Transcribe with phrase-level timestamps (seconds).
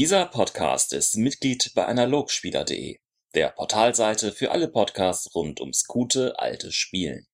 [0.00, 2.96] Dieser Podcast ist Mitglied bei analogspieler.de,
[3.34, 7.26] der Portalseite für alle Podcasts rund ums gute alte Spielen.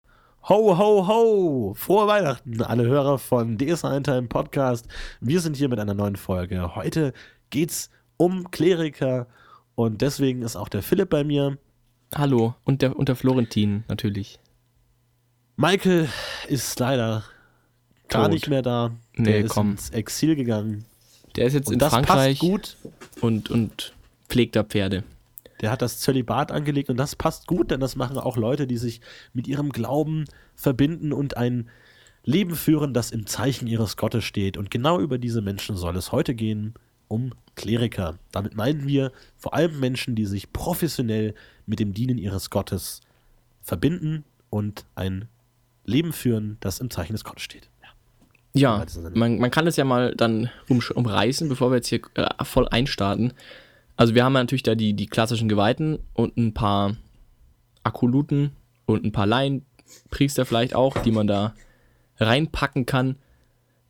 [0.49, 1.75] Ho, ho, ho!
[1.75, 4.89] Frohe Weihnachten, alle Hörer von DS Time Podcast.
[5.21, 6.75] Wir sind hier mit einer neuen Folge.
[6.75, 7.13] Heute
[7.51, 9.29] geht's um Kleriker
[9.77, 11.59] und deswegen ist auch der Philipp bei mir.
[12.17, 14.41] Hallo, und der, und der Florentin natürlich.
[15.55, 16.09] Michael
[16.49, 17.23] ist leider
[18.09, 18.33] gar Tot.
[18.33, 18.91] nicht mehr da.
[19.17, 19.71] Der Nee, ist komm.
[19.71, 20.85] ins Exil gegangen.
[21.37, 22.77] Der ist jetzt Und in das Frankreich passt gut.
[23.21, 23.95] Und, und
[24.29, 25.05] pflegt da Pferde.
[25.61, 28.77] Der hat das Zölibat angelegt und das passt gut, denn das machen auch Leute, die
[28.77, 29.01] sich
[29.33, 31.69] mit ihrem Glauben verbinden und ein
[32.25, 34.57] Leben führen, das im Zeichen ihres Gottes steht.
[34.57, 36.75] Und genau über diese Menschen soll es heute gehen,
[37.09, 38.19] um Kleriker.
[38.33, 41.35] Damit meinen wir vor allem Menschen, die sich professionell
[41.65, 43.01] mit dem Dienen ihres Gottes
[43.63, 45.29] verbinden und ein
[45.85, 47.71] Leben führen, das im Zeichen des Gottes steht.
[48.57, 48.85] Ja.
[49.15, 52.69] Man, man kann das ja mal dann um, umreißen, bevor wir jetzt hier äh, voll
[52.69, 53.33] einstarten.
[53.97, 56.97] Also wir haben ja natürlich da die, die klassischen Geweihten und ein paar
[57.83, 58.53] Akoluten
[58.87, 61.55] und ein paar Laienpriester vielleicht auch, die man da
[62.19, 63.17] reinpacken kann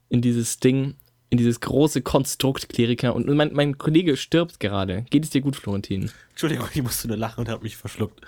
[0.09, 0.95] in dieses Ding,
[1.31, 3.15] in dieses große Konstrukt Kleriker.
[3.15, 5.05] Und mein, mein Kollege stirbt gerade.
[5.11, 6.11] Geht es dir gut, Florentin?
[6.31, 8.21] Entschuldigung, ich musste nur lachen und habe mich verschluckt.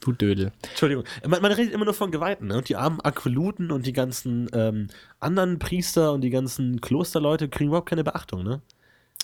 [0.00, 0.52] Du Dödel.
[0.70, 1.04] Entschuldigung.
[1.26, 2.58] Man, man redet immer nur von Geweihten, ne?
[2.58, 4.88] Und die armen Aquiluten und die ganzen ähm,
[5.20, 8.60] anderen Priester und die ganzen Klosterleute kriegen überhaupt keine Beachtung, ne?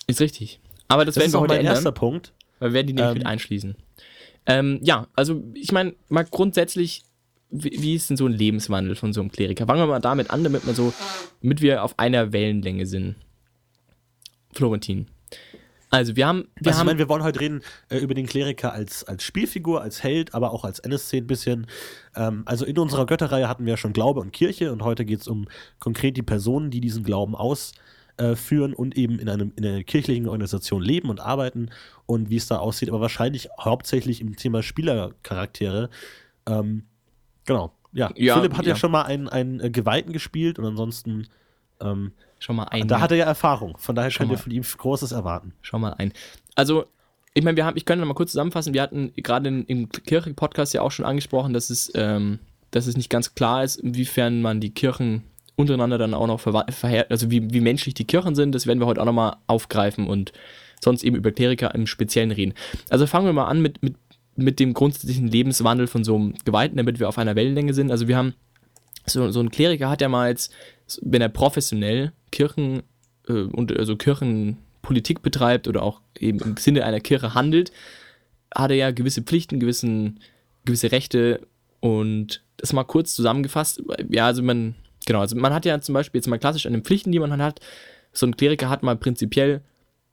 [0.07, 0.59] Ist richtig.
[0.87, 1.75] Aber das, Das werden wir auch heute mein ändern.
[1.75, 2.33] erster Punkt.
[2.59, 3.75] Weil wir werden die nämlich Ähm, mit einschließen.
[4.47, 7.03] Ähm, ja, also ich meine, mal grundsätzlich,
[7.49, 9.65] wie, wie ist denn so ein Lebenswandel von so einem Kleriker?
[9.65, 10.93] Fangen wir mal damit an, damit wir so,
[11.41, 13.15] damit wir auf einer Wellenlänge sind.
[14.53, 15.07] Florentin.
[15.89, 18.73] Also wir haben, wir also ich meine, wir wollen heute reden äh, über den Kleriker
[18.73, 21.67] als, als Spielfigur, als Held, aber auch als NSC ein bisschen.
[22.15, 25.21] Ähm, also in unserer Götterreihe hatten wir ja schon Glaube und Kirche und heute geht
[25.21, 25.47] es um
[25.79, 30.81] konkret die Personen, die diesen Glauben ausführen und eben in, einem, in einer kirchlichen Organisation
[30.81, 31.69] leben und arbeiten
[32.05, 35.89] und wie es da aussieht, aber wahrscheinlich hauptsächlich im Thema Spielercharaktere.
[36.47, 36.83] Ähm,
[37.45, 37.71] genau.
[37.93, 38.75] Ja, Ja, Philipp hat ja, ja.
[38.75, 41.27] schon mal einen, einen äh, Geweihten gespielt und ansonsten,
[41.79, 43.77] ähm, schon mal ein, da hat er ja Erfahrung.
[43.77, 44.41] Von daher könnt ihr mal.
[44.41, 45.53] von ihm Großes erwarten.
[45.61, 46.13] Schau mal ein.
[46.55, 46.85] Also,
[47.33, 50.73] ich meine, wir haben, ich könnte noch mal kurz zusammenfassen, wir hatten gerade im Kirche-Podcast
[50.73, 52.39] ja auch schon angesprochen, dass es, ähm,
[52.71, 55.23] dass es nicht ganz klar ist, inwiefern man die Kirchen
[55.55, 58.85] untereinander dann auch noch verhält, also wie, wie menschlich die Kirchen sind, das werden wir
[58.85, 60.33] heute auch noch mal aufgreifen und
[60.81, 62.53] sonst eben über Kleriker im Speziellen reden.
[62.89, 63.95] Also fangen wir mal an mit, mit,
[64.35, 67.91] mit dem grundsätzlichen Lebenswandel von so einem Geweihten, damit wir auf einer Wellenlänge sind.
[67.91, 68.33] Also wir haben
[69.05, 70.53] so, so ein Kleriker hat ja mal jetzt,
[71.01, 72.83] wenn er professionell Kirchen
[73.27, 77.71] äh, und also Kirchenpolitik betreibt oder auch eben im Sinne einer Kirche handelt,
[78.53, 80.19] hat er ja gewisse Pflichten, gewissen,
[80.65, 81.41] gewisse Rechte
[81.79, 83.83] und das mal kurz zusammengefasst.
[84.09, 84.75] Ja, also man,
[85.05, 87.41] genau, also man hat ja zum Beispiel jetzt mal klassisch an den Pflichten, die man
[87.41, 87.59] hat,
[88.13, 89.61] so ein Kleriker hat mal prinzipiell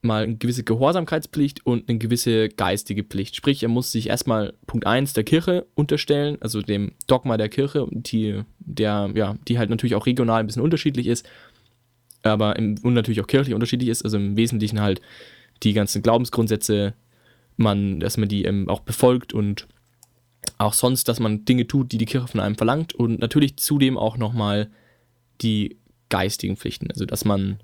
[0.03, 3.35] mal eine gewisse Gehorsamkeitspflicht und eine gewisse geistige Pflicht.
[3.35, 7.87] Sprich, er muss sich erstmal Punkt 1 der Kirche unterstellen, also dem Dogma der Kirche,
[7.91, 11.27] die, der, ja, die halt natürlich auch regional ein bisschen unterschiedlich ist,
[12.21, 15.01] aber im, und natürlich auch kirchlich unterschiedlich ist, also im Wesentlichen halt
[15.63, 16.93] die ganzen Glaubensgrundsätze,
[17.55, 19.67] man, dass man die ähm, auch befolgt und
[20.57, 23.97] auch sonst, dass man Dinge tut, die die Kirche von einem verlangt und natürlich zudem
[23.97, 24.69] auch nochmal
[25.41, 25.77] die
[26.09, 27.59] geistigen Pflichten, also dass man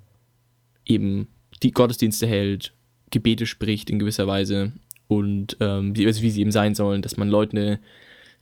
[0.86, 1.28] eben
[1.64, 2.74] die Gottesdienste hält,
[3.12, 4.72] Gebete spricht in gewisser Weise
[5.08, 7.80] und ähm, wie, also wie sie eben sein sollen, dass man Leute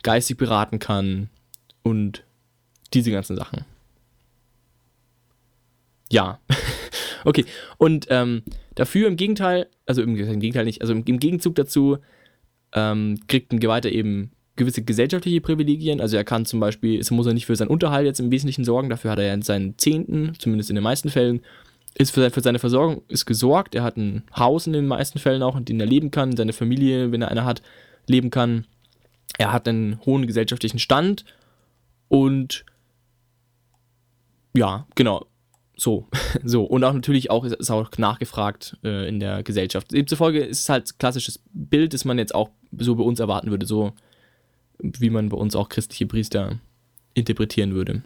[0.03, 1.29] geistig beraten kann
[1.83, 2.23] und
[2.93, 3.65] diese ganzen Sachen.
[6.11, 6.39] Ja,
[7.25, 7.45] okay.
[7.77, 8.43] Und ähm,
[8.75, 11.97] dafür im Gegenteil, also im, im Gegenteil nicht, also im, im Gegenzug dazu
[12.73, 16.01] ähm, kriegt ein Geweihter eben gewisse gesellschaftliche Privilegien.
[16.01, 18.65] Also er kann zum Beispiel, es muss er nicht für seinen Unterhalt jetzt im Wesentlichen
[18.65, 21.41] sorgen, dafür hat er ja seinen Zehnten, zumindest in den meisten Fällen,
[21.97, 23.73] ist für, für seine Versorgung ist gesorgt.
[23.73, 26.53] Er hat ein Haus in den meisten Fällen auch, in dem er leben kann, seine
[26.53, 27.61] Familie, wenn er eine hat,
[28.05, 28.65] leben kann.
[29.37, 31.25] Er hat einen hohen gesellschaftlichen Stand
[32.07, 32.65] und
[34.55, 35.25] ja, genau.
[35.75, 36.07] So,
[36.43, 36.63] so.
[36.63, 39.91] Und auch natürlich auch ist, auch nachgefragt äh, in der Gesellschaft.
[39.91, 43.65] Demzufolge ist es halt klassisches Bild, das man jetzt auch so bei uns erwarten würde,
[43.65, 43.93] so
[44.79, 46.59] wie man bei uns auch christliche Priester
[47.13, 48.03] interpretieren würde.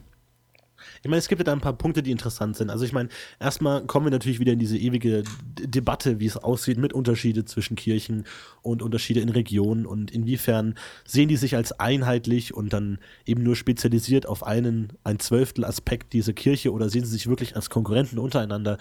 [1.02, 2.70] Ich meine, es gibt ja da ein paar Punkte, die interessant sind.
[2.70, 3.08] Also ich meine,
[3.40, 5.24] erstmal kommen wir natürlich wieder in diese ewige
[5.58, 8.24] D Debatte, wie es aussieht mit Unterschiede zwischen Kirchen
[8.62, 13.56] und Unterschiede in Regionen und inwiefern sehen die sich als einheitlich und dann eben nur
[13.56, 18.18] spezialisiert auf einen, ein Zwölftel Aspekt dieser Kirche oder sehen sie sich wirklich als Konkurrenten
[18.18, 18.78] untereinander.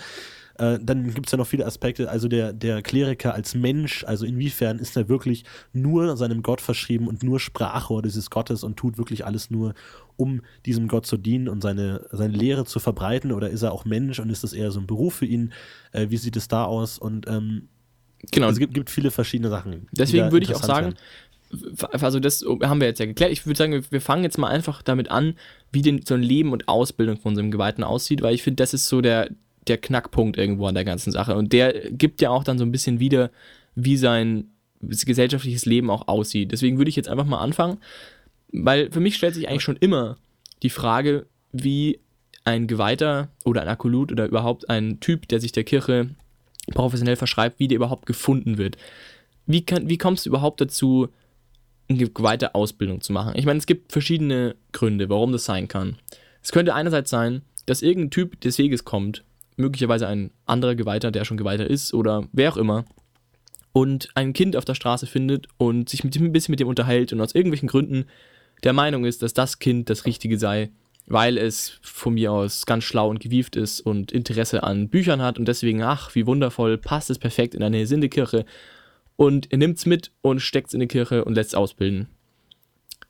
[0.57, 4.25] Äh, dann gibt es ja noch viele Aspekte, also der, der Kleriker als Mensch, also
[4.25, 5.43] inwiefern ist er wirklich
[5.73, 9.73] nur seinem Gott verschrieben und nur Sprachrohr dieses Gottes und tut wirklich alles nur,
[10.17, 13.85] um diesem Gott zu dienen und seine, seine Lehre zu verbreiten oder ist er auch
[13.85, 15.53] Mensch und ist das eher so ein Beruf für ihn?
[15.91, 16.97] Äh, wie sieht es da aus?
[16.97, 17.69] Und ähm,
[18.29, 18.47] Genau.
[18.47, 19.87] also es gibt, gibt viele verschiedene Sachen.
[19.91, 20.95] Deswegen würde ich auch sagen,
[21.51, 22.03] werden.
[22.03, 23.31] also das haben wir jetzt ja geklärt.
[23.31, 25.35] Ich würde sagen, wir fangen jetzt mal einfach damit an,
[25.71, 28.61] wie denn so ein Leben und Ausbildung von so einem Geweihten aussieht, weil ich finde,
[28.61, 29.29] das ist so der,
[29.67, 31.35] der Knackpunkt irgendwo an der ganzen Sache.
[31.35, 33.31] Und der gibt ja auch dann so ein bisschen wieder,
[33.75, 34.45] wie sein
[34.81, 36.51] gesellschaftliches Leben auch aussieht.
[36.51, 37.77] Deswegen würde ich jetzt einfach mal anfangen,
[38.51, 40.17] weil für mich stellt sich eigentlich schon immer
[40.63, 41.99] die Frage, wie
[42.43, 46.09] ein Geweihter oder ein Akolut oder überhaupt ein Typ, der sich der Kirche
[46.71, 48.77] professionell verschreibt, wie der überhaupt gefunden wird.
[49.45, 51.09] Wie, kann, wie kommst du überhaupt dazu,
[51.87, 53.33] eine geweihte Ausbildung zu machen?
[53.35, 55.97] Ich meine, es gibt verschiedene Gründe, warum das sein kann.
[56.41, 59.23] Es könnte einerseits sein, dass irgendein Typ des Weges kommt,
[59.61, 62.85] möglicherweise ein anderer Geweihter, der schon Geweihter ist oder wer auch immer,
[63.73, 66.67] und ein Kind auf der Straße findet und sich mit dem ein bisschen mit dem
[66.67, 68.05] unterhält und aus irgendwelchen Gründen
[68.63, 70.71] der Meinung ist, dass das Kind das Richtige sei,
[71.07, 75.39] weil es von mir aus ganz schlau und gewieft ist und Interesse an Büchern hat
[75.39, 78.45] und deswegen, ach, wie wundervoll, passt es perfekt in eine Hesinde-Kirche.
[79.15, 82.07] Und er nimmt es mit und steckt es in die Kirche und lässt es ausbilden.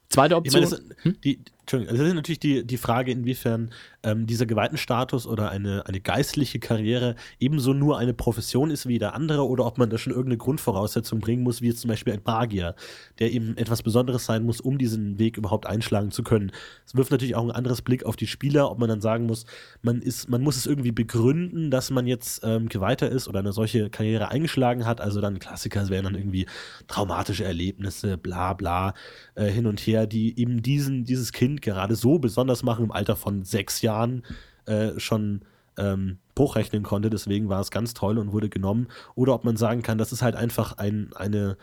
[0.10, 0.64] Zweite Ich Option.
[0.64, 3.70] meine, das, die, Entschuldigung, das ist natürlich die, die Frage, inwiefern
[4.04, 9.14] ähm, dieser Geweihtenstatus oder eine, eine geistliche Karriere ebenso nur eine Profession ist wie jeder
[9.14, 12.22] andere oder ob man da schon irgendeine Grundvoraussetzung bringen muss, wie jetzt zum Beispiel ein
[12.26, 12.76] Magier,
[13.20, 16.52] der eben etwas Besonderes sein muss, um diesen Weg überhaupt einschlagen zu können.
[16.86, 19.46] Es wirft natürlich auch ein anderes Blick auf die Spieler, ob man dann sagen muss,
[19.84, 23.54] man, ist, man muss es irgendwie begründen, dass man jetzt ähm, Geweihter ist oder eine
[23.54, 25.00] solche Karriere eingeschlagen hat.
[25.00, 26.48] Also dann Klassiker wären dann irgendwie
[26.88, 28.94] traumatische Erlebnisse, bla bla,
[29.36, 33.16] äh, hin und her, die eben diesen, dieses Kind gerade so besonders machen im Alter
[33.16, 34.24] von sechs Jahren
[34.66, 35.42] äh, schon
[35.78, 37.10] ähm, hochrechnen konnte.
[37.10, 38.88] Deswegen war es ganz toll und wurde genommen.
[39.16, 41.58] Oder ob man sagen kann, das ist halt einfach ein, eine,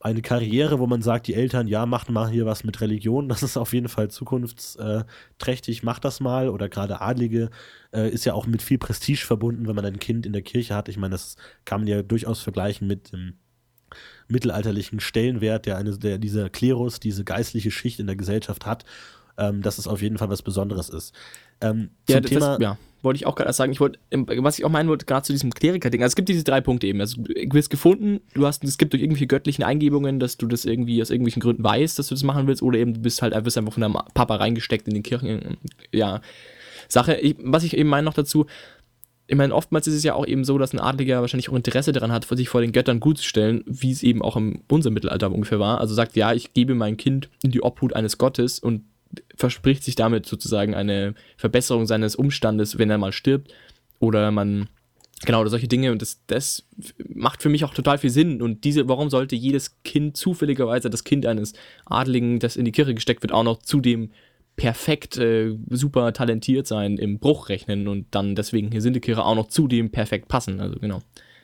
[0.00, 3.42] eine Karriere, wo man sagt, die Eltern, ja, macht mal hier was mit Religion, das
[3.42, 6.48] ist auf jeden Fall zukunftsträchtig, macht das mal.
[6.48, 7.50] Oder gerade Adlige
[7.92, 10.74] äh, ist ja auch mit viel Prestige verbunden, wenn man ein Kind in der Kirche
[10.74, 10.88] hat.
[10.88, 13.34] Ich meine, das kann man ja durchaus vergleichen mit dem
[14.28, 18.84] mittelalterlichen Stellenwert, der, eine, der dieser Klerus, diese geistliche Schicht in der Gesellschaft hat,
[19.40, 21.14] ähm, dass es auf jeden Fall was Besonderes ist.
[21.60, 23.72] Ähm, Ja, das, Thema, ja, wollte ich auch gerade sagen.
[23.72, 26.02] Ich wollte, ähm, was ich auch meinen wollte, gerade zu diesem Kleriker-Ding.
[26.02, 27.00] Also es gibt diese drei Punkte eben.
[27.00, 30.64] Also du wirst gefunden, du hast, es gibt durch irgendwelche göttlichen Eingebungen, dass du das
[30.64, 33.34] irgendwie aus irgendwelchen Gründen weißt, dass du das machen willst, oder eben du bist halt
[33.44, 35.56] wirst einfach von deinem Papa reingesteckt in den Kirchen.
[35.92, 36.20] Ja,
[36.88, 37.16] Sache.
[37.16, 38.46] Ich, was ich eben meine noch dazu,
[39.30, 41.92] ich meine, oftmals ist es ja auch eben so, dass ein Adliger wahrscheinlich auch Interesse
[41.92, 44.94] daran hat, sich vor den Göttern gut zu stellen, wie es eben auch im unserem
[44.94, 45.80] Mittelalter ungefähr war.
[45.80, 48.82] Also sagt, ja, ich gebe mein Kind in die Obhut eines Gottes und
[49.34, 53.52] verspricht sich damit sozusagen eine Verbesserung seines Umstandes, wenn er mal stirbt.
[53.98, 54.68] Oder man,
[55.24, 55.92] genau, oder solche Dinge.
[55.92, 56.66] Und das, das
[57.08, 58.42] macht für mich auch total viel Sinn.
[58.42, 61.54] Und diese, warum sollte jedes Kind zufälligerweise das Kind eines
[61.86, 64.10] Adligen, das in die Kirche gesteckt wird, auch noch zudem
[64.56, 69.34] perfekt, äh, super talentiert sein im Bruchrechnen und dann deswegen hier sind die Kirche auch
[69.34, 70.60] noch zudem perfekt passen.
[70.60, 71.00] Also genau.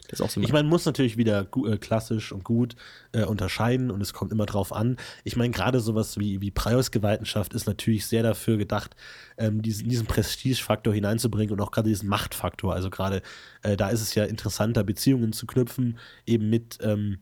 [0.08, 2.76] Das ist auch so Ich meine, man muss natürlich wieder äh, klassisch und gut
[3.12, 4.96] äh, unterscheiden und es kommt immer drauf an.
[5.24, 8.96] Ich meine, gerade sowas wie, wie Priusgeweihtenschaft ist natürlich sehr dafür gedacht,
[9.36, 12.74] ähm, diesen, diesen Prestigefaktor hineinzubringen und auch gerade diesen Machtfaktor.
[12.74, 13.22] Also gerade
[13.62, 17.18] äh, da ist es ja interessanter, Beziehungen zu knüpfen, eben mit ähm,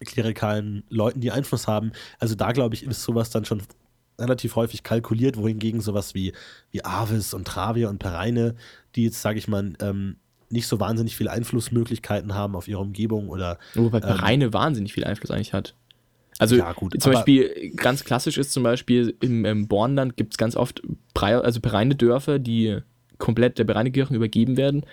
[0.00, 1.92] klerikalen Leuten, die Einfluss haben.
[2.18, 3.62] Also da, glaube ich, ist sowas dann schon
[4.18, 6.32] relativ häufig kalkuliert, wohingegen sowas wie,
[6.70, 8.54] wie Avis und Travia und Pereine,
[8.94, 10.16] die jetzt, sage ich mal, ähm,
[10.50, 15.04] nicht so wahnsinnig viele Einflussmöglichkeiten haben auf ihre Umgebung oder Wobei Ähm, Reine wahnsinnig viel
[15.04, 15.74] Einfluss eigentlich hat.
[16.38, 20.38] Also Ja, gut, zum Beispiel ganz klassisch ist zum Beispiel im, im Bornland gibt es
[20.38, 20.82] ganz oft
[21.14, 22.78] Brei- also bereine Dörfer, die
[23.18, 24.84] komplett der Bereinekirchen übergeben werden,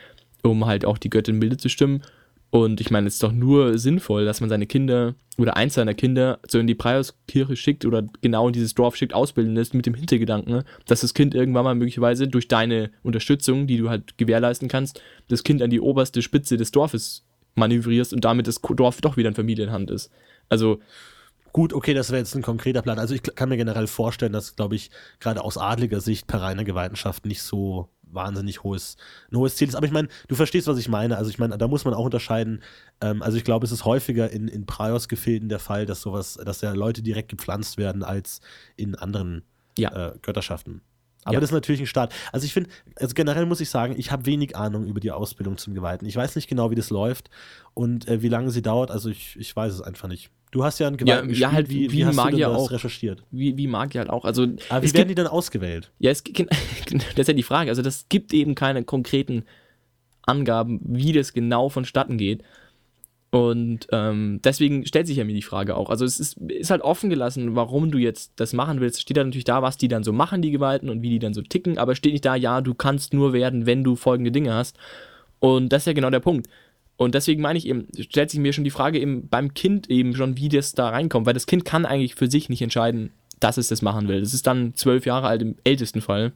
[0.42, 2.02] um halt auch die Göttin milde zu stimmen.
[2.52, 5.94] Und ich meine, es ist doch nur sinnvoll, dass man seine Kinder oder eins seiner
[5.94, 9.86] Kinder so in die Preiskirche schickt oder genau in dieses Dorf schickt, ausbilden lässt, mit
[9.86, 14.18] dem Hintergedanken, ne, dass das Kind irgendwann mal möglicherweise durch deine Unterstützung, die du halt
[14.18, 17.26] gewährleisten kannst, das Kind an die oberste Spitze des Dorfes
[17.56, 20.10] manövrierst und damit das Dorf doch wieder in Familienhand ist.
[20.50, 20.80] Also,
[21.56, 23.00] Gut, okay, das wäre jetzt ein konkreter Plan.
[23.00, 26.66] Also ich kann mir generell vorstellen, dass, glaube ich, gerade aus adliger Sicht per reiner
[26.66, 28.98] Geweihenschaft nicht so wahnsinnig hohes,
[29.32, 29.76] ein hohes Ziel ist.
[29.76, 31.18] Aber ich meine, du verstehst, was ich meine.
[31.18, 32.62] Also ich meine, da muss man auch unterscheiden.
[33.02, 36.62] Ähm, also ich glaube, es ist häufiger in, in Praios-Gefilden der Fall, dass sowas, dass
[36.62, 38.42] ja Leute direkt gepflanzt werden als
[38.76, 39.44] in anderen
[39.78, 40.10] Ja.
[40.10, 40.82] äh, Götterschaften.
[41.24, 41.40] Aber Ja.
[41.40, 42.14] das ist natürlich ein Start.
[42.32, 45.58] Also ich finde, also generell muss ich sagen, ich habe wenig Ahnung über die Ausbildung
[45.58, 46.06] zum Geweihten.
[46.08, 47.32] Ich weiß nicht genau, wie das läuft
[47.74, 48.92] und äh, wie lange sie dauert.
[48.92, 50.30] Also ich, ich weiß es einfach nicht.
[50.52, 51.52] Du hast ja einen Geweihten ja, gespielt.
[51.52, 52.72] halt wie, wie wie Magier auch.
[52.72, 53.24] recherchiert?
[53.32, 54.24] wie, wie Magier halt auch.
[54.24, 55.92] Also, Aber wie es werden gibt, die dann ausgewählt?
[56.00, 57.70] ja, es das ist ja die Frage.
[57.70, 59.44] Also, das gibt eben keine konkreten
[60.22, 62.44] Angaben, wie das genau vonstatten geht.
[63.36, 65.90] Und ähm, deswegen stellt sich ja mir die Frage auch.
[65.90, 69.02] Also es ist, ist halt offen gelassen, warum du jetzt das machen willst.
[69.02, 71.34] Steht da natürlich da, was die dann so machen, die Gewalten und wie die dann
[71.34, 74.54] so ticken, aber steht nicht da, ja, du kannst nur werden, wenn du folgende Dinge
[74.54, 74.78] hast.
[75.40, 76.48] Und das ist ja genau der Punkt.
[76.98, 80.16] Und deswegen meine ich eben, stellt sich mir schon die Frage eben beim Kind eben
[80.16, 83.58] schon, wie das da reinkommt, weil das Kind kann eigentlich für sich nicht entscheiden, dass
[83.58, 84.22] es das machen will.
[84.22, 86.32] Das ist dann zwölf Jahre alt im ältesten Fall.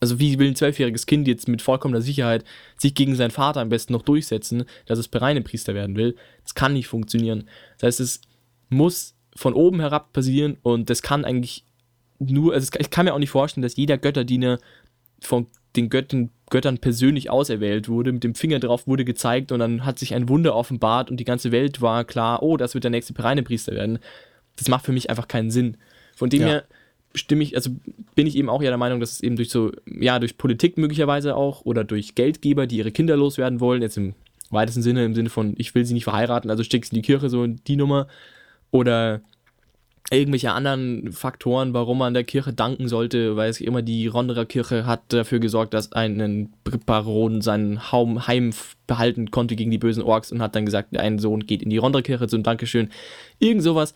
[0.00, 2.44] Also wie will ein zwölfjähriges Kind jetzt mit vollkommener Sicherheit
[2.78, 6.16] sich gegen seinen Vater am besten noch durchsetzen, dass es Priester werden will?
[6.42, 7.44] Das kann nicht funktionieren.
[7.78, 8.20] Das heißt, es
[8.70, 11.64] muss von oben herab passieren und das kann eigentlich
[12.18, 14.58] nur, also ich kann mir auch nicht vorstellen, dass jeder Götterdiener
[15.20, 15.46] von
[15.76, 19.98] den Göttern, Göttern persönlich auserwählt wurde, mit dem Finger drauf wurde gezeigt und dann hat
[19.98, 23.14] sich ein Wunder offenbart und die ganze Welt war klar, oh, das wird der nächste
[23.14, 23.98] Priester werden.
[24.56, 25.76] Das macht für mich einfach keinen Sinn.
[26.14, 26.48] Von dem ja.
[26.48, 26.64] her
[27.14, 27.70] stimme ich, also
[28.14, 30.76] bin ich eben auch ja der Meinung, dass es eben durch so, ja, durch Politik
[30.76, 34.14] möglicherweise auch oder durch Geldgeber, die ihre Kinder loswerden wollen, jetzt im
[34.50, 37.28] weitesten Sinne, im Sinne von, ich will sie nicht verheiraten, also steckst in die Kirche,
[37.28, 38.08] so die Nummer,
[38.70, 39.20] oder
[40.10, 44.86] irgendwelche anderen Faktoren, warum man der Kirche danken sollte, weil es immer die Ronderer Kirche
[44.86, 46.52] hat dafür gesorgt, dass ein
[46.86, 48.52] Baron seinen Heim
[48.86, 51.78] behalten konnte gegen die bösen Orks und hat dann gesagt, ein Sohn geht in die
[51.78, 52.88] Ronderer Kirche zum Dankeschön.
[53.38, 53.94] Irgend sowas.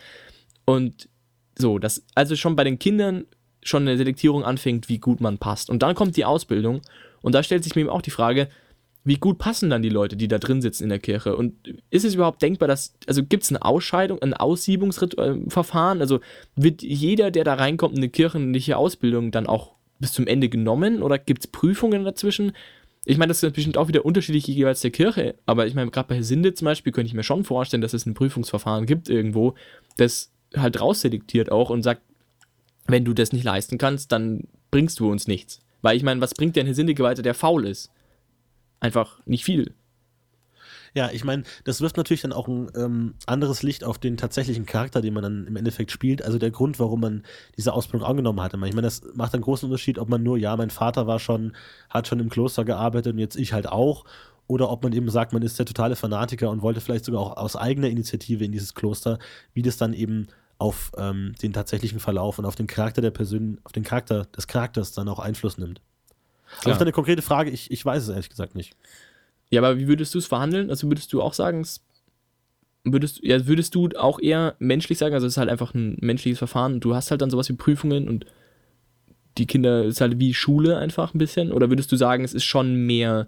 [0.64, 1.08] Und
[1.58, 3.24] so, dass also schon bei den Kindern
[3.62, 5.70] schon eine Selektierung anfängt, wie gut man passt.
[5.70, 6.82] Und dann kommt die Ausbildung
[7.22, 8.48] und da stellt sich mir eben auch die Frage,
[9.04, 11.36] wie gut passen dann die Leute, die da drin sitzen in der Kirche?
[11.36, 11.54] Und
[11.90, 16.00] ist es überhaupt denkbar, dass, also gibt es eine Ausscheidung, ein Aussiebungsverfahren?
[16.00, 16.20] Also
[16.56, 21.02] wird jeder, der da reinkommt in eine kirchliche Ausbildung, dann auch bis zum Ende genommen
[21.02, 22.52] oder gibt es Prüfungen dazwischen?
[23.04, 26.08] Ich meine, das ist bestimmt auch wieder unterschiedlich jeweils der Kirche, aber ich meine, gerade
[26.08, 29.54] bei Sinde zum Beispiel könnte ich mir schon vorstellen, dass es ein Prüfungsverfahren gibt irgendwo,
[29.98, 32.00] das halt rausselektiert auch und sagt,
[32.86, 35.60] wenn du das nicht leisten kannst, dann bringst du uns nichts.
[35.82, 37.90] Weil ich meine, was bringt denn ein Sinnegeweihter, der faul ist?
[38.80, 39.74] Einfach nicht viel.
[40.94, 44.64] Ja, ich meine, das wirft natürlich dann auch ein ähm, anderes Licht auf den tatsächlichen
[44.64, 46.22] Charakter, den man dann im Endeffekt spielt.
[46.22, 47.24] Also der Grund, warum man
[47.56, 48.54] diese Ausbildung angenommen hat.
[48.54, 51.56] Ich meine, das macht einen großen Unterschied, ob man nur, ja, mein Vater war schon,
[51.90, 54.04] hat schon im Kloster gearbeitet und jetzt ich halt auch.
[54.46, 57.36] Oder ob man eben sagt, man ist der totale Fanatiker und wollte vielleicht sogar auch
[57.38, 59.18] aus eigener Initiative in dieses Kloster,
[59.52, 60.28] wie das dann eben
[60.58, 64.46] auf ähm, den tatsächlichen Verlauf und auf den Charakter der Person, auf den Charakter des
[64.46, 65.80] Charakters dann auch Einfluss nimmt.
[66.60, 66.72] Klar.
[66.72, 68.76] Auf deine konkrete Frage, ich, ich weiß es ehrlich gesagt nicht.
[69.50, 70.70] Ja, aber wie würdest du es verhandeln?
[70.70, 71.66] Also würdest du auch sagen,
[72.84, 76.38] würdest, ja, würdest du auch eher menschlich sagen, also es ist halt einfach ein menschliches
[76.38, 78.26] Verfahren und du hast halt dann sowas wie Prüfungen und
[79.38, 81.52] die Kinder ist halt wie Schule einfach ein bisschen?
[81.52, 83.26] Oder würdest du sagen, es ist schon mehr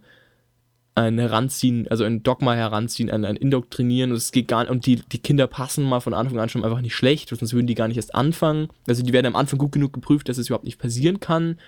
[0.95, 4.87] ein Heranziehen, also ein Dogma heranziehen, ein, ein Indoktrinieren und es geht gar nicht, und
[4.87, 7.75] die, die Kinder passen mal von Anfang an schon einfach nicht schlecht, sonst würden die
[7.75, 8.69] gar nicht erst anfangen.
[8.89, 11.59] Also die werden am Anfang gut genug geprüft, dass es überhaupt nicht passieren kann.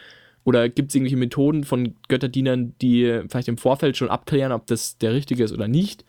[0.49, 4.97] Oder gibt es irgendwelche Methoden von Götterdienern, die vielleicht im Vorfeld schon abklären, ob das
[4.97, 6.07] der richtige ist oder nicht?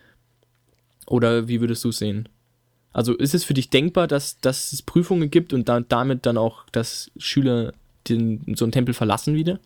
[1.07, 2.29] Oder wie würdest du es sehen?
[2.93, 6.37] Also ist es für dich denkbar, dass, dass es Prüfungen gibt und da, damit dann
[6.37, 7.73] auch, dass Schüler
[8.07, 9.59] den, so einen Tempel verlassen wieder?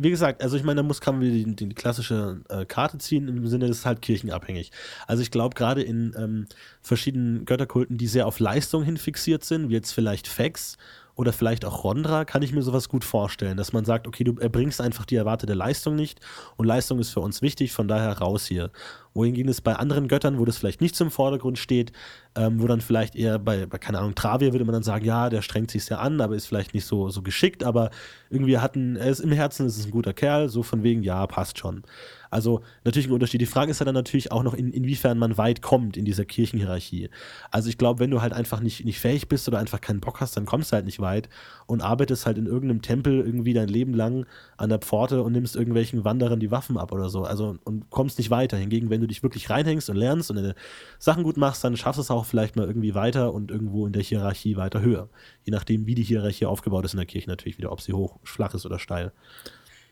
[0.00, 2.98] wie gesagt, also ich meine, da muss kann man wieder die, die klassische äh, Karte
[2.98, 4.70] ziehen, im Sinne, das ist halt kirchenabhängig.
[5.06, 6.46] Also ich glaube, gerade in ähm,
[6.82, 10.78] verschiedenen Götterkulten, die sehr auf Leistung hin fixiert sind, wie jetzt vielleicht Fex
[11.18, 14.36] oder vielleicht auch Rondra, kann ich mir sowas gut vorstellen, dass man sagt, okay, du
[14.38, 16.20] erbringst einfach die erwartete Leistung nicht
[16.56, 18.70] und Leistung ist für uns wichtig, von daher raus hier.
[19.14, 21.90] Wohingegen es bei anderen Göttern, wo das vielleicht nicht zum Vordergrund steht,
[22.36, 25.28] ähm, wo dann vielleicht eher bei, bei, keine Ahnung, Travier würde man dann sagen, ja,
[25.28, 27.90] der strengt sich sehr an, aber ist vielleicht nicht so, so geschickt, aber
[28.30, 31.02] irgendwie hat ein, er ist im Herzen, ist es ein guter Kerl, so von wegen,
[31.02, 31.82] ja, passt schon.
[32.30, 33.40] Also natürlich ein Unterschied.
[33.40, 36.24] Die Frage ist ja dann natürlich auch noch, in, inwiefern man weit kommt in dieser
[36.24, 37.10] Kirchenhierarchie.
[37.50, 40.20] Also ich glaube, wenn du halt einfach nicht, nicht fähig bist oder einfach keinen Bock
[40.20, 41.28] hast, dann kommst du halt nicht weit
[41.66, 45.56] und arbeitest halt in irgendeinem Tempel irgendwie dein Leben lang an der Pforte und nimmst
[45.56, 47.24] irgendwelchen Wanderern die Waffen ab oder so.
[47.24, 48.56] Also und kommst nicht weiter.
[48.56, 50.54] Hingegen, wenn du dich wirklich reinhängst und lernst und deine
[50.98, 53.92] Sachen gut machst, dann schaffst du es auch vielleicht mal irgendwie weiter und irgendwo in
[53.92, 55.08] der Hierarchie weiter höher.
[55.44, 58.18] Je nachdem, wie die Hierarchie aufgebaut ist in der Kirche natürlich wieder, ob sie hoch,
[58.22, 59.12] flach ist oder steil.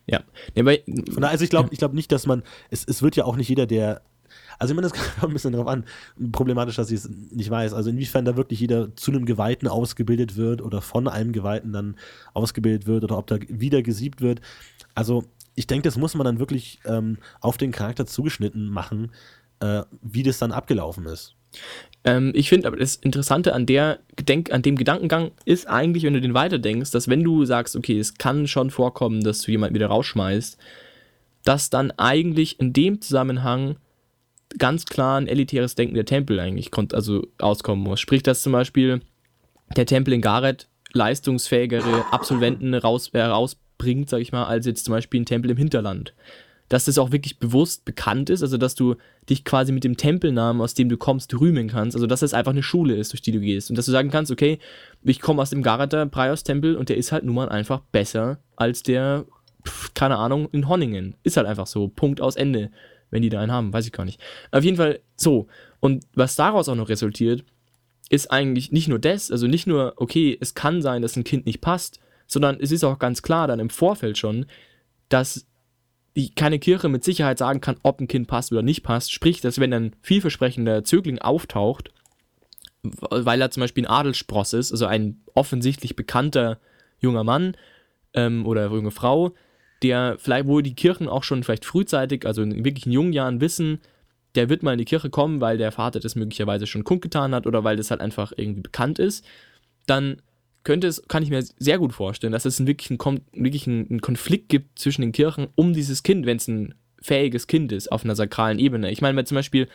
[0.07, 0.23] Ja.
[0.55, 0.83] ja weil,
[1.21, 3.65] also ich glaube ich glaub nicht, dass man, es, es wird ja auch nicht jeder,
[3.65, 4.01] der
[4.59, 5.85] also ich meine, das kommt ein bisschen darauf an.
[6.31, 7.73] Problematisch, dass ich es nicht weiß.
[7.73, 11.95] Also inwiefern da wirklich jeder zu einem Geweihten ausgebildet wird oder von einem Geweihten dann
[12.33, 14.41] ausgebildet wird oder ob da wieder gesiebt wird.
[14.95, 19.11] Also ich denke, das muss man dann wirklich ähm, auf den Charakter zugeschnitten machen,
[19.59, 21.35] äh, wie das dann abgelaufen ist.
[22.07, 26.13] Ähm, ich finde aber das Interessante an, der Gedenk an dem Gedankengang ist eigentlich, wenn
[26.13, 29.75] du den weiterdenkst, dass wenn du sagst, okay, es kann schon vorkommen, dass du jemanden
[29.75, 30.57] wieder rausschmeißt,
[31.43, 33.75] dass dann eigentlich in dem Zusammenhang
[34.57, 37.99] ganz klar ein elitäres Denken der Tempel eigentlich kommt, also auskommen muss.
[37.99, 39.01] Sprich, dass zum Beispiel
[39.75, 44.93] der Tempel in Gareth leistungsfähigere Absolventen raus, äh, rausbringt, sag ich mal, als jetzt zum
[44.93, 46.13] Beispiel ein Tempel im Hinterland.
[46.69, 48.95] Dass das auch wirklich bewusst bekannt ist, also dass du
[49.29, 52.51] dich quasi mit dem Tempelnamen, aus dem du kommst, rühmen kannst, also dass es einfach
[52.51, 54.59] eine Schule ist, durch die du gehst und dass du sagen kannst, okay,
[55.03, 58.39] ich komme aus dem Garata Praios Tempel und der ist halt nun mal einfach besser
[58.55, 59.25] als der,
[59.65, 61.15] pf, keine Ahnung, in Honningen.
[61.23, 62.71] Ist halt einfach so, Punkt aus Ende,
[63.11, 64.19] wenn die da einen haben, weiß ich gar nicht.
[64.51, 65.47] Auf jeden Fall so.
[65.79, 67.45] Und was daraus auch noch resultiert,
[68.09, 71.45] ist eigentlich nicht nur das, also nicht nur, okay, es kann sein, dass ein Kind
[71.45, 74.45] nicht passt, sondern es ist auch ganz klar dann im Vorfeld schon,
[75.09, 75.45] dass
[76.17, 79.11] die keine Kirche mit Sicherheit sagen kann, ob ein Kind passt oder nicht passt.
[79.11, 81.91] Sprich, dass wenn ein vielversprechender Zögling auftaucht,
[82.81, 86.59] weil er zum Beispiel ein Adelsspross ist, also ein offensichtlich bekannter
[86.99, 87.55] junger Mann
[88.15, 89.33] ähm, oder junge Frau,
[89.83, 93.39] der vielleicht, wo die Kirchen auch schon vielleicht frühzeitig, also in wirklich in jungen Jahren
[93.39, 93.79] wissen,
[94.33, 97.45] der wird mal in die Kirche kommen, weil der Vater das möglicherweise schon kundgetan hat
[97.45, 99.23] oder weil das halt einfach irgendwie bekannt ist,
[99.85, 100.21] dann
[100.67, 104.49] könnte es, kann ich mir sehr gut vorstellen, dass es wirklich, ein, wirklich einen Konflikt
[104.49, 108.17] gibt zwischen den Kirchen um dieses Kind, wenn es ein fähiges Kind ist auf einer
[108.17, 108.91] sakralen Ebene.
[108.91, 109.69] Ich meine, zum Beispiel,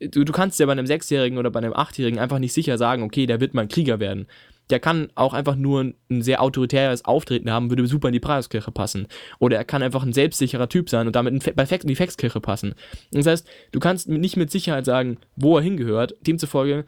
[0.00, 3.04] du, du kannst ja bei einem Sechsjährigen oder bei einem Achtjährigen einfach nicht sicher sagen,
[3.04, 4.26] okay, der wird mal ein Krieger werden.
[4.70, 8.72] Der kann auch einfach nur ein sehr autoritäres Auftreten haben, würde super in die Preiskirche
[8.72, 9.06] passen.
[9.38, 12.40] Oder er kann einfach ein selbstsicherer Typ sein und damit in, bei in die Fexkirche
[12.40, 12.74] passen.
[13.12, 16.16] Das heißt, du kannst nicht mit Sicherheit sagen, wo er hingehört.
[16.26, 16.86] Demzufolge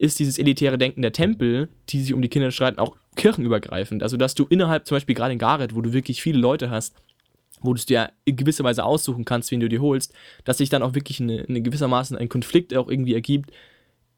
[0.00, 4.02] ist dieses elitäre Denken der Tempel, die sich um die Kinder streiten, auch kirchenübergreifend.
[4.02, 6.94] Also, dass du innerhalb, zum Beispiel gerade in Gareth, wo du wirklich viele Leute hast,
[7.60, 10.14] wo du es dir in gewisser Weise aussuchen kannst, wen du dir holst,
[10.44, 13.50] dass sich dann auch wirklich eine, eine gewissermaßen ein Konflikt auch irgendwie ergibt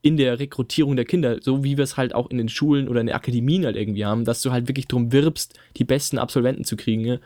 [0.03, 3.01] in der Rekrutierung der Kinder, so wie wir es halt auch in den Schulen oder
[3.01, 6.63] in den Akademien halt irgendwie haben, dass du halt wirklich darum wirbst, die besten Absolventen
[6.65, 7.19] zu kriegen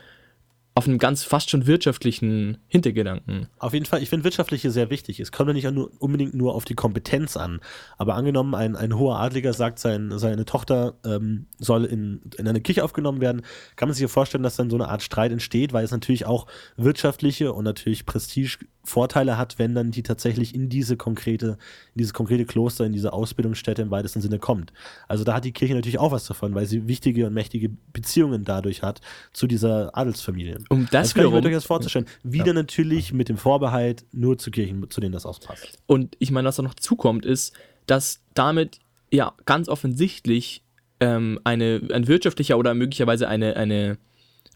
[0.76, 3.48] auf einem ganz fast schon wirtschaftlichen Hintergedanken.
[3.58, 5.20] Auf jeden Fall, ich finde wirtschaftliche sehr wichtig.
[5.20, 7.60] Es kommt ja nicht nur, unbedingt nur auf die Kompetenz an.
[7.96, 12.60] Aber angenommen, ein, ein hoher Adliger sagt, sein, seine Tochter ähm, soll in, in eine
[12.60, 13.40] Kirche aufgenommen werden,
[13.76, 16.26] kann man sich ja vorstellen, dass dann so eine Art Streit entsteht, weil es natürlich
[16.26, 21.58] auch wirtschaftliche und natürlich Prestige Vorteile hat, wenn dann die tatsächlich in diese konkrete,
[21.94, 24.72] in dieses konkrete Kloster, in diese Ausbildungsstätte im weitesten Sinne kommt.
[25.08, 28.44] Also da hat die Kirche natürlich auch was davon, weil sie wichtige und mächtige Beziehungen
[28.44, 29.00] dadurch hat
[29.32, 30.58] zu dieser Adelsfamilie.
[30.70, 32.06] Um das, das kann wiederum, ich mir durchaus vorzustellen.
[32.22, 32.52] Wieder ja.
[32.54, 35.78] natürlich mit dem Vorbehalt nur zu Kirchen, zu denen das auspasst.
[35.86, 37.54] Und ich meine, was da noch zukommt, ist,
[37.86, 38.78] dass damit
[39.12, 40.62] ja ganz offensichtlich
[41.00, 43.98] ähm, eine, ein wirtschaftlicher oder möglicherweise eine, eine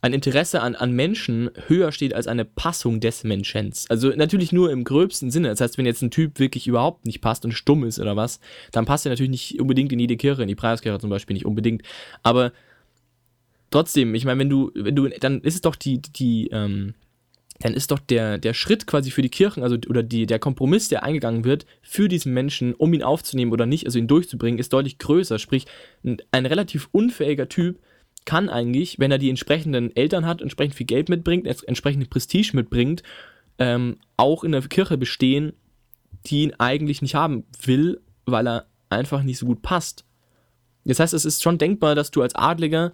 [0.03, 3.73] ein Interesse an, an Menschen höher steht als eine Passung des Menschen.
[3.89, 5.49] Also natürlich nur im gröbsten Sinne.
[5.49, 8.41] Das heißt, wenn jetzt ein Typ wirklich überhaupt nicht passt und stumm ist oder was,
[8.73, 11.45] dann passt er natürlich nicht unbedingt in jede Kirche, in die Preiskirche zum Beispiel nicht
[11.45, 11.83] unbedingt.
[12.23, 12.53] Aber
[13.71, 16.95] trotzdem, ich meine, wenn du, wenn du, dann ist es doch die, die, ähm,
[17.61, 20.89] dann ist doch der, der Schritt quasi für die Kirchen, also oder die, der Kompromiss,
[20.89, 24.73] der eingegangen wird, für diesen Menschen, um ihn aufzunehmen oder nicht, also ihn durchzubringen, ist
[24.73, 25.39] deutlich größer.
[25.39, 25.67] Sprich,
[26.03, 27.79] ein, ein relativ unfähiger Typ
[28.31, 33.03] kann eigentlich, wenn er die entsprechenden Eltern hat, entsprechend viel Geld mitbringt, entsprechend Prestige mitbringt,
[33.59, 35.53] ähm, auch in der Kirche bestehen,
[36.27, 40.05] die ihn eigentlich nicht haben will, weil er einfach nicht so gut passt.
[40.85, 42.93] Das heißt, es ist schon denkbar, dass du als Adliger,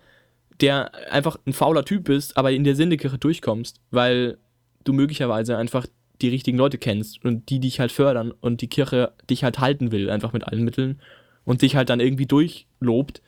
[0.63, 4.39] der einfach ein fauler Typ bist, aber in der Sindekirche durchkommst, weil
[4.85, 5.87] du möglicherweise einfach
[6.23, 9.93] die richtigen Leute kennst und die dich halt fördern und die Kirche dich halt halten
[9.93, 10.99] will, einfach mit allen Mitteln
[11.45, 13.21] und dich halt dann irgendwie durchlobt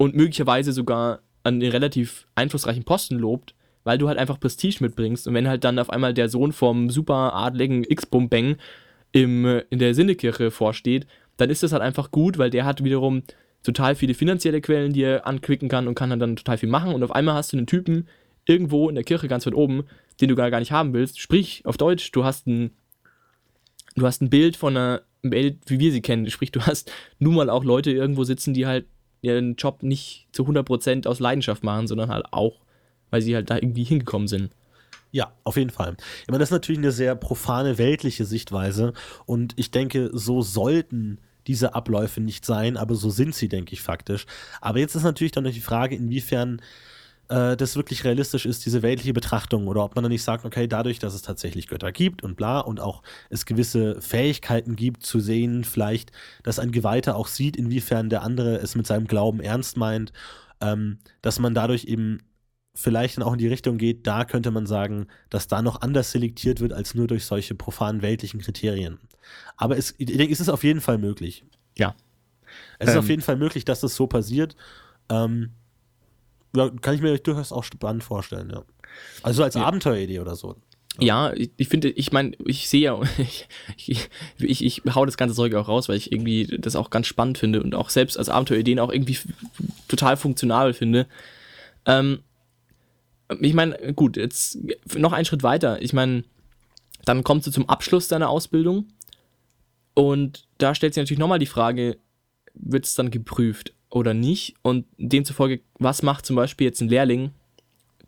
[0.00, 5.28] und möglicherweise sogar an den relativ einflussreichen Posten lobt, weil du halt einfach Prestige mitbringst.
[5.28, 8.56] Und wenn halt dann auf einmal der Sohn vom super adligen X-Bumbeng
[9.12, 13.24] in der Sinnekirche vorsteht, dann ist das halt einfach gut, weil der hat wiederum
[13.62, 16.94] total viele finanzielle Quellen, die er anklicken kann und kann dann total viel machen.
[16.94, 18.08] Und auf einmal hast du einen Typen
[18.46, 19.84] irgendwo in der Kirche ganz weit oben,
[20.22, 21.20] den du gar, gar nicht haben willst.
[21.20, 22.70] Sprich, auf Deutsch, du hast ein,
[23.96, 26.30] du hast ein Bild von einer Welt, wie wir sie kennen.
[26.30, 28.86] Sprich, du hast nun mal auch Leute irgendwo sitzen, die halt
[29.22, 32.60] ihren Job nicht zu 100% aus Leidenschaft machen, sondern halt auch,
[33.10, 34.50] weil sie halt da irgendwie hingekommen sind.
[35.12, 35.96] Ja, auf jeden Fall.
[36.22, 38.92] Ich meine, das ist natürlich eine sehr profane, weltliche Sichtweise
[39.26, 43.82] und ich denke, so sollten diese Abläufe nicht sein, aber so sind sie, denke ich,
[43.82, 44.26] faktisch.
[44.60, 46.62] Aber jetzt ist natürlich dann noch die Frage, inwiefern
[47.30, 50.66] äh, das wirklich realistisch ist, diese weltliche Betrachtung, oder ob man dann nicht sagt, okay,
[50.66, 55.20] dadurch, dass es tatsächlich Götter gibt und bla und auch es gewisse Fähigkeiten gibt, zu
[55.20, 56.10] sehen, vielleicht,
[56.42, 60.12] dass ein Geweihter auch sieht, inwiefern der andere es mit seinem Glauben ernst meint,
[60.60, 62.18] ähm, dass man dadurch eben
[62.74, 66.12] vielleicht dann auch in die Richtung geht, da könnte man sagen, dass da noch anders
[66.12, 68.98] selektiert wird als nur durch solche profanen weltlichen Kriterien.
[69.56, 71.44] Aber es, ich denke, es ist auf jeden Fall möglich.
[71.76, 71.94] Ja.
[72.78, 74.56] Es ähm, ist auf jeden Fall möglich, dass das so passiert.
[75.08, 75.50] Ähm,
[76.54, 78.64] ja, kann ich mir durchaus auch spannend vorstellen, ja.
[79.22, 79.64] Also als ja.
[79.64, 80.56] Abenteueridee oder so.
[80.98, 83.48] Ja, ich, ich finde, ich meine, ich sehe ja, ich,
[83.86, 84.08] ich,
[84.38, 87.38] ich, ich hau das ganze Zeug auch raus, weil ich irgendwie das auch ganz spannend
[87.38, 89.16] finde und auch selbst als Abenteuerideen auch irgendwie
[89.88, 91.06] total funktional finde.
[91.86, 92.20] Ähm,
[93.40, 94.58] ich meine, gut, jetzt
[94.96, 95.80] noch einen Schritt weiter.
[95.80, 96.24] Ich meine,
[97.04, 98.88] dann kommst du zum Abschluss deiner Ausbildung
[99.94, 101.98] und da stellt sich natürlich nochmal die Frage,
[102.62, 104.54] wird es dann geprüft oder nicht?
[104.62, 107.30] Und demzufolge, was macht zum Beispiel jetzt ein Lehrling,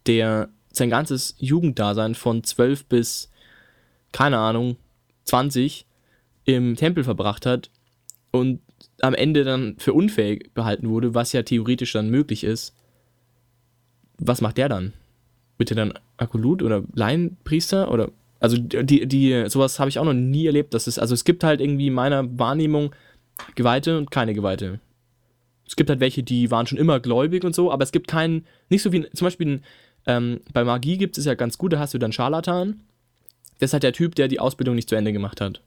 [0.07, 3.31] der sein ganzes Jugenddasein von 12 bis,
[4.13, 4.77] keine Ahnung,
[5.25, 5.87] 20
[6.45, 7.71] im Tempel verbracht hat
[8.31, 8.61] und
[9.01, 12.75] am Ende dann für unfähig behalten wurde, was ja theoretisch dann möglich ist,
[14.19, 14.93] was macht der dann?
[15.59, 18.11] Wird der dann Akolut oder Laienpriester oder
[18.41, 20.75] also die, die, sowas habe ich auch noch nie erlebt.
[20.75, 22.93] Dass es, also es gibt halt irgendwie in meiner Wahrnehmung
[23.55, 24.81] Geweihte und keine Geweihte.
[25.67, 28.47] Es gibt halt welche, die waren schon immer gläubig und so, aber es gibt keinen,
[28.69, 29.63] nicht so wie zum Beispiel
[30.07, 32.83] ähm, bei Magie gibt es ja ganz gut, da hast du dann Scharlatan.
[33.59, 35.63] Das ist halt der Typ, der die Ausbildung nicht zu Ende gemacht hat.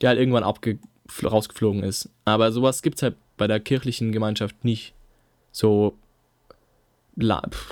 [0.00, 2.10] Der halt irgendwann rausgeflogen ist.
[2.24, 4.94] Aber sowas gibt es halt bei der kirchlichen Gemeinschaft nicht.
[5.50, 5.96] So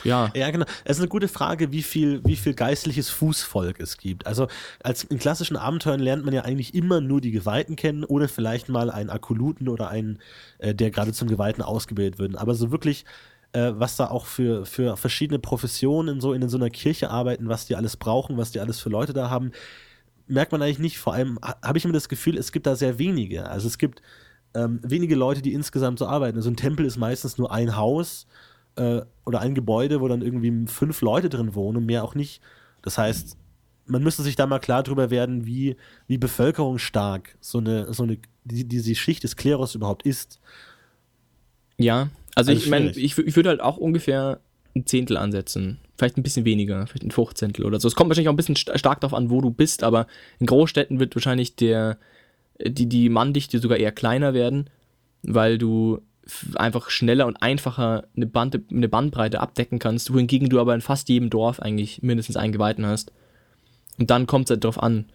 [0.04, 0.30] ja.
[0.34, 0.66] Ja, genau.
[0.84, 4.26] Es ist eine gute Frage, wie viel, wie viel geistliches Fußvolk es gibt.
[4.26, 4.46] Also
[4.82, 8.68] als in klassischen Abenteuern lernt man ja eigentlich immer nur die Geweihten kennen oder vielleicht
[8.68, 10.18] mal einen Akoluten oder einen,
[10.58, 12.36] äh, der gerade zum Geweihten ausgebildet wird.
[12.36, 13.04] Aber so wirklich,
[13.52, 17.66] äh, was da auch für, für verschiedene Professionen so, in so einer Kirche arbeiten, was
[17.66, 19.52] die alles brauchen, was die alles für Leute da haben,
[20.26, 20.98] merkt man eigentlich nicht.
[20.98, 23.48] Vor allem habe ich immer das Gefühl, es gibt da sehr wenige.
[23.48, 24.02] Also es gibt
[24.54, 26.36] ähm, wenige Leute, die insgesamt so arbeiten.
[26.36, 28.26] Also ein Tempel ist meistens nur ein Haus
[28.76, 32.40] äh, oder ein Gebäude, wo dann irgendwie fünf Leute drin wohnen und mehr auch nicht.
[32.82, 33.36] Das heißt,
[33.86, 38.18] man müsste sich da mal klar drüber werden, wie, wie bevölkerungsstark so eine, so eine,
[38.44, 40.40] die, diese Schicht des Klerus überhaupt ist.
[41.78, 44.40] Ja, also, also ich meine, ich, ich würde halt auch ungefähr
[44.74, 45.78] ein Zehntel ansetzen.
[45.96, 47.88] Vielleicht ein bisschen weniger, vielleicht ein Fünfzehntel oder so.
[47.88, 50.06] Es kommt wahrscheinlich auch ein bisschen stark darauf an, wo du bist, aber
[50.38, 51.98] in Großstädten wird wahrscheinlich der,
[52.60, 54.70] die, die Manndichte sogar eher kleiner werden,
[55.22, 56.00] weil du
[56.54, 61.08] einfach schneller und einfacher eine, Band, eine Bandbreite abdecken kannst, wohingegen du aber in fast
[61.08, 63.12] jedem Dorf eigentlich mindestens einen Geweihten hast.
[63.98, 65.06] Und dann kommt es halt drauf an.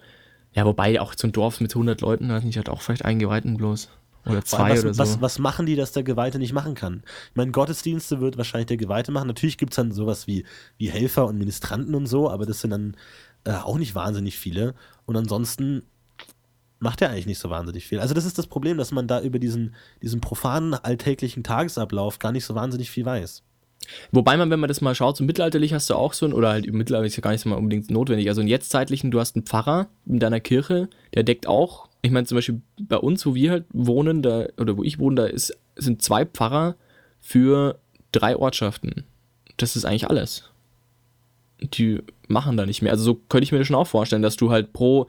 [0.53, 3.19] Ja, wobei auch so ein Dorf mit 100 Leuten hat nicht halt auch vielleicht einen
[3.19, 3.89] Geweihten bloß.
[4.25, 4.99] Oder zwei was, oder so.
[4.99, 7.03] Was, was machen die, dass der Geweihte nicht machen kann?
[7.29, 9.27] Ich meine, Gottesdienste wird wahrscheinlich der Geweihte machen.
[9.27, 10.45] Natürlich gibt es dann sowas wie,
[10.77, 12.97] wie Helfer und Ministranten und so, aber das sind dann
[13.45, 14.75] äh, auch nicht wahnsinnig viele.
[15.05, 15.83] Und ansonsten
[16.79, 17.99] macht er eigentlich nicht so wahnsinnig viel.
[17.99, 22.31] Also das ist das Problem, dass man da über diesen, diesen profanen alltäglichen Tagesablauf gar
[22.31, 23.43] nicht so wahnsinnig viel weiß.
[24.11, 26.49] Wobei man, wenn man das mal schaut, so mittelalterlich hast du auch so ein, oder
[26.49, 28.27] halt im Mittelalter ist ja gar nicht so mal unbedingt notwendig.
[28.27, 32.25] Also in jetztzeitlichen, du hast einen Pfarrer in deiner Kirche, der deckt auch, ich meine
[32.25, 35.57] zum Beispiel bei uns, wo wir halt wohnen, da, oder wo ich wohne, da ist,
[35.75, 36.75] sind zwei Pfarrer
[37.21, 37.79] für
[38.11, 39.05] drei Ortschaften.
[39.57, 40.49] Das ist eigentlich alles.
[41.59, 42.91] Die machen da nicht mehr.
[42.91, 45.07] Also so könnte ich mir das schon auch vorstellen, dass du halt pro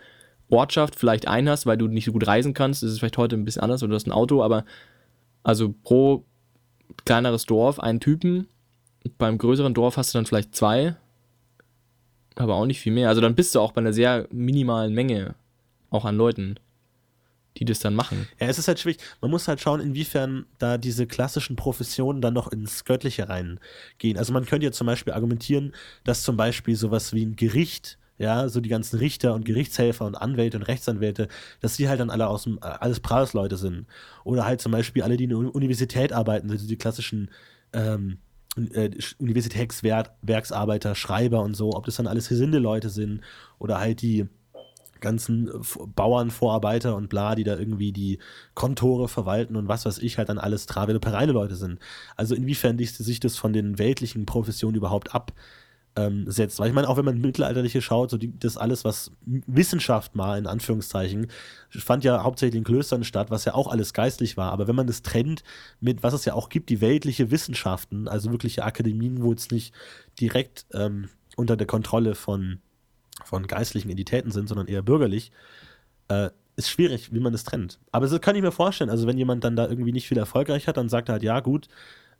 [0.50, 2.82] Ortschaft vielleicht einen hast, weil du nicht so gut reisen kannst.
[2.82, 4.64] Das ist vielleicht heute ein bisschen anders oder du hast ein Auto, aber
[5.42, 6.24] also pro
[7.04, 8.48] kleineres Dorf einen Typen.
[9.18, 10.96] Beim größeren Dorf hast du dann vielleicht zwei,
[12.34, 13.08] aber auch nicht viel mehr.
[13.08, 15.34] Also dann bist du auch bei einer sehr minimalen Menge
[15.90, 16.56] auch an Leuten,
[17.56, 18.28] die das dann machen.
[18.40, 18.98] Ja, es ist halt schwierig.
[19.20, 24.16] Man muss halt schauen, inwiefern da diese klassischen Professionen dann noch ins Göttliche reingehen.
[24.16, 28.48] Also man könnte ja zum Beispiel argumentieren, dass zum Beispiel sowas wie ein Gericht ja,
[28.48, 31.28] so die ganzen Richter und Gerichtshelfer und Anwälte und Rechtsanwälte,
[31.60, 33.86] dass die halt dann alle aus dem, alles Prahlsleute sind.
[34.24, 37.30] Oder halt zum Beispiel alle, die in der Universität arbeiten, also die klassischen
[37.72, 38.18] ähm,
[38.72, 43.20] äh, Universitätswerksarbeiter, Schreiber und so, ob das dann alles Gesindeleute sind
[43.58, 44.26] oder halt die
[45.00, 45.48] ganzen
[45.94, 48.18] Bauern, Vorarbeiter und bla, die da irgendwie die
[48.54, 51.78] Kontore verwalten und was weiß ich, halt dann alles Travele Pereine Leute sind.
[52.16, 55.32] Also inwiefern sich das von den weltlichen Professionen überhaupt ab
[55.98, 56.60] ähm, setzt.
[56.60, 60.38] Weil ich meine, auch wenn man mittelalterliche schaut, so die, das alles, was Wissenschaft mal
[60.38, 61.26] in Anführungszeichen,
[61.70, 64.52] fand ja hauptsächlich in Klöstern statt, was ja auch alles geistlich war.
[64.52, 65.42] Aber wenn man das trennt
[65.80, 69.74] mit, was es ja auch gibt, die weltliche Wissenschaften, also wirkliche Akademien, wo es nicht
[70.20, 72.60] direkt ähm, unter der Kontrolle von,
[73.24, 75.32] von geistlichen Entitäten sind, sondern eher bürgerlich,
[76.08, 77.78] äh, ist schwierig, wie man das trennt.
[77.92, 78.90] Aber das kann ich mir vorstellen.
[78.90, 81.38] Also, wenn jemand dann da irgendwie nicht viel erfolgreich hat, dann sagt er halt, ja,
[81.38, 81.68] gut,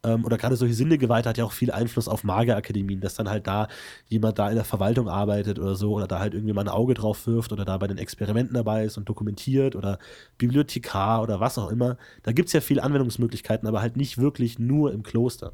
[0.04, 3.46] ähm, oder gerade solche Sinnegeweihte hat ja auch viel Einfluss auf Magerakademien, dass dann halt
[3.46, 3.68] da
[4.06, 6.94] jemand da in der Verwaltung arbeitet oder so oder da halt irgendwie mal ein Auge
[6.94, 9.98] drauf wirft oder da bei den Experimenten dabei ist und dokumentiert oder
[10.38, 11.96] Bibliothekar oder was auch immer.
[12.22, 15.52] Da gibt es ja viele Anwendungsmöglichkeiten, aber halt nicht wirklich nur im Kloster.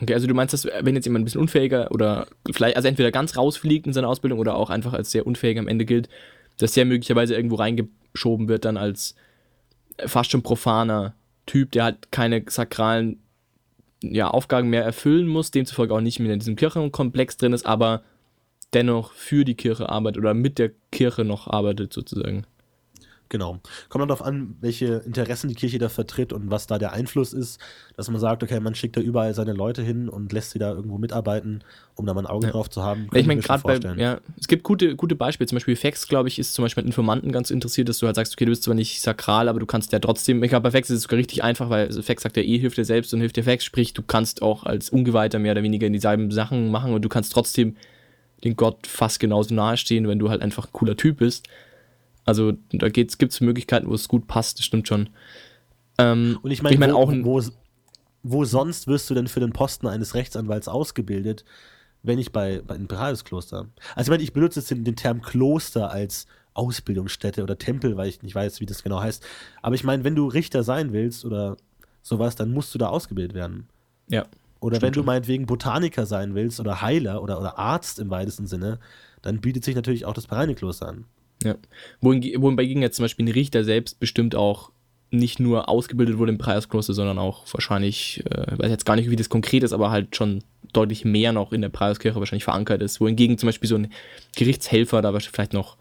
[0.00, 3.10] Okay, also du meinst, dass wenn jetzt jemand ein bisschen unfähiger oder vielleicht, also entweder
[3.10, 6.08] ganz rausfliegt in seiner Ausbildung oder auch einfach als sehr unfähig am Ende gilt,
[6.58, 9.14] dass der möglicherweise irgendwo reingeschoben wird dann als
[10.04, 11.14] fast schon profaner
[11.46, 13.22] Typ, der halt keine sakralen
[14.14, 18.02] ja, Aufgaben mehr erfüllen muss, demzufolge auch nicht mehr in diesem Kirchenkomplex drin ist, aber
[18.74, 22.46] dennoch für die Kirche arbeitet oder mit der Kirche noch arbeitet sozusagen.
[23.28, 23.58] Genau.
[23.88, 27.32] Kommt dann darauf an, welche Interessen die Kirche da vertritt und was da der Einfluss
[27.32, 27.60] ist,
[27.96, 30.72] dass man sagt, okay, man schickt da überall seine Leute hin und lässt sie da
[30.72, 31.64] irgendwo mitarbeiten,
[31.96, 32.52] um da mal ein Auge Ja.
[32.52, 33.08] drauf zu haben.
[33.12, 35.48] Ja, ich meine, gerade bei, ja, es gibt gute, gute Beispiele.
[35.48, 38.16] Zum Beispiel Fex, glaube ich, ist zum Beispiel mit Informanten ganz interessiert, dass du halt
[38.16, 40.70] sagst, okay, du bist zwar nicht sakral, aber du kannst ja trotzdem, ich glaube, bei
[40.70, 43.12] Fex ist es sogar richtig einfach, weil also Fex sagt ja eh, hilft dir selbst
[43.12, 46.70] und hilft dir Fex, sprich, du kannst auch als Ungeweihter mehr oder weniger dieselben Sachen
[46.70, 47.76] machen und du kannst trotzdem
[48.44, 51.48] den Gott fast genauso nahestehen, wenn du halt einfach ein cooler Typ bist.
[52.26, 55.08] Also da gibt es Möglichkeiten, wo es gut passt, das stimmt schon.
[55.98, 57.42] Ähm, Und ich meine, ich mein auch wo,
[58.22, 61.44] wo sonst wirst du denn für den Posten eines Rechtsanwalts ausgebildet,
[62.02, 63.68] wenn nicht bei, bei einem Pilatus-Kloster?
[63.94, 68.08] Also ich meine, ich benutze jetzt den, den Term Kloster als Ausbildungsstätte oder Tempel, weil
[68.08, 69.24] ich nicht weiß, wie das genau heißt.
[69.62, 71.56] Aber ich meine, wenn du Richter sein willst oder
[72.02, 73.68] sowas, dann musst du da ausgebildet werden.
[74.08, 74.26] ja.
[74.58, 78.80] Oder wenn du meinetwegen Botaniker sein willst oder Heiler oder, oder Arzt im weitesten Sinne,
[79.20, 81.04] dann bietet sich natürlich auch das Pereinikloster an.
[81.46, 81.54] Ja.
[82.00, 84.70] Wohin, wohingegen jetzt zum Beispiel ein Richter selbst bestimmt auch
[85.10, 89.10] nicht nur ausgebildet wurde im Preiskloster, sondern auch wahrscheinlich, äh, ich weiß jetzt gar nicht,
[89.10, 92.82] wie das konkret ist, aber halt schon deutlich mehr noch in der Preiskirche wahrscheinlich verankert
[92.82, 93.00] ist.
[93.00, 93.92] Wohingegen zum Beispiel so ein
[94.34, 95.76] Gerichtshelfer da wahrscheinlich vielleicht noch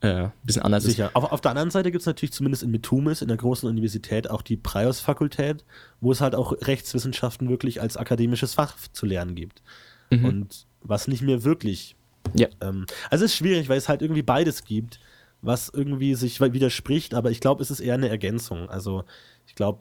[0.00, 1.10] äh, ein bisschen anders Sicher.
[1.14, 4.30] Auf, auf der anderen Seite gibt es natürlich zumindest in Metumis, in der großen Universität,
[4.30, 5.64] auch die Prios-Fakultät,
[6.00, 9.62] wo es halt auch Rechtswissenschaften wirklich als akademisches Fach zu lernen gibt.
[10.10, 10.24] Mhm.
[10.24, 11.96] Und was nicht mehr wirklich.
[12.34, 12.48] Ja.
[12.60, 15.00] Ähm, also es ist schwierig, weil es halt irgendwie beides gibt,
[15.42, 18.68] was irgendwie sich widerspricht, aber ich glaube, es ist eher eine Ergänzung.
[18.68, 19.04] Also
[19.46, 19.80] ich glaube,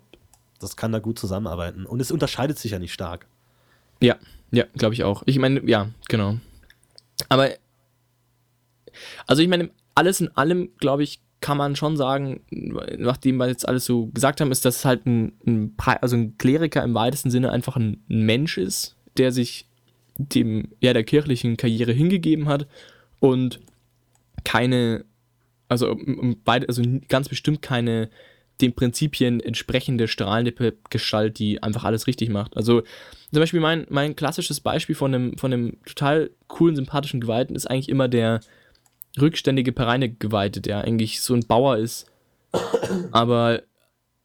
[0.59, 1.85] das kann da gut zusammenarbeiten.
[1.85, 3.25] Und es unterscheidet sich ja nicht stark.
[4.01, 4.15] Ja,
[4.51, 5.23] ja, glaube ich auch.
[5.25, 6.37] Ich meine, ja, genau.
[7.29, 7.49] Aber,
[9.25, 13.67] also ich meine, alles in allem, glaube ich, kann man schon sagen, nachdem wir jetzt
[13.67, 17.51] alles so gesagt haben, ist, dass halt ein, ein, also ein Kleriker im weitesten Sinne
[17.51, 19.66] einfach ein, ein Mensch ist, der sich
[20.17, 22.67] dem, ja, der kirchlichen Karriere hingegeben hat
[23.19, 23.59] und
[24.43, 25.05] keine,
[25.67, 25.97] also,
[26.43, 28.09] beide, also ganz bestimmt keine
[28.61, 32.57] den Prinzipien entsprechende strahlende Gestalt, die einfach alles richtig macht.
[32.57, 32.81] Also
[33.31, 37.67] zum Beispiel mein, mein klassisches Beispiel von einem, von einem total coolen, sympathischen Geweihten ist
[37.67, 38.39] eigentlich immer der
[39.19, 42.07] rückständige Pereine-Geweihte, der eigentlich so ein Bauer ist,
[43.11, 43.61] aber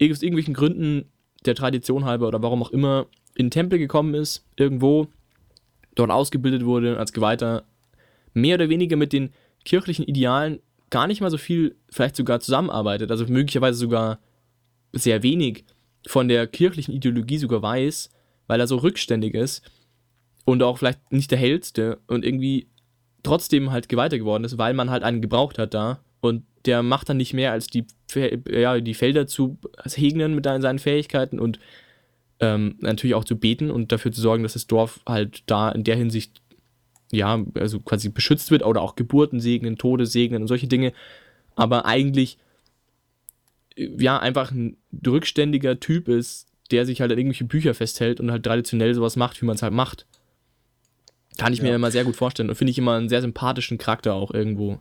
[0.01, 1.11] aus irgendwelchen Gründen
[1.45, 5.09] der Tradition halber oder warum auch immer in den Tempel gekommen ist, irgendwo
[5.95, 7.65] dort ausgebildet wurde als Geweihter,
[8.35, 9.31] mehr oder weniger mit den
[9.65, 14.19] kirchlichen Idealen gar nicht mal so viel, vielleicht sogar zusammenarbeitet, also möglicherweise sogar
[14.93, 15.65] sehr wenig
[16.07, 18.11] von der kirchlichen Ideologie sogar weiß,
[18.47, 19.63] weil er so rückständig ist
[20.45, 22.69] und auch vielleicht nicht der hellste und irgendwie
[23.23, 27.09] trotzdem halt Geweihter geworden ist, weil man halt einen gebraucht hat da und der macht
[27.09, 27.87] dann nicht mehr als die,
[28.49, 31.59] ja, die Felder zu segnen mit seinen Fähigkeiten und
[32.43, 35.85] ähm, natürlich auch zu beten und dafür zu sorgen, dass das Dorf halt da in
[35.85, 36.43] der Hinsicht
[37.13, 40.93] ja, also quasi beschützt wird oder auch Geburten segnen, Tode segnen und solche Dinge.
[41.55, 42.39] Aber eigentlich,
[43.77, 44.77] äh, ja, einfach ein
[45.07, 49.41] rückständiger Typ ist, der sich halt an irgendwelche Bücher festhält und halt traditionell sowas macht,
[49.41, 50.07] wie man es halt macht.
[51.37, 51.77] Kann ich mir Ja.
[51.77, 54.79] immer sehr gut vorstellen und finde ich immer einen sehr sympathischen Charakter auch irgendwo.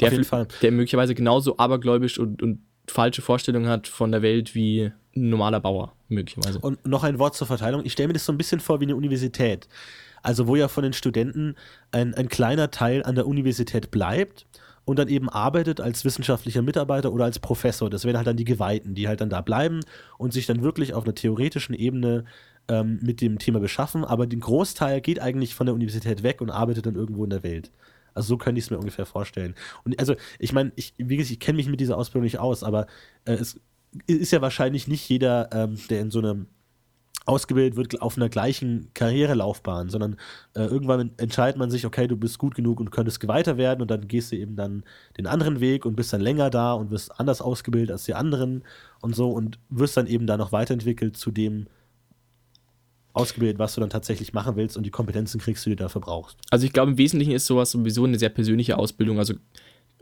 [0.00, 0.46] Der, Auf jeden Fall.
[0.60, 5.60] der möglicherweise genauso abergläubisch und, und falsche Vorstellungen hat von der Welt wie ein normaler
[5.60, 6.58] Bauer, möglicherweise.
[6.58, 7.84] Und noch ein Wort zur Verteilung.
[7.84, 9.68] Ich stelle mir das so ein bisschen vor wie eine Universität.
[10.22, 11.54] Also wo ja von den Studenten
[11.92, 14.46] ein, ein kleiner Teil an der Universität bleibt
[14.84, 17.90] und dann eben arbeitet als wissenschaftlicher Mitarbeiter oder als Professor.
[17.90, 19.80] Das wären halt dann die Geweihten, die halt dann da bleiben
[20.18, 22.24] und sich dann wirklich auf einer theoretischen Ebene
[22.68, 24.04] ähm, mit dem Thema beschaffen.
[24.04, 27.42] Aber den Großteil geht eigentlich von der Universität weg und arbeitet dann irgendwo in der
[27.42, 27.70] Welt.
[28.14, 29.54] Also so könnte ich es mir ungefähr vorstellen.
[29.84, 32.86] Und also ich meine, ich, ich kenne mich mit dieser Ausbildung nicht aus, aber
[33.24, 33.60] äh, es
[34.06, 36.46] ist ja wahrscheinlich nicht jeder, ähm, der in so einem
[37.26, 40.16] ausgebildet wird auf einer gleichen Karrierelaufbahn, sondern
[40.54, 43.90] äh, irgendwann entscheidet man sich, okay, du bist gut genug und könntest weiter werden und
[43.90, 44.84] dann gehst du eben dann
[45.16, 48.62] den anderen Weg und bist dann länger da und wirst anders ausgebildet als die anderen
[49.00, 51.66] und so und wirst dann eben da noch weiterentwickelt zu dem
[53.14, 56.36] ausgebildet, was du dann tatsächlich machen willst und die Kompetenzen kriegst, die du dafür brauchst.
[56.50, 59.18] Also ich glaube, im Wesentlichen ist sowas sowieso eine sehr persönliche Ausbildung.
[59.18, 59.34] Also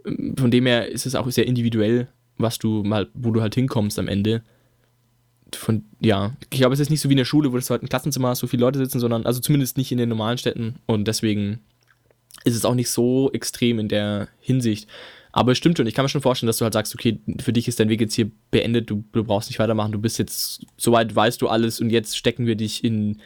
[0.05, 3.55] ähm, von dem her ist es auch sehr individuell, was du mal, wo du halt
[3.55, 4.43] hinkommst am Ende.
[5.55, 7.83] Von, ja, ich glaube, es ist nicht so wie in der Schule, wo du halt
[7.83, 10.77] ein Klassenzimmer hast, so viele Leute sitzen, sondern, also zumindest nicht in den normalen Städten.
[10.87, 11.61] Und deswegen
[12.45, 14.89] ist es auch nicht so extrem in der Hinsicht.
[15.33, 17.53] Aber es stimmt schon, ich kann mir schon vorstellen, dass du halt sagst, okay, für
[17.53, 20.67] dich ist dein Weg jetzt hier beendet, du, du brauchst nicht weitermachen, du bist jetzt,
[20.77, 21.81] soweit weißt du alles.
[21.81, 23.21] Und jetzt stecken wir dich in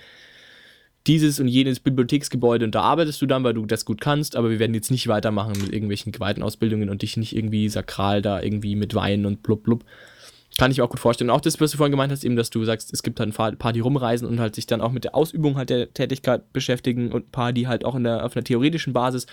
[1.07, 4.51] dieses und jenes Bibliotheksgebäude und da arbeitest du dann, weil du das gut kannst, aber
[4.51, 8.41] wir werden jetzt nicht weitermachen mit irgendwelchen geweihten Ausbildungen und dich nicht irgendwie sakral da
[8.43, 9.85] irgendwie mit Wein und blub blub.
[10.59, 11.29] Kann ich mir auch gut vorstellen.
[11.29, 13.39] Und auch das, was du vorhin gemeint hast, eben, dass du sagst, es gibt halt
[13.39, 16.51] ein paar, die rumreisen und halt sich dann auch mit der Ausübung halt der Tätigkeit
[16.55, 19.27] beschäftigen und ein paar, die halt auch in der, auf einer theoretischen Basis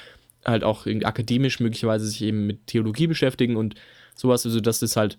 [0.44, 3.76] halt auch akademisch möglicherweise sich eben mit Theologie beschäftigen und
[4.16, 4.46] sowas.
[4.46, 5.18] Also das ist halt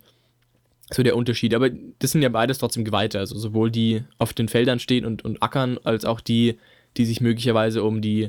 [0.93, 1.55] so der Unterschied.
[1.55, 3.19] Aber das sind ja beides trotzdem Geweihte.
[3.19, 6.59] Also sowohl die auf den Feldern stehen und, und ackern, als auch die,
[6.97, 8.29] die sich möglicherweise um die,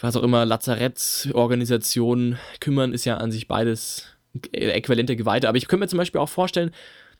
[0.00, 4.06] was auch immer, Lazarettsorganisationen kümmern, ist ja an sich beides
[4.52, 5.48] äquivalente Geweihte.
[5.48, 6.70] Aber ich könnte mir zum Beispiel auch vorstellen,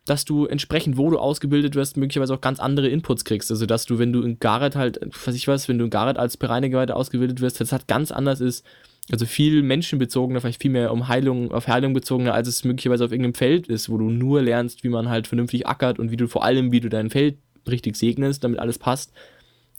[0.08, 3.50] dass du entsprechend, wo du ausgebildet wirst, möglicherweise auch ganz andere Inputs kriegst.
[3.50, 6.18] Also, dass du, wenn du in Gareth halt, was ich weiß, wenn du in Gareth
[6.18, 8.64] als Bereiniger ausgebildet wirst, das halt ganz anders ist.
[9.10, 13.10] Also viel menschenbezogener, vielleicht viel mehr um Heilung, auf Heilung bezogener, als es möglicherweise auf
[13.10, 16.28] irgendeinem Feld ist, wo du nur lernst, wie man halt vernünftig ackert und wie du
[16.28, 19.12] vor allem, wie du dein Feld richtig segnest, damit alles passt.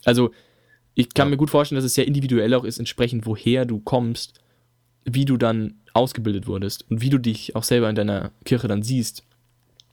[0.06, 0.32] Also,
[0.96, 1.32] ich kann ja.
[1.32, 4.40] mir gut vorstellen, dass es sehr individuell auch ist, entsprechend woher du kommst,
[5.06, 8.84] wie du dann ausgebildet wurdest und wie du dich auch selber in deiner Kirche dann
[8.84, 9.24] siehst.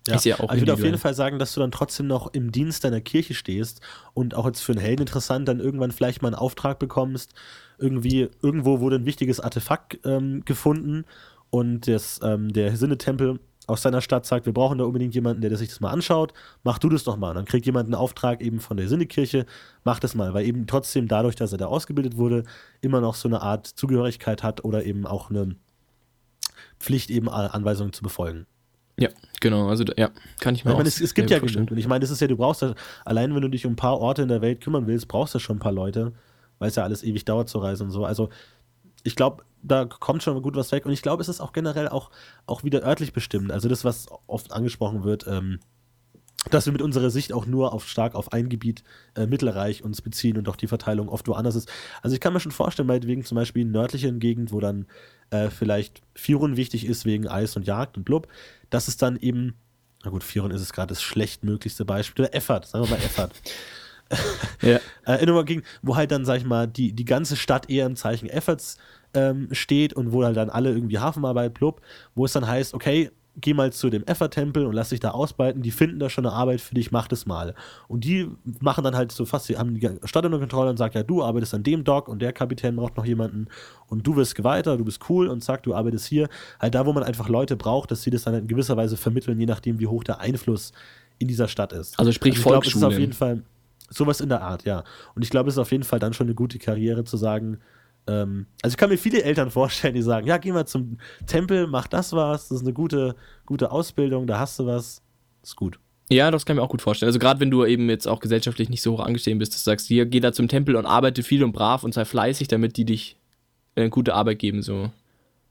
[0.06, 0.14] Ja.
[0.14, 2.32] Ist ja auch also ich würde auf jeden Fall sagen, dass du dann trotzdem noch
[2.32, 3.80] im Dienst deiner Kirche stehst
[4.14, 7.34] und auch jetzt für einen Helden interessant dann irgendwann vielleicht mal einen Auftrag bekommst.
[7.78, 11.04] Irgendwie, irgendwo wurde ein wichtiges Artefakt ähm, gefunden
[11.50, 15.56] und das, ähm, der Sinnetempel aus seiner Stadt sagt, wir brauchen da unbedingt jemanden, der
[15.56, 17.30] sich das mal anschaut, mach du das doch mal.
[17.30, 19.44] Und dann kriegt jemand einen Auftrag eben von der Sinnekirche,
[19.84, 22.44] mach das mal, weil eben trotzdem dadurch, dass er da ausgebildet wurde,
[22.80, 25.56] immer noch so eine Art Zugehörigkeit hat oder eben auch eine
[26.78, 28.46] Pflicht, eben Anweisungen zu befolgen.
[28.98, 29.10] Ja,
[29.40, 29.68] genau.
[29.68, 30.10] Also ja,
[30.40, 31.70] kann ich mir ich meine, es, es gibt ja genug.
[31.70, 33.76] Und ich meine, das ist ja, du brauchst ja, allein wenn du dich um ein
[33.76, 36.12] paar Orte in der Welt kümmern willst, brauchst du schon ein paar Leute,
[36.58, 38.04] weil es ja alles ewig dauert zu reisen und so.
[38.04, 38.30] Also
[39.02, 40.86] ich glaube, da kommt schon gut was weg.
[40.86, 42.10] Und ich glaube, es ist auch generell auch,
[42.46, 43.50] auch wieder örtlich bestimmt.
[43.52, 45.58] Also das, was oft angesprochen wird, ähm,
[46.50, 48.84] dass wir mit unserer Sicht auch nur auf stark auf ein Gebiet
[49.16, 51.68] äh, Mittelreich uns beziehen und auch die Verteilung oft woanders ist.
[52.02, 54.86] Also ich kann mir schon vorstellen, meinetwegen zum Beispiel in nördlichen Gegend, wo dann
[55.30, 58.28] äh, vielleicht Firon wichtig ist wegen Eis und Jagd und Blub,
[58.70, 59.54] dass es dann eben,
[60.04, 63.32] na gut, Firon ist es gerade das schlechtmöglichste Beispiel, oder Effert, sagen wir mal Effert.
[64.62, 64.78] ja.
[65.04, 68.28] äh, ging, wo halt dann, sag ich mal, die, die ganze Stadt eher im Zeichen
[68.28, 68.78] Efforts
[69.14, 71.80] ähm, steht und wo halt dann alle irgendwie Hafenarbeit, blub,
[72.14, 75.62] wo es dann heißt, okay, geh mal zu dem Effer-Tempel und lass dich da ausbeuten,
[75.62, 77.54] die finden da schon eine Arbeit für dich, mach das mal.
[77.86, 78.28] Und die
[78.60, 81.22] machen dann halt so fast, die haben die Stadt unter Kontrolle und sagen, ja, du
[81.22, 83.48] arbeitest an dem Dock und der Kapitän braucht noch jemanden
[83.88, 86.28] und du wirst geweihter, du bist cool und zack, du arbeitest hier.
[86.58, 89.38] Halt da, wo man einfach Leute braucht, dass sie das dann in gewisser Weise vermitteln,
[89.38, 90.72] je nachdem, wie hoch der Einfluss
[91.18, 91.98] in dieser Stadt ist.
[91.98, 93.42] Also sprich also ich glaube, es ist auf jeden Fall
[93.88, 94.84] sowas in der Art, ja.
[95.14, 97.58] Und ich glaube, es ist auf jeden Fall dann schon eine gute Karriere zu sagen,
[98.06, 101.66] ähm, also ich kann mir viele Eltern vorstellen, die sagen, ja, geh mal zum Tempel,
[101.66, 105.02] mach das was, das ist eine gute, gute Ausbildung, da hast du was,
[105.42, 105.78] ist gut.
[106.08, 107.08] Ja, das kann ich mir auch gut vorstellen.
[107.08, 109.70] Also gerade wenn du eben jetzt auch gesellschaftlich nicht so hoch angestellt bist, dass du
[109.70, 112.76] sagst, hier, geh da zum Tempel und arbeite viel und brav und sei fleißig, damit
[112.76, 113.16] die dich
[113.74, 114.90] äh, gute Arbeit geben, so.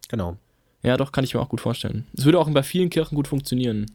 [0.08, 0.38] Genau.
[0.82, 2.06] Ja, doch, kann ich mir auch gut vorstellen.
[2.16, 3.88] Es würde auch bei vielen Kirchen gut funktionieren.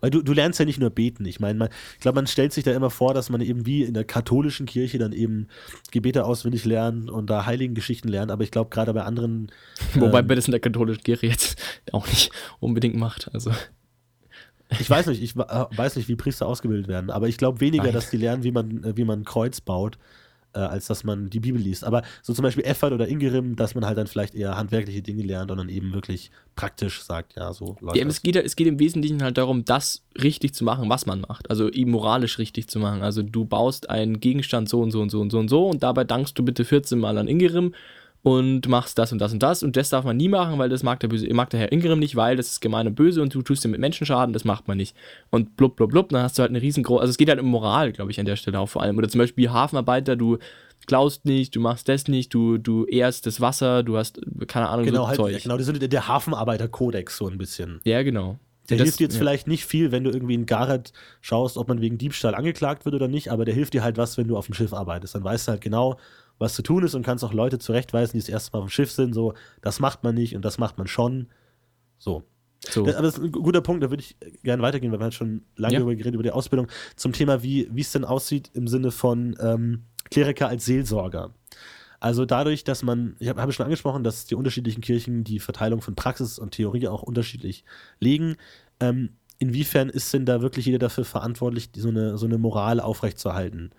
[0.00, 1.24] Weil du, du lernst ja nicht nur beten.
[1.24, 3.94] Ich meine, ich glaube, man stellt sich da immer vor, dass man eben wie in
[3.94, 5.48] der katholischen Kirche dann eben
[5.90, 8.30] Gebete auswendig lernt und da heiligen Geschichten lernt.
[8.30, 9.50] Aber ich glaube, gerade bei anderen.
[9.94, 11.60] Wobei ähm, man das in der katholischen Kirche jetzt
[11.92, 13.30] auch nicht unbedingt macht.
[13.32, 13.52] Also.
[14.78, 17.84] Ich weiß nicht, ich äh, weiß nicht, wie Priester ausgebildet werden, aber ich glaube weniger,
[17.84, 17.94] Nein.
[17.94, 19.98] dass die lernen, wie man, äh, wie man ein Kreuz baut,
[20.54, 21.84] äh, als dass man die Bibel liest.
[21.84, 25.22] Aber so zum Beispiel Effert oder Ingerim, dass man halt dann vielleicht eher handwerkliche Dinge
[25.22, 28.66] lernt und dann eben wirklich praktisch sagt, ja, so läuft ja, es geht, es geht
[28.66, 31.50] im Wesentlichen halt darum, das richtig zu machen, was man macht.
[31.50, 33.02] Also ihm moralisch richtig zu machen.
[33.02, 35.82] Also du baust einen Gegenstand so und so und so und so und so und
[35.82, 37.74] dabei dankst du bitte 14 Mal an Ingerim
[38.22, 40.82] und machst das und das und das und das darf man nie machen, weil das
[40.82, 43.34] mag der, böse, mag der Herr Ingram nicht, weil das ist gemein und böse und
[43.34, 44.96] du tust dir mit Menschen Schaden, das macht man nicht.
[45.30, 47.46] Und blub, blub, blub, dann hast du halt eine riesengroße, also es geht halt um
[47.46, 48.98] Moral, glaube ich, an der Stelle auch vor allem.
[48.98, 50.38] Oder zum Beispiel Hafenarbeiter, du
[50.86, 54.86] klaust nicht, du machst das nicht, du, du ehrst das Wasser, du hast, keine Ahnung,
[54.86, 55.42] genau, so halt, Zeug.
[55.42, 57.80] Genau, das ist der Hafenarbeiter-Kodex so ein bisschen.
[57.84, 58.38] Ja, genau.
[58.68, 59.20] Der das, hilft dir jetzt ja.
[59.20, 62.94] vielleicht nicht viel, wenn du irgendwie in Gareth schaust, ob man wegen Diebstahl angeklagt wird
[62.94, 65.14] oder nicht, aber der hilft dir halt was, wenn du auf dem Schiff arbeitest.
[65.14, 65.98] Dann weißt du halt genau,
[66.38, 68.70] was zu tun ist und kannst auch Leute zurechtweisen, die das erste Mal auf dem
[68.70, 71.28] Schiff sind, so, das macht man nicht und das macht man schon.
[71.98, 72.22] So.
[72.68, 72.84] so.
[72.84, 75.12] Das, aber das ist ein guter Punkt, da würde ich gerne weitergehen, weil wir haben
[75.12, 75.80] schon lange ja.
[75.80, 79.84] darüber geredet, über die Ausbildung, zum Thema, wie es denn aussieht im Sinne von ähm,
[80.10, 81.34] Kleriker als Seelsorger.
[82.00, 85.80] Also dadurch, dass man, ich habe hab schon angesprochen, dass die unterschiedlichen Kirchen die Verteilung
[85.80, 87.64] von Praxis und Theorie auch unterschiedlich
[87.98, 88.36] legen.
[88.78, 93.70] Ähm, inwiefern ist denn da wirklich jeder dafür verantwortlich, so eine, so eine Moral aufrechtzuerhalten?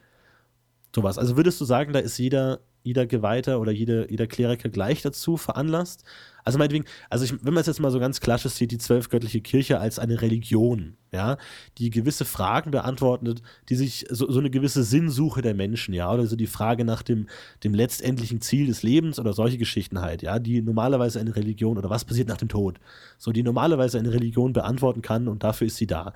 [0.95, 1.17] Sowas.
[1.17, 5.38] Also würdest du sagen, da ist jeder, jeder Geweihter oder jede, jeder Kleriker gleich dazu
[5.38, 6.04] veranlasst?
[6.43, 9.41] Also meinetwegen, also ich, wenn man es jetzt mal so ganz klassisch sieht, die zwölfgöttliche
[9.41, 11.38] Kirche als eine Religion, ja,
[11.78, 16.25] die gewisse Fragen beantwortet, die sich so, so eine gewisse Sinnsuche der Menschen, ja, oder
[16.25, 17.28] so die Frage nach dem,
[17.63, 21.92] dem letztendlichen Ziel des Lebens oder solche Geschichten halt, ja, die normalerweise eine Religion oder
[21.92, 22.79] was passiert nach dem Tod,
[23.19, 26.13] so die normalerweise eine Religion beantworten kann und dafür ist sie da.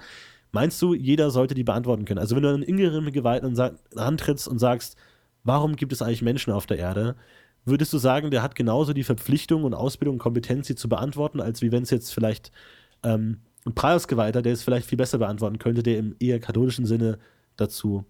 [0.53, 2.19] Meinst du, jeder sollte die beantworten können?
[2.19, 3.59] Also wenn du einen Ingrim Geweihten
[3.95, 4.95] antrittst und sagst,
[5.43, 7.15] warum gibt es eigentlich Menschen auf der Erde?
[7.65, 11.39] würdest du sagen, der hat genauso die Verpflichtung und Ausbildung und Kompetenz, sie zu beantworten,
[11.39, 12.51] als wie wenn es jetzt vielleicht
[13.03, 17.19] ähm, ein Preisgeweihter, der es vielleicht viel besser beantworten könnte, der im eher katholischen Sinne
[17.55, 18.05] dazu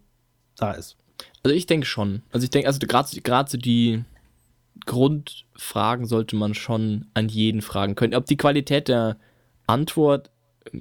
[0.58, 0.98] da ist?
[1.44, 2.24] Also ich denke schon.
[2.32, 4.04] Also ich denke, also gerade so die
[4.86, 8.16] Grundfragen sollte man schon an jeden fragen können.
[8.16, 9.18] Ob die Qualität der
[9.68, 10.32] Antwort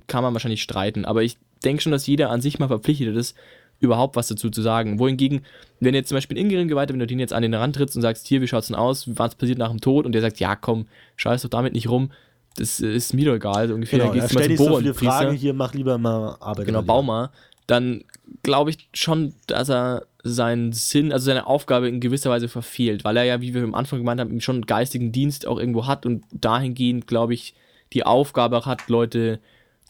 [0.06, 3.36] kann man wahrscheinlich streiten, aber ich denke schon, dass jeder an sich mal verpflichtet ist,
[3.80, 4.98] überhaupt was dazu zu sagen.
[4.98, 5.42] Wohingegen,
[5.80, 8.02] wenn jetzt zum Beispiel ein Ingrid-Geweihter, wenn du den jetzt an den Rand trittst und
[8.02, 10.54] sagst, hier, wie schaut's denn aus, was passiert nach dem Tod und der sagt, ja
[10.56, 10.86] komm,
[11.16, 12.10] scheiß doch damit nicht rum,
[12.56, 13.98] das ist mir doch egal, so ungefähr.
[13.98, 16.66] Genau, dann gehst du mal zum so viele Fragen hier, mach lieber mal Arbeit.
[16.66, 17.30] Genau, bau mal.
[17.66, 18.04] Dann
[18.42, 23.16] glaube ich schon, dass er seinen Sinn, also seine Aufgabe in gewisser Weise verfehlt, weil
[23.16, 26.06] er ja, wie wir am Anfang gemeint haben, schon einen geistigen Dienst auch irgendwo hat
[26.06, 27.54] und dahingehend, glaube ich,
[27.92, 29.40] die Aufgabe hat, Leute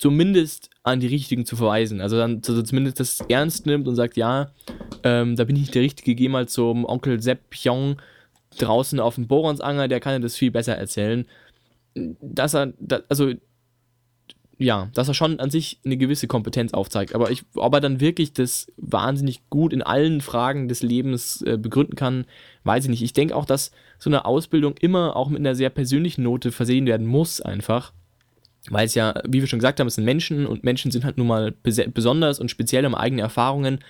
[0.03, 2.00] zumindest an die Richtigen zu verweisen.
[2.00, 4.50] Also dann also zumindest das ernst nimmt und sagt, ja,
[5.05, 8.03] ähm, da bin ich der Richtige, geh mal zum Onkel Sepp Pyong
[8.59, 11.24] draußen auf dem Boronsanger, der kann dir das viel besser erzählen.
[11.94, 12.72] Dass er,
[13.09, 13.30] also
[14.59, 17.14] ja, dass er schon an sich eine gewisse Kompetenz aufzeigt.
[17.14, 21.57] Aber ich, ob er dann wirklich das wahnsinnig gut in allen Fragen des Lebens äh,
[21.57, 22.24] begründen kann,
[22.64, 23.03] weiß ich nicht.
[23.03, 26.86] Ich denke auch, dass so eine Ausbildung immer auch mit einer sehr persönlichen Note versehen
[26.86, 27.92] werden muss, einfach.
[28.71, 31.19] Weil es ja, wie wir schon gesagt haben, es sind Menschen und Menschen sind halt
[31.19, 33.81] nun mal besonders und speziell haben eigene Erfahrungen.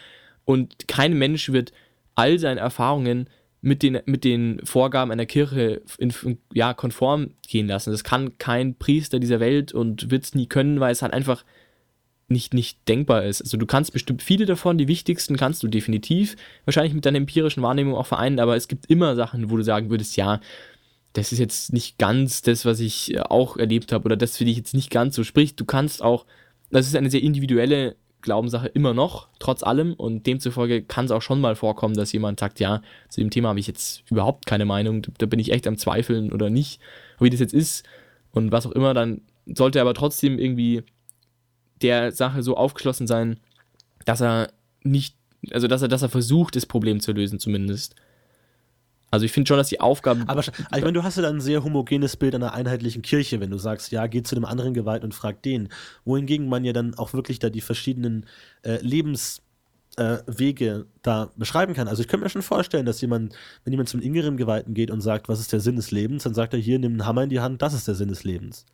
[0.45, 1.73] Und kein Mensch wird
[2.15, 3.29] all seine Erfahrungen
[3.61, 6.13] mit den, mit den Vorgaben einer Kirche in,
[6.53, 7.93] ja, konform gehen lassen.
[7.93, 11.45] Das kann kein Priester dieser Welt und wird es nie können, weil es halt einfach
[12.29, 13.43] nicht, nicht denkbar ist.
[13.43, 17.63] Also du kannst bestimmt viele davon, die wichtigsten kannst du definitiv wahrscheinlich mit deiner empirischen
[17.63, 20.41] Wahrnehmung auch vereinen, aber es gibt immer Sachen, wo du sagen würdest, ja,
[21.13, 24.57] das ist jetzt nicht ganz das, was ich auch erlebt habe oder das finde ich
[24.57, 25.25] jetzt nicht ganz so.
[25.25, 26.27] Sprich, du kannst auch,
[26.71, 29.93] das ist eine sehr individuelle Glaubenssache immer noch, trotz allem.
[29.95, 33.51] Und demzufolge kann es auch schon mal vorkommen, dass jemand sagt, ja, zu dem Thema
[33.51, 36.81] habe ich jetzt überhaupt keine Meinung, da bin ich echt am Zweifeln oder nicht,
[37.21, 37.85] wie das jetzt ist
[38.31, 40.83] und was auch immer, dann sollte er aber trotzdem irgendwie
[41.83, 43.39] der Sache so aufgeschlossen sein,
[44.05, 44.53] dass er
[44.83, 45.17] nicht,
[45.51, 47.97] also dass er, dass er versucht, das Problem zu lösen zumindest.
[49.13, 50.23] Also ich finde schon, dass die Aufgaben.
[50.23, 53.41] Aber also ich meine, du hast ja dann ein sehr homogenes Bild einer einheitlichen Kirche,
[53.41, 55.69] wenn du sagst, ja, geh zu einem anderen Gewalt und frag den.
[56.07, 58.25] Wohingegen man ja dann auch wirklich da die verschiedenen
[58.63, 59.45] äh, Lebenswege
[60.67, 61.89] äh, da beschreiben kann.
[61.89, 63.35] Also ich könnte mir schon vorstellen, dass jemand,
[63.65, 66.33] wenn jemand zum inneren Geweihten geht und sagt, was ist der Sinn des Lebens, dann
[66.33, 68.65] sagt er hier, nimm einen Hammer in die Hand, das ist der Sinn des Lebens.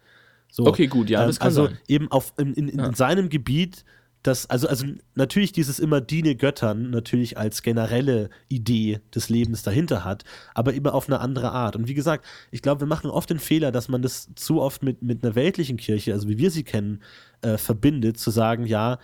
[0.53, 1.79] So, okay, gut, ja, das ähm, kann also sein.
[1.89, 2.95] eben auf, in, in, in ja.
[2.95, 3.85] seinem Gebiet
[4.23, 10.05] das, also, also natürlich dieses immer diene Göttern natürlich als generelle Idee des Lebens dahinter
[10.05, 11.77] hat, aber immer auf eine andere Art.
[11.77, 14.83] Und wie gesagt, ich glaube, wir machen oft den Fehler, dass man das zu oft
[14.83, 17.03] mit, mit einer weltlichen Kirche, also wie wir sie kennen,
[17.43, 18.99] äh, verbindet, zu sagen, ja,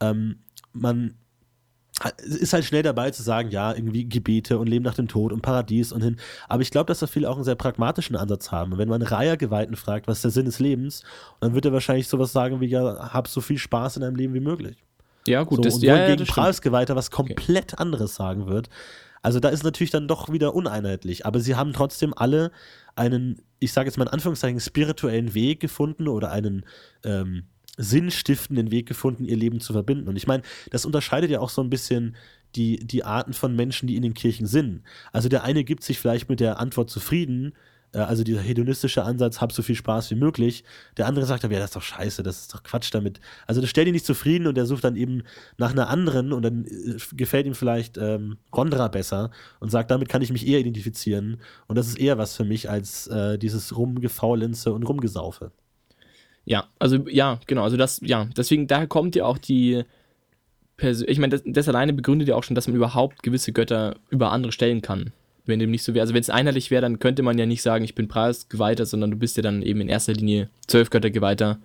[0.00, 0.40] ähm,
[0.72, 1.14] man
[2.24, 5.42] ist halt schnell dabei zu sagen, ja, irgendwie Gebete und Leben nach dem Tod und
[5.42, 6.16] Paradies und hin.
[6.48, 8.78] Aber ich glaube, dass da viele auch einen sehr pragmatischen Ansatz haben.
[8.78, 11.02] wenn man Reihergeweihten fragt, was ist der Sinn des Lebens,
[11.40, 14.34] dann wird er wahrscheinlich sowas sagen wie, ja, hab so viel Spaß in deinem Leben
[14.34, 14.76] wie möglich.
[15.26, 17.82] Ja, gut, so, das, und ja, gegen ja, Preisgeweihter was komplett okay.
[17.82, 18.68] anderes sagen wird.
[19.22, 21.26] Also da ist natürlich dann doch wieder uneinheitlich.
[21.26, 22.50] Aber sie haben trotzdem alle
[22.96, 26.64] einen, ich sage jetzt mal in Anführungszeichen, spirituellen Weg gefunden oder einen,
[27.04, 27.44] ähm,
[27.78, 30.08] sinnstiftenden Weg gefunden, ihr Leben zu verbinden.
[30.08, 32.16] Und ich meine, das unterscheidet ja auch so ein bisschen
[32.56, 34.82] die, die Arten von Menschen, die in den Kirchen sind.
[35.12, 37.54] Also der eine gibt sich vielleicht mit der Antwort zufrieden,
[37.92, 40.64] äh, also dieser hedonistische Ansatz, hab so viel Spaß wie möglich.
[40.96, 43.20] Der andere sagt aber, ja, das ist doch scheiße, das ist doch Quatsch damit.
[43.46, 45.22] Also das stellt ihn nicht zufrieden und er sucht dann eben
[45.56, 50.08] nach einer anderen und dann äh, gefällt ihm vielleicht ähm, Rondra besser und sagt, damit
[50.08, 51.40] kann ich mich eher identifizieren.
[51.66, 55.52] Und das ist eher was für mich als äh, dieses Rumgefaulenze und Rumgesaufe.
[56.48, 59.82] Ja, also ja, genau, also das, ja, deswegen, daher kommt ja auch die,
[60.78, 63.96] Pers ich meine, das, das, alleine begründet ja auch schon, dass man überhaupt gewisse Götter
[64.08, 65.12] über andere stellen kann.
[65.44, 67.60] Wenn dem nicht so wäre, also wenn es einheitlich wäre, dann könnte man ja nicht
[67.60, 71.58] sagen, ich bin Preisgeweihter, sondern du bist ja dann eben in erster Linie zwölf Göttergeweihter,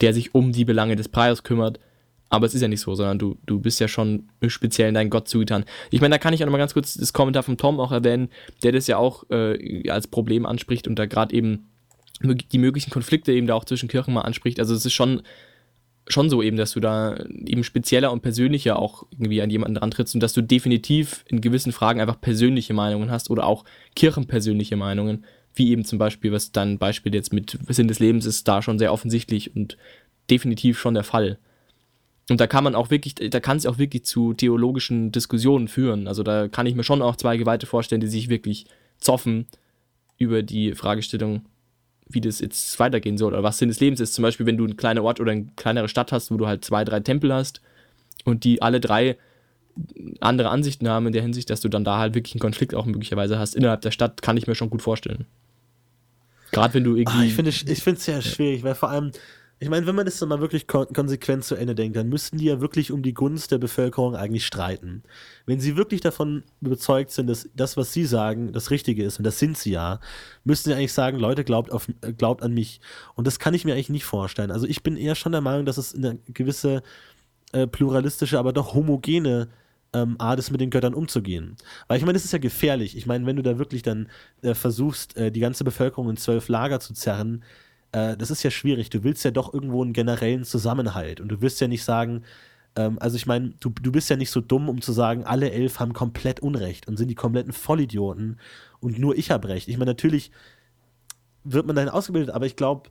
[0.00, 1.80] der sich um die Belange des Preises kümmert.
[2.28, 5.10] Aber es ist ja nicht so, sondern du, du bist ja schon speziell in deinen
[5.10, 5.64] Gott zugetan.
[5.90, 8.28] Ich meine, da kann ich auch nochmal ganz kurz das Kommentar von Tom auch erwähnen,
[8.62, 11.66] der das ja auch äh, als Problem anspricht und da gerade eben
[12.22, 14.60] die möglichen Konflikte eben da auch zwischen Kirchen mal anspricht.
[14.60, 15.22] Also es ist schon,
[16.08, 17.16] schon so eben, dass du da
[17.46, 21.72] eben spezieller und persönlicher auch irgendwie an jemanden rantrittst und dass du definitiv in gewissen
[21.72, 23.64] Fragen einfach persönliche Meinungen hast oder auch
[23.94, 28.46] kirchenpersönliche Meinungen, wie eben zum Beispiel, was dein Beispiel jetzt mit Sinn des Lebens ist,
[28.46, 29.76] da schon sehr offensichtlich und
[30.30, 31.38] definitiv schon der Fall.
[32.28, 36.06] Und da kann man auch wirklich, da kann es auch wirklich zu theologischen Diskussionen führen.
[36.06, 38.66] Also da kann ich mir schon auch zwei Geweihte vorstellen, die sich wirklich
[38.98, 39.46] zoffen
[40.16, 41.42] über die Fragestellung,
[42.12, 44.14] wie das jetzt weitergehen soll oder was Sinn des Lebens ist.
[44.14, 46.64] Zum Beispiel, wenn du einen kleinen Ort oder eine kleinere Stadt hast, wo du halt
[46.64, 47.60] zwei, drei Tempel hast
[48.24, 49.16] und die alle drei
[50.20, 52.86] andere Ansichten haben in der Hinsicht, dass du dann da halt wirklich einen Konflikt auch
[52.86, 55.26] möglicherweise hast innerhalb der Stadt, kann ich mir schon gut vorstellen.
[56.52, 57.18] Gerade wenn du irgendwie.
[57.18, 58.22] Ah, ich finde es ich sehr ja.
[58.22, 59.12] schwierig, weil vor allem,
[59.62, 62.38] ich meine, wenn man das dann mal wirklich kon konsequent zu Ende denkt, dann müssten
[62.38, 65.02] die ja wirklich um die Gunst der Bevölkerung eigentlich streiten.
[65.44, 69.24] Wenn sie wirklich davon überzeugt sind, dass das, was sie sagen, das Richtige ist, und
[69.24, 70.00] das sind sie ja,
[70.44, 72.80] müssten sie eigentlich sagen, Leute, glaubt, auf, glaubt an mich.
[73.14, 74.50] Und das kann ich mir eigentlich nicht vorstellen.
[74.50, 76.82] Also ich bin eher schon der Meinung, dass es eine gewisse
[77.52, 79.48] äh, pluralistische, aber doch homogene
[79.92, 81.56] ähm, Art ist, mit den Göttern umzugehen.
[81.86, 82.96] Weil ich meine, das ist ja gefährlich.
[82.96, 84.08] Ich meine, wenn du da wirklich dann
[84.40, 87.44] äh, versuchst, äh, die ganze Bevölkerung in zwölf Lager zu zerren,
[87.92, 88.90] äh, das ist ja schwierig.
[88.90, 91.20] Du willst ja doch irgendwo einen generellen Zusammenhalt.
[91.20, 92.24] Und du wirst ja nicht sagen,
[92.76, 95.50] ähm, also ich meine, du, du bist ja nicht so dumm, um zu sagen, alle
[95.50, 98.38] elf haben komplett Unrecht und sind die kompletten Vollidioten
[98.80, 99.68] und nur ich habe Recht.
[99.68, 100.30] Ich meine, natürlich
[101.44, 102.90] wird man dahin ausgebildet, aber ich glaube,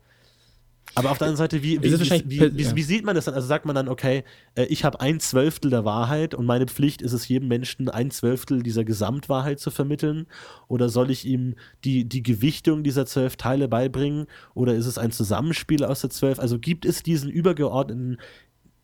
[0.96, 3.34] aber auf der anderen Seite, wie, wie, wie, wie, wie, sieht man das dann?
[3.34, 4.24] Also sagt man dann, okay,
[4.56, 8.12] äh, ich habe ein Zwölftel der Wahrheit und meine Pflicht ist es, jedem Menschen ein
[8.12, 10.28] Zwölftel dieser Gesamtwahrheit zu vermitteln?
[10.68, 14.26] Oder soll ich ihm die, die Gewichtung dieser zwölf Teile beibringen?
[14.54, 16.40] Oder ist es ein Zusammenspiel aus der zwölf?
[16.40, 18.18] Also gibt es diesen übergeordneten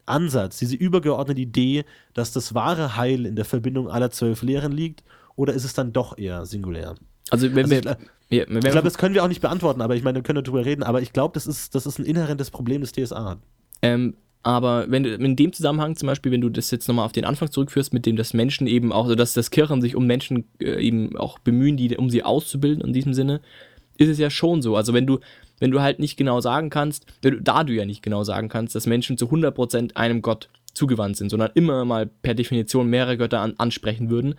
[0.05, 5.03] Ansatz, diese übergeordnete Idee, dass das wahre Heil in der Verbindung aller zwölf Lehren liegt?
[5.35, 6.95] Oder ist es dann doch eher singulär?
[7.29, 7.97] Also wenn also wir,
[8.29, 10.65] ja, ich glaube, das können wir auch nicht beantworten, aber ich meine, wir können darüber
[10.65, 13.37] reden, aber ich glaube, das ist, das ist ein inhärentes Problem des DSA.
[13.81, 14.15] Ähm,
[14.45, 17.25] aber wenn du in dem Zusammenhang zum Beispiel, wenn du das jetzt nochmal auf den
[17.25, 20.45] Anfang zurückführst, mit dem, dass Menschen eben auch, also dass das Kirchen sich um Menschen
[20.59, 23.41] äh, eben auch bemühen, die, um sie auszubilden in diesem Sinne,
[23.97, 24.75] ist es ja schon so.
[24.75, 25.19] Also wenn du,
[25.59, 28.75] wenn du halt nicht genau sagen kannst, du, da du ja nicht genau sagen kannst,
[28.75, 33.39] dass Menschen zu 100% einem Gott zugewandt sind, sondern immer mal per Definition mehrere Götter
[33.39, 34.35] an, ansprechen würden,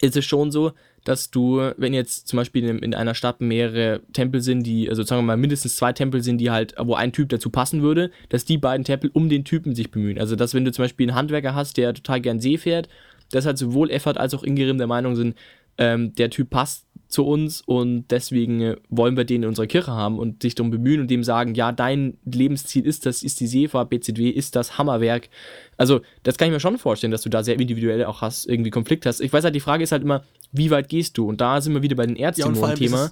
[0.00, 0.72] ist es schon so,
[1.08, 5.02] dass du, wenn jetzt zum Beispiel in, in, einer Stadt mehrere Tempel sind, die, also
[5.04, 8.10] sagen wir mal mindestens zwei Tempel sind, die halt, wo ein Typ dazu passen würde,
[8.28, 10.18] dass die beiden Tempel um den Typen sich bemühen.
[10.18, 12.90] Also, dass wenn du zum Beispiel einen Handwerker hast, der total gern See fährt,
[13.30, 15.34] dass halt sowohl Effort als auch Ingerim der Meinung sind,
[15.78, 19.92] ähm, der Typ passt zu uns und deswegen äh, wollen wir den in unserer Kirche
[19.92, 23.46] haben und sich darum bemühen und dem sagen, ja, dein Lebensziel ist das, ist die
[23.46, 25.30] Seefahrt, BZW, ist das Hammerwerk.
[25.78, 28.70] Also, das kann ich mir schon vorstellen, dass du da sehr individuell auch hast, irgendwie
[28.70, 29.20] Konflikt hast.
[29.20, 31.28] Ich weiß halt, die Frage ist halt immer, wie weit gehst du?
[31.28, 33.10] Und da sind wir wieder bei den Ärzten ja, Thema.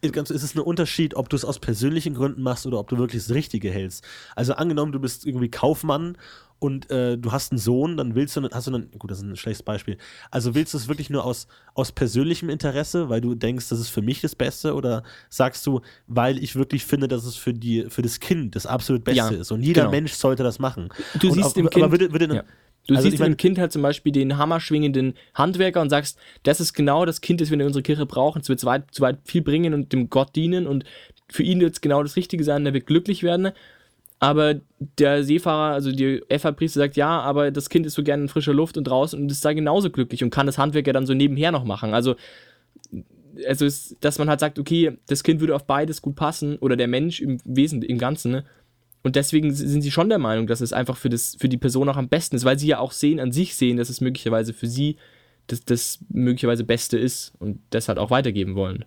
[0.00, 2.88] Ist es, ist es ein Unterschied, ob du es aus persönlichen Gründen machst oder ob
[2.88, 4.04] du wirklich das Richtige hältst.
[4.36, 6.18] Also angenommen, du bist irgendwie Kaufmann
[6.58, 9.24] und äh, du hast einen Sohn, dann willst du, hast du dann, gut, das ist
[9.24, 9.98] ein schlechtes Beispiel,
[10.30, 13.90] also willst du es wirklich nur aus, aus persönlichem Interesse, weil du denkst, das ist
[13.90, 17.86] für mich das Beste oder sagst du, weil ich wirklich finde, dass es für, die,
[17.88, 19.90] für das Kind das absolut Beste ja, ist und jeder genau.
[19.90, 20.88] Mensch sollte das machen.
[21.20, 22.44] Du und siehst auf, im Kind, würde, würde ja.
[22.86, 26.60] Du also siehst in dem Kind halt zum Beispiel den hammerschwingenden Handwerker und sagst, das
[26.60, 28.42] ist genau das Kind, das wir in unserer Kirche brauchen.
[28.42, 30.84] Es wird zu weit, zu weit viel bringen und dem Gott dienen und
[31.30, 33.52] für ihn wird es genau das Richtige sein, der wird glücklich werden
[34.24, 34.54] aber
[34.98, 38.54] der Seefahrer, also die FA-Priester sagt, ja, aber das Kind ist so gerne in frischer
[38.54, 41.12] Luft und draußen und ist da genauso glücklich und kann das Handwerk ja dann so
[41.12, 41.92] nebenher noch machen.
[41.92, 42.16] Also,
[43.46, 46.76] also ist, dass man halt sagt, okay, das Kind würde auf beides gut passen oder
[46.76, 48.44] der Mensch im Wesen, im Ganzen, ne?
[49.04, 51.90] Und deswegen sind sie schon der Meinung, dass es einfach für, das, für die Person
[51.90, 54.54] auch am besten ist, weil sie ja auch sehen, an sich sehen, dass es möglicherweise
[54.54, 54.96] für sie
[55.46, 58.86] das, das möglicherweise Beste ist und das halt auch weitergeben wollen.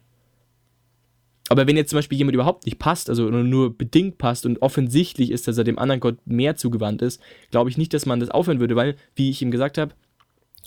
[1.49, 5.29] Aber wenn jetzt zum Beispiel jemand überhaupt nicht passt, also nur bedingt passt und offensichtlich
[5.31, 8.29] ist, dass er dem anderen Gott mehr zugewandt ist, glaube ich nicht, dass man das
[8.29, 9.93] aufhören würde, weil, wie ich ihm gesagt habe,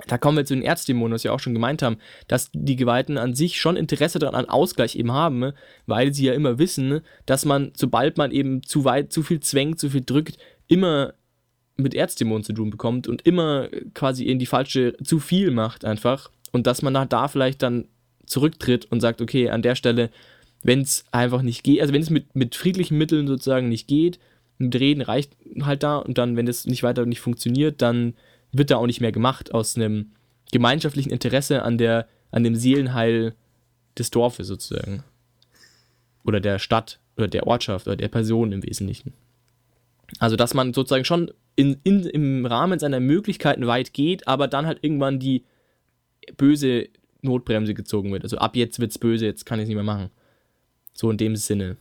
[0.07, 1.99] da kommen wir zu den Erzdämonen, was wir auch schon gemeint haben,
[2.29, 5.53] dass die Geweihten an sich schon Interesse daran an Ausgleich eben haben,
[5.87, 9.79] weil sie ja immer wissen, dass man, sobald man eben zu weit, zu viel zwängt,
[9.79, 10.39] zu viel drückt,
[10.69, 11.15] immer
[11.77, 16.31] mit Erzdämonen zu tun bekommt und immer quasi in die falsche, zu viel macht einfach.
[16.53, 17.87] Und dass man da vielleicht dann
[18.27, 20.11] zurücktritt und sagt, okay, an der Stelle
[20.63, 24.19] wenn es einfach nicht geht, also wenn es mit, mit friedlichen Mitteln sozusagen nicht geht,
[24.59, 25.33] mit Reden reicht
[25.63, 28.15] halt da und dann, wenn das nicht weiter nicht funktioniert, dann
[28.53, 30.13] wird da auch nicht mehr gemacht aus einem
[30.53, 33.35] gemeinschaftlichen Interesse an der, an dem Seelenheil
[33.99, 35.05] des Dorfes sozusagen.
[36.25, 39.13] Oder der Stadt oder der Ortschaft oder der Person im Wesentlichen.
[40.19, 44.67] Also, dass man sozusagen schon in, in, im Rahmen seiner Möglichkeiten weit geht, aber dann
[44.67, 45.45] halt irgendwann die
[46.37, 46.89] böse
[47.23, 48.25] Notbremse gezogen wird.
[48.25, 50.11] Also ab jetzt wird's böse, jetzt kann ich es nicht mehr machen.
[50.95, 51.77] So in dem Sinne.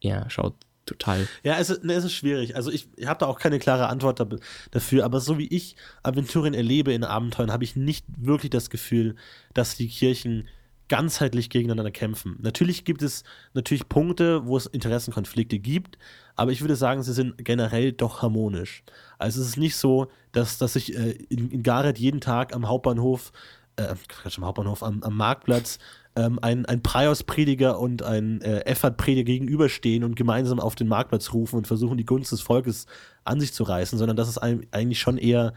[0.00, 0.54] Ja, schaut
[0.86, 1.28] total.
[1.42, 2.56] Ja, es ist, es ist schwierig.
[2.56, 4.26] Also ich, ich habe da auch keine klare Antwort da,
[4.70, 9.16] dafür, aber so wie ich Aventurien erlebe in Abenteuern, habe ich nicht wirklich das Gefühl,
[9.54, 10.48] dass die Kirchen
[10.88, 12.36] ganzheitlich gegeneinander kämpfen.
[12.42, 13.24] Natürlich gibt es
[13.54, 15.96] natürlich Punkte, wo es Interessenkonflikte gibt,
[16.36, 18.82] aber ich würde sagen, sie sind generell doch harmonisch.
[19.18, 22.68] Also es ist nicht so, dass, dass sich äh, in, in Gareth jeden Tag am
[22.68, 23.32] Hauptbahnhof,
[23.76, 23.94] äh,
[24.36, 25.78] am Hauptbahnhof, am, am Marktplatz
[26.16, 31.56] ähm, ein, ein Prios-Prediger und ein äh, Effert-Prediger gegenüberstehen und gemeinsam auf den Marktplatz rufen
[31.56, 32.86] und versuchen, die Gunst des Volkes
[33.24, 35.54] an sich zu reißen, sondern dass es eigentlich schon eher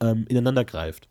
[0.00, 1.08] ähm, ineinander greift.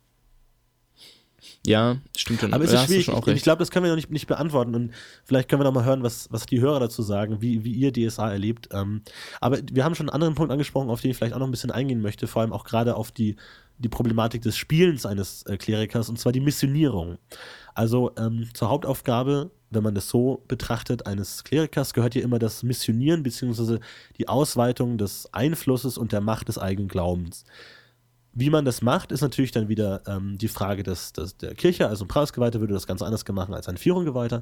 [1.66, 2.54] Ja, stimmt schon.
[2.54, 3.08] Aber es ist schwierig.
[3.08, 4.74] Ich, ich glaube, das können wir noch nicht, nicht beantworten.
[4.76, 4.92] Und
[5.26, 7.92] vielleicht können wir noch mal hören, was, was die Hörer dazu sagen, wie, wie ihr
[7.92, 8.70] DSA erlebt.
[8.72, 9.02] Ähm,
[9.42, 11.52] aber wir haben schon einen anderen Punkt angesprochen, auf den ich vielleicht auch noch ein
[11.52, 13.36] bisschen eingehen möchte, vor allem auch gerade auf die,
[13.78, 17.18] die Problematik des Spielens eines äh, Klerikers, und zwar die Missionierung.
[17.78, 22.64] Also ähm, zur Hauptaufgabe, wenn man das so betrachtet, eines Klerikers gehört ja immer das
[22.64, 23.78] Missionieren bzw.
[24.18, 27.46] die Ausweitung des Einflusses und der Macht des eigenen Glaubens.
[28.34, 31.88] Wie man das macht, ist natürlich dann wieder ähm, die Frage des, des, der Kirche.
[31.88, 34.42] Also ein Preisgeweihter würde das ganz anders machen als ein Führunggeweihter.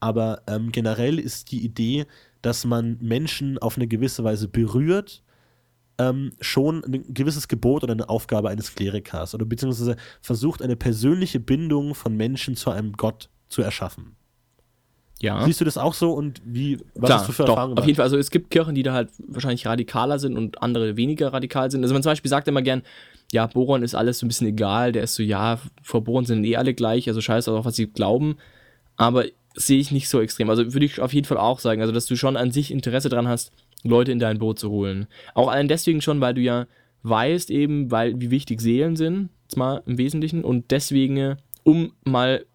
[0.00, 2.04] Aber ähm, generell ist die Idee,
[2.42, 5.22] dass man Menschen auf eine gewisse Weise berührt,
[5.98, 11.40] ähm, schon ein gewisses Gebot oder eine Aufgabe eines Klerikers oder beziehungsweise versucht, eine persönliche
[11.40, 14.16] Bindung von Menschen zu einem Gott zu erschaffen.
[15.20, 15.44] Ja.
[15.44, 17.78] Siehst du das auch so und wie, was Klar, hast du für Erfahrungen?
[17.78, 20.96] Auf jeden Fall, also es gibt Kirchen, die da halt wahrscheinlich radikaler sind und andere
[20.96, 21.82] weniger radikal sind.
[21.82, 22.82] Also man zum Beispiel sagt immer gern,
[23.32, 26.44] ja, Boron ist alles so ein bisschen egal, der ist so, ja, vor Boron sind
[26.44, 28.36] eh alle gleich, also scheiße auch, was sie glauben,
[28.96, 29.24] aber
[29.54, 30.50] sehe ich nicht so extrem.
[30.50, 33.08] Also würde ich auf jeden Fall auch sagen, also dass du schon an sich Interesse
[33.08, 33.52] dran hast,
[33.84, 35.06] Leute in dein Boot zu holen.
[35.34, 36.66] Auch allein deswegen schon, weil du ja
[37.02, 42.46] weißt eben, weil wie wichtig Seelen sind, zwar im Wesentlichen, und deswegen, um mal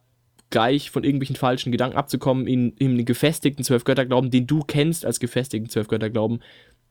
[0.49, 5.19] gleich von irgendwelchen falschen Gedanken abzukommen, in, in den gefestigten Zwölfgötterglauben, den du kennst als
[5.19, 6.39] gefestigten Zwölfgötterglauben,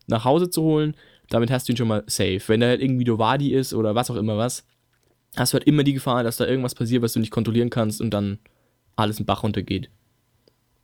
[0.07, 0.95] nach Hause zu holen
[1.29, 2.41] damit hast du ihn schon mal safe.
[2.47, 4.65] Wenn er halt irgendwie Dovadi ist oder was auch immer was,
[5.37, 8.01] hast du halt immer die Gefahr, dass da irgendwas passiert, was du nicht kontrollieren kannst
[8.01, 8.39] und dann
[8.97, 9.91] alles in Bach runtergeht.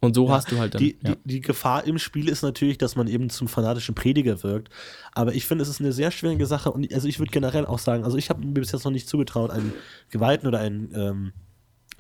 [0.01, 0.83] Und so ja, hast du halt dann.
[0.83, 1.15] Die, ja.
[1.15, 4.69] die, die, Gefahr im Spiel ist natürlich, dass man eben zum fanatischen Prediger wirkt.
[5.13, 6.71] Aber ich finde, es ist eine sehr schwierige Sache.
[6.71, 9.09] Und also ich würde generell auch sagen, also ich habe mir bis jetzt noch nicht
[9.09, 9.73] zugetraut, einen
[10.11, 11.33] Geweihten oder einen ähm,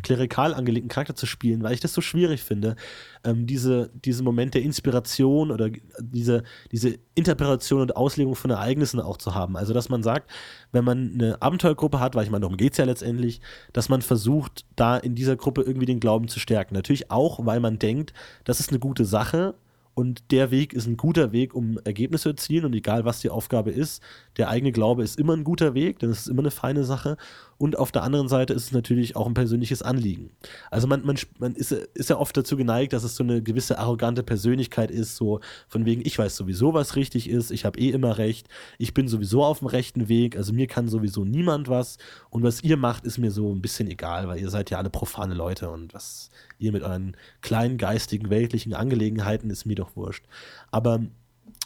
[0.03, 2.77] klerikal angelegten Charakter zu spielen, weil ich das so schwierig finde,
[3.25, 5.71] ähm, diese, diesen Moment der Inspiration oder
[6.01, 6.43] diese,
[6.73, 9.57] diese Interpretation und Auslegung von Ereignissen auch zu haben.
[9.57, 10.31] Also, dass man sagt,
[10.73, 13.41] wenn man eine Abenteuergruppe hat, weil ich meine, darum geht es ja letztendlich,
[13.73, 16.75] dass man versucht, da in dieser Gruppe irgendwie den Glauben zu stärken.
[16.75, 18.13] Natürlich auch, weil man denkt,
[18.45, 19.55] das ist eine gute Sache
[19.95, 22.65] und der Weg ist ein guter Weg, um Ergebnisse zu erzielen.
[22.65, 24.03] Und egal, was die Aufgabe ist,
[24.37, 27.17] der eigene Glaube ist immer ein guter Weg, denn es ist immer eine feine Sache.
[27.59, 30.31] Und auf der anderen Seite ist es natürlich auch ein persönliches Anliegen.
[30.71, 33.79] Also man, man, man ist, ist ja oft dazu geneigt, dass es so eine gewisse
[33.79, 37.91] arrogante Persönlichkeit ist, so von wegen, ich weiß sowieso, was richtig ist, ich habe eh
[37.91, 38.49] immer recht,
[38.79, 41.99] ich bin sowieso auf dem rechten Weg, also mir kann sowieso niemand was.
[42.31, 44.91] Und was ihr macht, ist mir so ein bisschen egal, weil ihr seid ja alle
[44.91, 50.25] profane Leute und was ihr mit euren kleinen geistigen, weltlichen Angelegenheiten ist mir doch wurscht.
[50.71, 51.01] Aber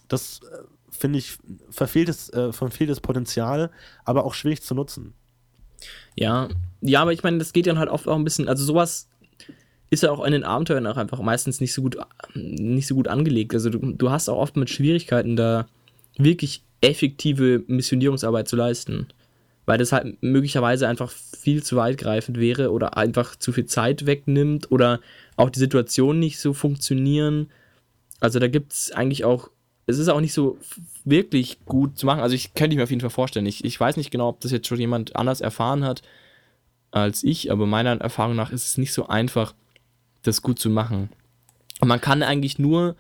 [0.09, 1.39] das äh, finde ich
[1.71, 3.71] verfehltes, äh, verfehltes Potenzial,
[4.05, 5.15] aber auch schwierig zu nutzen.
[6.19, 6.49] Ja,
[6.81, 9.09] ja, aber ich meine, das geht dann halt oft auch ein bisschen, also sowas
[9.91, 11.97] ist ja auch in den Abenteuern auch einfach meistens nicht so gut,
[12.35, 13.55] nicht so gut angelegt.
[13.55, 15.67] Also du, du hast auch oft mit Schwierigkeiten da
[16.17, 19.09] wirklich effektive Missionierungsarbeit zu leisten
[19.69, 24.73] weil das halt möglicherweise einfach viel zu weitgreifend wäre oder einfach zu viel Zeit wegnimmt
[24.73, 24.99] oder
[25.37, 27.51] auch die Situationen nicht so funktionieren.
[28.19, 29.51] Also da gibt es eigentlich auch,
[29.89, 30.59] es ist auch nicht so
[31.05, 32.21] wirklich gut zu machen.
[32.21, 33.47] Also ich könnte mir auf jeden Fall vorstellen.
[33.47, 36.03] Ich, ich weiß nicht genau, ob das jetzt schon jemand anders erfahren hat
[36.91, 39.55] als ich, aber meiner Erfahrung nach ist es nicht so einfach,
[40.23, 41.09] das gut zu machen.
[41.81, 42.97] Und man kann eigentlich nur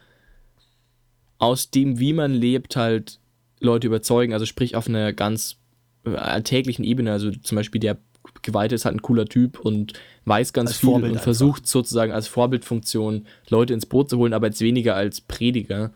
[1.38, 3.18] aus dem, wie man lebt, halt
[3.60, 5.56] Leute überzeugen, also sprich auf eine ganz
[6.04, 7.12] alltäglichen Ebene.
[7.12, 7.98] Also zum Beispiel der
[8.42, 9.92] Geweihte ist halt ein cooler Typ und
[10.24, 11.24] weiß ganz viel Vorbild und einfach.
[11.24, 15.92] versucht sozusagen als Vorbildfunktion Leute ins Boot zu holen, aber jetzt weniger als Prediger.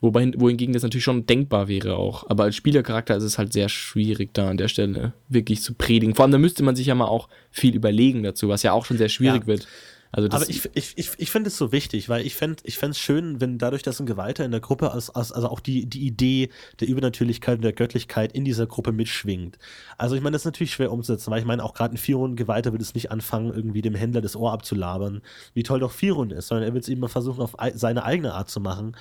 [0.00, 2.28] Wobei, wohingegen das natürlich schon denkbar wäre auch.
[2.30, 6.14] Aber als Spielercharakter ist es halt sehr schwierig, da an der Stelle wirklich zu predigen.
[6.14, 8.86] Vor allem, da müsste man sich ja mal auch viel überlegen dazu, was ja auch
[8.86, 9.46] schon sehr schwierig ja.
[9.46, 9.66] wird.
[10.12, 12.98] Also Aber ich, ich, ich, ich finde es so wichtig, weil ich fände ich es
[12.98, 16.04] schön, wenn dadurch, dass ein Geweihter in der Gruppe, als, als, also auch die, die
[16.04, 16.48] Idee
[16.80, 19.56] der Übernatürlichkeit und der Göttlichkeit in dieser Gruppe mitschwingt.
[19.98, 22.34] Also ich meine, das ist natürlich schwer umzusetzen, weil ich meine, auch gerade ein Firon
[22.34, 25.20] Geweihter wird es nicht anfangen, irgendwie dem Händler das Ohr abzulabern,
[25.54, 28.34] wie toll doch Firon ist, sondern er wird es eben mal versuchen, auf seine eigene
[28.34, 28.96] Art zu machen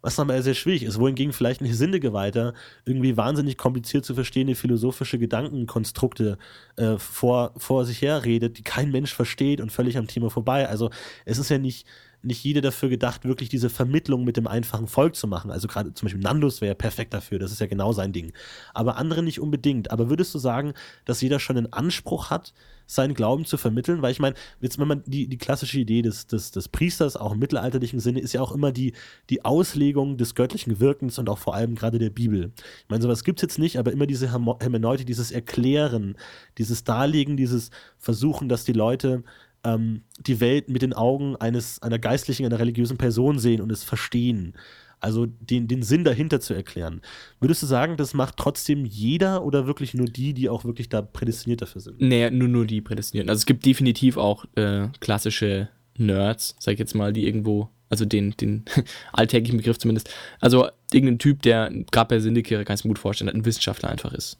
[0.00, 4.54] was dann aber sehr schwierig ist, wohingegen vielleicht ein Hinsindegeweihter irgendwie wahnsinnig kompliziert zu verstehende
[4.54, 6.38] philosophische Gedankenkonstrukte
[6.76, 10.68] äh, vor, vor sich her redet, die kein Mensch versteht und völlig am Thema vorbei.
[10.68, 10.90] Also
[11.24, 11.86] es ist ja nicht,
[12.22, 15.50] nicht jede dafür gedacht, wirklich diese Vermittlung mit dem einfachen Volk zu machen.
[15.50, 18.32] Also gerade zum Beispiel Nandus wäre perfekt dafür, das ist ja genau sein Ding.
[18.74, 19.90] Aber andere nicht unbedingt.
[19.90, 22.54] Aber würdest du sagen, dass jeder schon einen Anspruch hat,
[22.86, 24.02] seinen Glauben zu vermitteln?
[24.02, 27.32] Weil ich meine, jetzt, wenn man die, die klassische Idee des, des, des Priesters, auch
[27.32, 28.94] im mittelalterlichen Sinne, ist ja auch immer die,
[29.30, 32.52] die Auslegung des göttlichen Wirkens und auch vor allem gerade der Bibel.
[32.56, 36.16] Ich meine, sowas gibt es jetzt nicht, aber immer diese Hermeneutik, dieses Erklären,
[36.56, 39.22] dieses Darlegen, dieses Versuchen, dass die Leute
[39.64, 43.84] ähm, die Welt mit den Augen eines, einer geistlichen, einer religiösen Person sehen und es
[43.84, 44.54] verstehen.
[45.00, 47.02] Also den, den Sinn dahinter zu erklären.
[47.38, 51.02] Würdest du sagen, das macht trotzdem jeder oder wirklich nur die, die auch wirklich da
[51.02, 52.00] prädestiniert dafür sind?
[52.00, 53.30] Nee, nur, nur die prädestinierten.
[53.30, 58.04] Also es gibt definitiv auch äh, klassische Nerds, sag ich jetzt mal, die irgendwo, also
[58.04, 58.64] den, den
[59.12, 63.30] alltäglichen Begriff zumindest, also irgendein Typ, der gerade bei Syndikere, kann ich mir gut vorstellen,
[63.30, 64.38] ein Wissenschaftler einfach ist.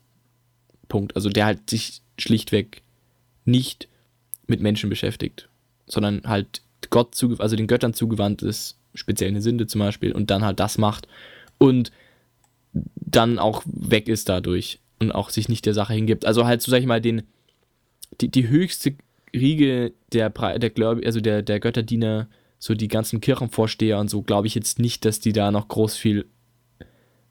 [0.89, 1.14] Punkt.
[1.14, 2.83] Also der halt sich schlichtweg
[3.45, 3.89] nicht
[4.49, 5.49] mit Menschen beschäftigt,
[5.87, 10.31] sondern halt Gott zugewandt, also den Göttern zugewandt ist, speziell eine Sünde zum Beispiel, und
[10.31, 11.07] dann halt das macht
[11.59, 11.93] und
[12.73, 16.25] dann auch weg ist dadurch und auch sich nicht der Sache hingibt.
[16.25, 17.23] Also halt, so sag ich mal, den,
[18.21, 18.95] die, die höchste
[19.35, 20.73] Riege der, der
[21.05, 22.29] also der, der Götterdiener,
[22.59, 25.97] so die ganzen Kirchenvorsteher und so, glaube ich jetzt nicht, dass die da noch groß
[25.97, 26.27] viel,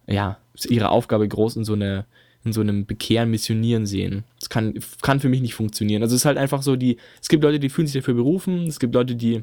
[0.07, 0.37] ja,
[0.69, 2.05] ihre Aufgabe groß in so eine
[2.47, 4.23] in so einem Bekehren, Missionieren sehen.
[4.39, 6.01] Das kann, kann für mich nicht funktionieren.
[6.01, 8.67] Also es ist halt einfach so, die, es gibt Leute, die fühlen sich dafür berufen,
[8.67, 9.41] es gibt Leute, die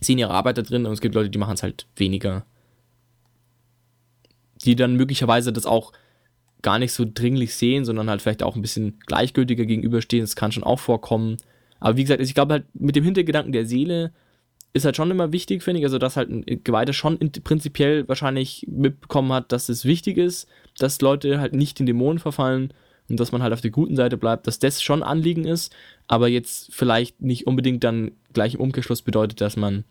[0.00, 2.44] sehen ihre Arbeit da drin und es gibt Leute, die machen es halt weniger.
[4.64, 5.92] Die dann möglicherweise das auch
[6.62, 10.22] gar nicht so dringlich sehen, sondern halt vielleicht auch ein bisschen gleichgültiger gegenüberstehen.
[10.22, 11.36] Das kann schon auch vorkommen.
[11.80, 14.12] Aber wie gesagt, ich glaube halt mit dem Hintergedanken der Seele
[14.74, 15.84] ist halt schon immer wichtig, finde ich.
[15.86, 20.48] Also, dass halt ein Geweihter schon prinzipiell wahrscheinlich mitbekommen hat, dass es wichtig ist,
[20.78, 22.72] dass Leute halt nicht in Dämonen verfallen
[23.08, 25.74] und dass man halt auf der guten Seite bleibt, dass das schon Anliegen ist,
[26.06, 29.84] aber jetzt vielleicht nicht unbedingt dann gleich im Umkehrschluss bedeutet, dass man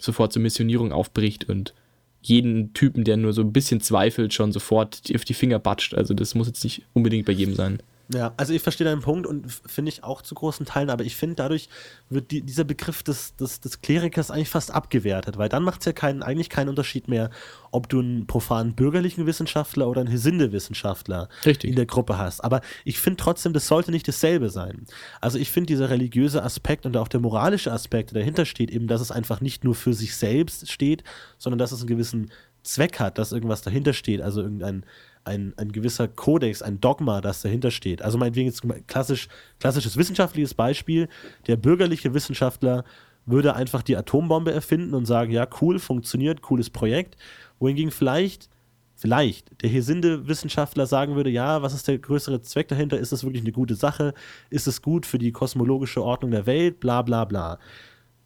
[0.00, 1.74] sofort zur Missionierung aufbricht und
[2.22, 5.94] jeden Typen, der nur so ein bisschen zweifelt, schon sofort auf die Finger batscht.
[5.94, 7.78] Also das muss jetzt nicht unbedingt bei jedem sein.
[8.12, 11.16] Ja, also ich verstehe deinen Punkt und finde ich auch zu großen Teilen, aber ich
[11.16, 11.68] finde, dadurch
[12.08, 15.86] wird die, dieser Begriff des, des, des Klerikers eigentlich fast abgewertet, weil dann macht es
[15.86, 17.30] ja keinen, eigentlich keinen Unterschied mehr,
[17.72, 21.28] ob du einen profanen bürgerlichen Wissenschaftler oder einen Hesinde-Wissenschaftler
[21.64, 22.44] in der Gruppe hast.
[22.44, 24.86] Aber ich finde trotzdem, das sollte nicht dasselbe sein.
[25.20, 28.86] Also ich finde, dieser religiöse Aspekt und auch der moralische Aspekt, der dahinter steht, eben,
[28.86, 31.02] dass es einfach nicht nur für sich selbst steht,
[31.38, 32.30] sondern dass es einen gewissen
[32.62, 34.84] Zweck hat, dass irgendwas dahinter steht, also irgendein
[35.26, 38.02] ein, ein gewisser Kodex, ein Dogma, das dahinter steht.
[38.02, 41.08] Also meinetwegen jetzt klassisch, klassisches wissenschaftliches Beispiel,
[41.46, 42.84] der bürgerliche Wissenschaftler
[43.26, 47.16] würde einfach die Atombombe erfinden und sagen, ja, cool, funktioniert, cooles Projekt.
[47.58, 48.48] Wohingegen vielleicht,
[48.94, 52.98] vielleicht der Hesinde-Wissenschaftler sagen würde, ja, was ist der größere Zweck dahinter?
[52.98, 54.14] Ist das wirklich eine gute Sache?
[54.48, 56.78] Ist es gut für die kosmologische Ordnung der Welt?
[56.78, 57.58] Bla bla bla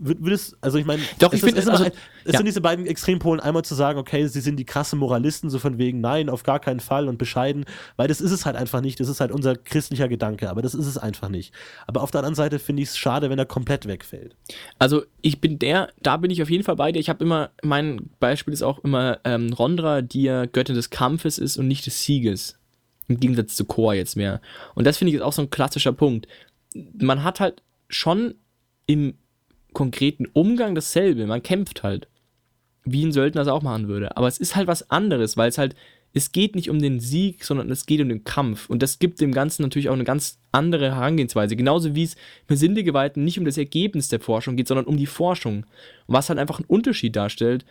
[0.01, 1.93] würdest, also ich meine, Doch, ich finde, es, also, es
[2.33, 2.39] ja.
[2.39, 5.77] sind diese beiden Extrempolen, einmal zu sagen, okay, sie sind die krasse Moralisten, so von
[5.79, 8.99] wegen, nein, auf gar keinen Fall und bescheiden, weil das ist es halt einfach nicht,
[8.99, 11.53] das ist halt unser christlicher Gedanke, aber das ist es einfach nicht.
[11.87, 14.35] Aber auf der anderen Seite finde ich es schade, wenn er komplett wegfällt.
[14.79, 16.99] Also ich bin der, da bin ich auf jeden Fall bei dir.
[16.99, 21.39] Ich habe immer, mein Beispiel ist auch immer ähm, Rondra, die ja Göttin des Kampfes
[21.39, 22.59] ist und nicht des Sieges.
[23.09, 24.41] Im Gegensatz zu Chor jetzt mehr.
[24.75, 26.27] Und das finde ich ist auch so ein klassischer Punkt.
[26.75, 28.35] Man hat halt schon
[28.87, 29.15] im
[29.73, 31.27] konkreten Umgang dasselbe.
[31.27, 32.09] Man kämpft halt.
[32.85, 34.17] Wie ein Söldner es auch machen würde.
[34.17, 35.77] Aber es ist halt was anderes, weil es halt,
[36.15, 38.71] es geht nicht um den Sieg, sondern es geht um den Kampf.
[38.71, 41.57] Und das gibt dem Ganzen natürlich auch eine ganz andere Herangehensweise.
[41.57, 42.17] Genauso wie es
[42.49, 45.67] mit Sindegeweihten nicht um das Ergebnis der Forschung geht, sondern um die Forschung.
[46.07, 47.65] Was halt einfach einen Unterschied darstellt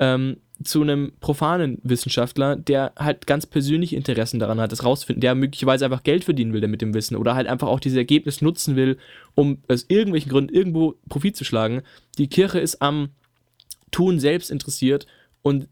[0.00, 5.34] ähm, zu einem profanen Wissenschaftler, der halt ganz persönliche Interessen daran hat, das rauszufinden, der
[5.34, 8.76] möglicherweise einfach Geld verdienen will mit dem Wissen oder halt einfach auch dieses Ergebnis nutzen
[8.76, 8.98] will,
[9.34, 11.82] um aus irgendwelchen Gründen irgendwo Profit zu schlagen.
[12.18, 13.10] Die Kirche ist am
[13.90, 15.06] Tun selbst interessiert
[15.42, 15.68] und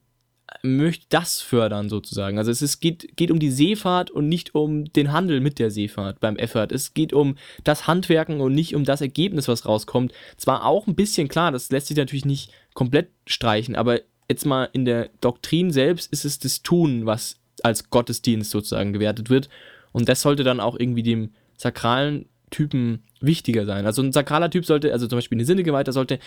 [0.63, 2.39] möchte das fördern sozusagen.
[2.39, 5.71] Also es ist, geht, geht um die Seefahrt und nicht um den Handel mit der
[5.71, 6.69] Seefahrt beim Effort.
[6.73, 10.13] Es geht um das Handwerken und nicht um das Ergebnis, was rauskommt.
[10.37, 14.69] Zwar auch ein bisschen klar, das lässt sich natürlich nicht komplett streichen, aber jetzt mal
[14.73, 19.49] in der Doktrin selbst ist es das Tun, was als Gottesdienst sozusagen gewertet wird.
[19.93, 23.87] Und das sollte dann auch irgendwie dem sakralen Typen wichtiger sein.
[23.87, 26.19] Also ein sakraler Typ sollte, also zum Beispiel eine Sinnegeweihter sollte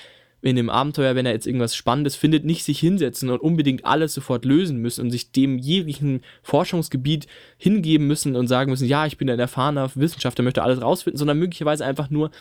[0.41, 4.13] in dem Abenteuer, wenn er jetzt irgendwas Spannendes findet, nicht sich hinsetzen und unbedingt alles
[4.13, 7.27] sofort lösen müssen und sich dem jeweiligen Forschungsgebiet
[7.57, 11.37] hingeben müssen und sagen müssen, ja, ich bin ein erfahrener Wissenschaftler, möchte alles rausfinden, sondern
[11.37, 12.31] möglicherweise einfach nur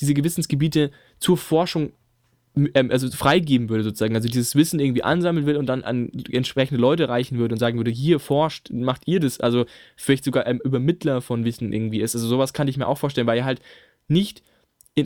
[0.00, 1.92] diese Gewissensgebiete zur Forschung
[2.56, 6.80] ähm, also freigeben würde sozusagen, also dieses Wissen irgendwie ansammeln will und dann an entsprechende
[6.80, 10.58] Leute reichen würde und sagen würde, hier forscht, macht ihr das, also vielleicht sogar ein
[10.58, 12.14] Übermittler von Wissen irgendwie ist.
[12.14, 13.60] Also sowas kann ich mir auch vorstellen, weil er halt
[14.08, 14.42] nicht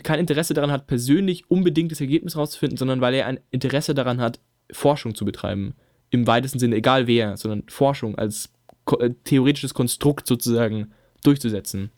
[0.02, 4.20] kein Interesse daran hat, persönlich unbedingt das Ergebnis rauszufinden, sondern weil er ein Interesse daran
[4.20, 4.40] hat,
[4.72, 5.74] Forschung zu betreiben.
[6.10, 8.50] Im weitesten Sinne, egal wer, sondern Forschung als
[8.98, 10.92] äh, theoretisches Konstrukt sozusagen
[11.22, 11.90] durchzusetzen.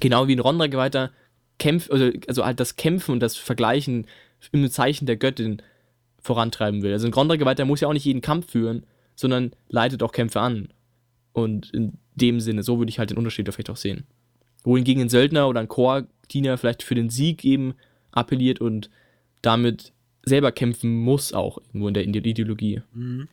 [0.00, 1.10] Genau wie ein Rondra-Geweihter
[1.58, 4.06] kämpft, also, also halt das Kämpfen und das Vergleichen
[4.52, 5.62] im Zeichen der Göttin
[6.20, 6.92] vorantreiben will.
[6.92, 8.84] Also ein Grondra-Geweihter muss ja auch nicht jeden Kampf führen,
[9.14, 10.68] sondern leitet auch Kämpfe an.
[11.32, 14.04] Und in dem Sinne, so würde ich halt den Unterschied vielleicht auch sehen.
[14.64, 17.74] Wohingegen ein Söldner oder ein Chor-Diener vielleicht für den Sieg eben
[18.12, 18.90] appelliert und
[19.42, 22.82] damit selber kämpfen muss, auch irgendwo in der Ideologie.
[22.92, 23.28] Mhm.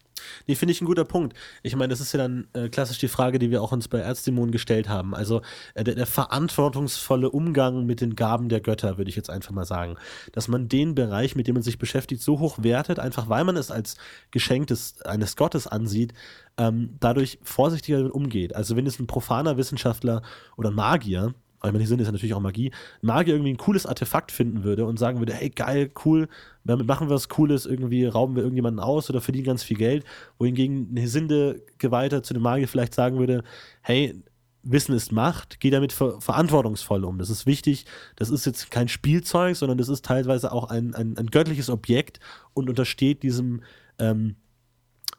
[0.47, 1.35] Nee, finde ich ein guter Punkt.
[1.63, 3.99] Ich meine, das ist ja dann äh, klassisch die Frage, die wir auch uns bei
[3.99, 5.15] Erzdämonen gestellt haben.
[5.15, 5.41] Also
[5.73, 9.65] äh, der, der, verantwortungsvolle Umgang mit den Gaben der Götter, würde ich jetzt einfach mal
[9.65, 9.95] sagen.
[10.31, 13.57] Dass man den Bereich, mit dem man sich beschäftigt, so hoch wertet, einfach weil man
[13.57, 13.97] es als
[14.31, 16.13] Geschenk des, eines Gottes ansieht,
[16.57, 18.55] ähm, dadurch vorsichtiger umgeht.
[18.55, 20.21] Also wenn es ein profaner Wissenschaftler
[20.55, 21.33] oder Magier
[21.67, 24.85] weil meine Sinn ist ja natürlich auch Magie, Magier irgendwie ein cooles Artefakt finden würde
[24.85, 26.29] und sagen würde, hey geil, cool,
[26.63, 30.05] damit machen wir was Cooles, irgendwie rauben wir irgendjemanden aus oder verdienen ganz viel Geld,
[30.37, 33.43] wohingegen ein Hesinde-Geweihter zu dem Magier vielleicht sagen würde,
[33.81, 34.23] hey,
[34.63, 37.19] Wissen ist Macht, geh damit ver verantwortungsvoll um.
[37.19, 37.85] Das ist wichtig.
[38.17, 42.19] Das ist jetzt kein Spielzeug, sondern das ist teilweise auch ein, ein, ein göttliches Objekt
[42.53, 43.61] und untersteht diesem
[43.97, 44.35] ähm,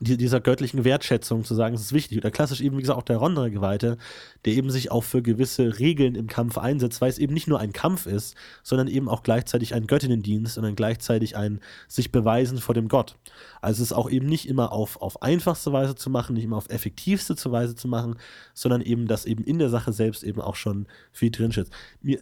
[0.01, 2.19] dieser göttlichen Wertschätzung zu sagen, es ist wichtig.
[2.19, 3.99] Oder klassisch eben, wie gesagt, auch der Rondre-Geweihte,
[4.45, 7.59] der eben sich auch für gewisse Regeln im Kampf einsetzt, weil es eben nicht nur
[7.59, 12.59] ein Kampf ist, sondern eben auch gleichzeitig ein Göttinnendienst und dann gleichzeitig ein sich beweisen
[12.59, 13.17] vor dem Gott.
[13.61, 16.57] Also es ist auch eben nicht immer auf, auf einfachste Weise zu machen, nicht immer
[16.57, 18.17] auf effektivste Weise zu machen,
[18.55, 21.71] sondern eben, dass eben in der Sache selbst eben auch schon viel drinsteht.
[22.03, 22.21] Mir,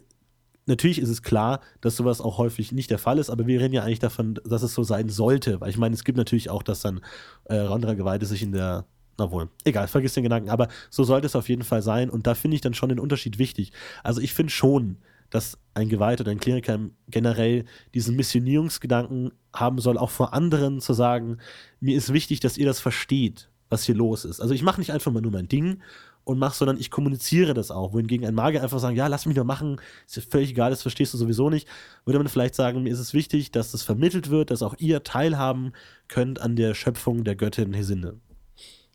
[0.67, 3.73] natürlich ist es klar, dass sowas auch häufig nicht der Fall ist, aber wir reden
[3.73, 5.61] ja eigentlich davon, dass es so sein sollte.
[5.61, 7.01] Weil ich meine, es gibt natürlich auch, dass dann
[7.45, 8.85] äh, Rondra-Geweihte sich in der
[9.17, 12.27] na wohl, egal, vergiss den Gedanken, aber so sollte es auf jeden Fall sein und
[12.27, 13.71] da finde ich dann schon den Unterschied wichtig.
[14.03, 14.97] Also ich finde schon,
[15.29, 20.93] dass ein Geweihter oder ein Kleriker generell diesen Missionierungsgedanken haben soll, auch vor anderen zu
[20.93, 21.39] sagen,
[21.79, 24.39] mir ist wichtig, dass ihr das versteht, was hier los ist.
[24.39, 25.81] Also ich mache nicht einfach mal nur mein Ding
[26.27, 27.93] und mache, sondern ich kommuniziere das auch.
[27.93, 30.81] Wohingegen ein Magier einfach sagen, ja, lass mich nur machen, ist ja völlig egal, das
[30.81, 31.67] verstehst du sowieso nicht,
[32.05, 35.03] würde man vielleicht sagen, mir ist es wichtig, dass das vermittelt wird, dass auch ihr
[35.03, 35.73] teilhaben
[36.07, 38.19] könnt an der Schöpfung der Göttin Hesinde.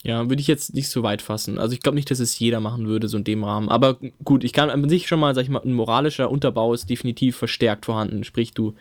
[0.05, 1.59] Ja, würde ich jetzt nicht so weit fassen.
[1.59, 3.69] Also ich glaube nicht, dass es jeder machen würde, so in dem Rahmen.
[3.69, 6.91] Aber gut, ich kann an sich schon mal, sag ich mal, ein moralischer Unterbau ist
[6.91, 8.25] definitiv verstärkt vorhanden.
[8.25, 8.75] Sprich, du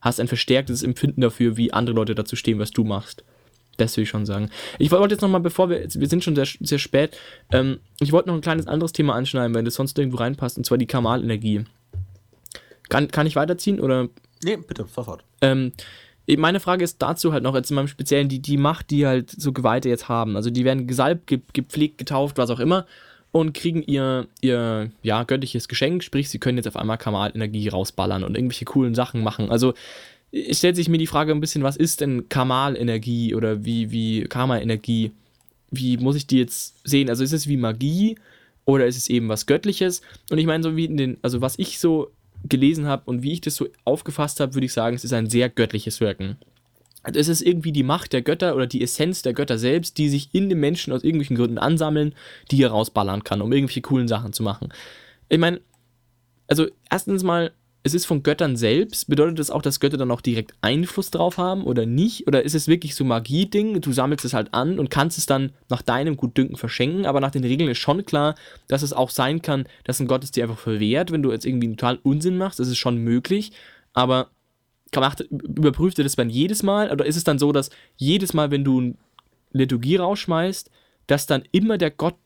[0.00, 3.24] hast ein verstärktes Empfinden dafür, wie andere Leute dazu stehen, was du machst.
[3.78, 4.50] Das will ich schon sagen.
[4.78, 7.16] Ich wollte jetzt nochmal, bevor wir, wir sind schon sehr, sehr spät,
[7.52, 10.64] ähm, ich wollte noch ein kleines anderes Thema anschneiden, wenn das sonst irgendwo reinpasst, und
[10.64, 11.64] zwar die Kamalenergie.
[12.90, 14.08] Kann, kann ich weiterziehen oder?
[14.44, 15.24] Nee, bitte, sofort.
[15.40, 15.72] Ähm,
[16.36, 19.30] meine Frage ist dazu halt noch, jetzt in meinem Speziellen, die, die Macht, die halt
[19.30, 20.36] so Geweihte jetzt haben.
[20.36, 22.84] Also die werden gesalbt, gepflegt, getauft, was auch immer
[23.30, 28.24] und kriegen ihr, ihr ja, göttliches Geschenk, sprich, sie können jetzt auf einmal Kamalenergie rausballern
[28.24, 29.50] und irgendwelche coolen Sachen machen.
[29.50, 29.74] Also
[30.52, 35.12] stellt sich mir die Frage ein bisschen, was ist denn Kamal-Energie oder wie, wie Karma-Energie?
[35.70, 37.08] Wie muss ich die jetzt sehen?
[37.08, 38.16] Also ist es wie Magie
[38.64, 40.02] oder ist es eben was Göttliches?
[40.30, 42.10] Und ich meine, so wie in den, also was ich so
[42.48, 45.30] gelesen habe und wie ich das so aufgefasst habe, würde ich sagen, es ist ein
[45.30, 46.36] sehr göttliches Wirken.
[47.02, 50.08] Also es ist irgendwie die Macht der Götter oder die Essenz der Götter selbst, die
[50.08, 52.14] sich in den Menschen aus irgendwelchen Gründen ansammeln,
[52.50, 54.68] die er rausballern kann, um irgendwelche coolen Sachen zu machen.
[55.28, 55.60] Ich meine,
[56.48, 57.52] also erstens mal
[57.88, 59.08] es ist von Göttern selbst.
[59.08, 62.26] Bedeutet das auch, dass Götter dann auch direkt Einfluss drauf haben oder nicht?
[62.26, 63.80] Oder ist es wirklich so Magie-Ding?
[63.80, 67.30] Du sammelst es halt an und kannst es dann nach deinem Gutdünken verschenken, aber nach
[67.30, 68.34] den Regeln ist schon klar,
[68.68, 71.46] dass es auch sein kann, dass ein Gott es dir einfach verwehrt, wenn du jetzt
[71.46, 72.60] irgendwie totalen Unsinn machst.
[72.60, 73.52] Das ist schon möglich,
[73.92, 74.30] aber
[75.30, 76.90] überprüft ihr das dann jedes Mal?
[76.90, 78.94] Oder ist es dann so, dass jedes Mal, wenn du eine
[79.52, 80.70] Liturgie rausschmeißt,
[81.06, 82.16] dass dann immer der Gott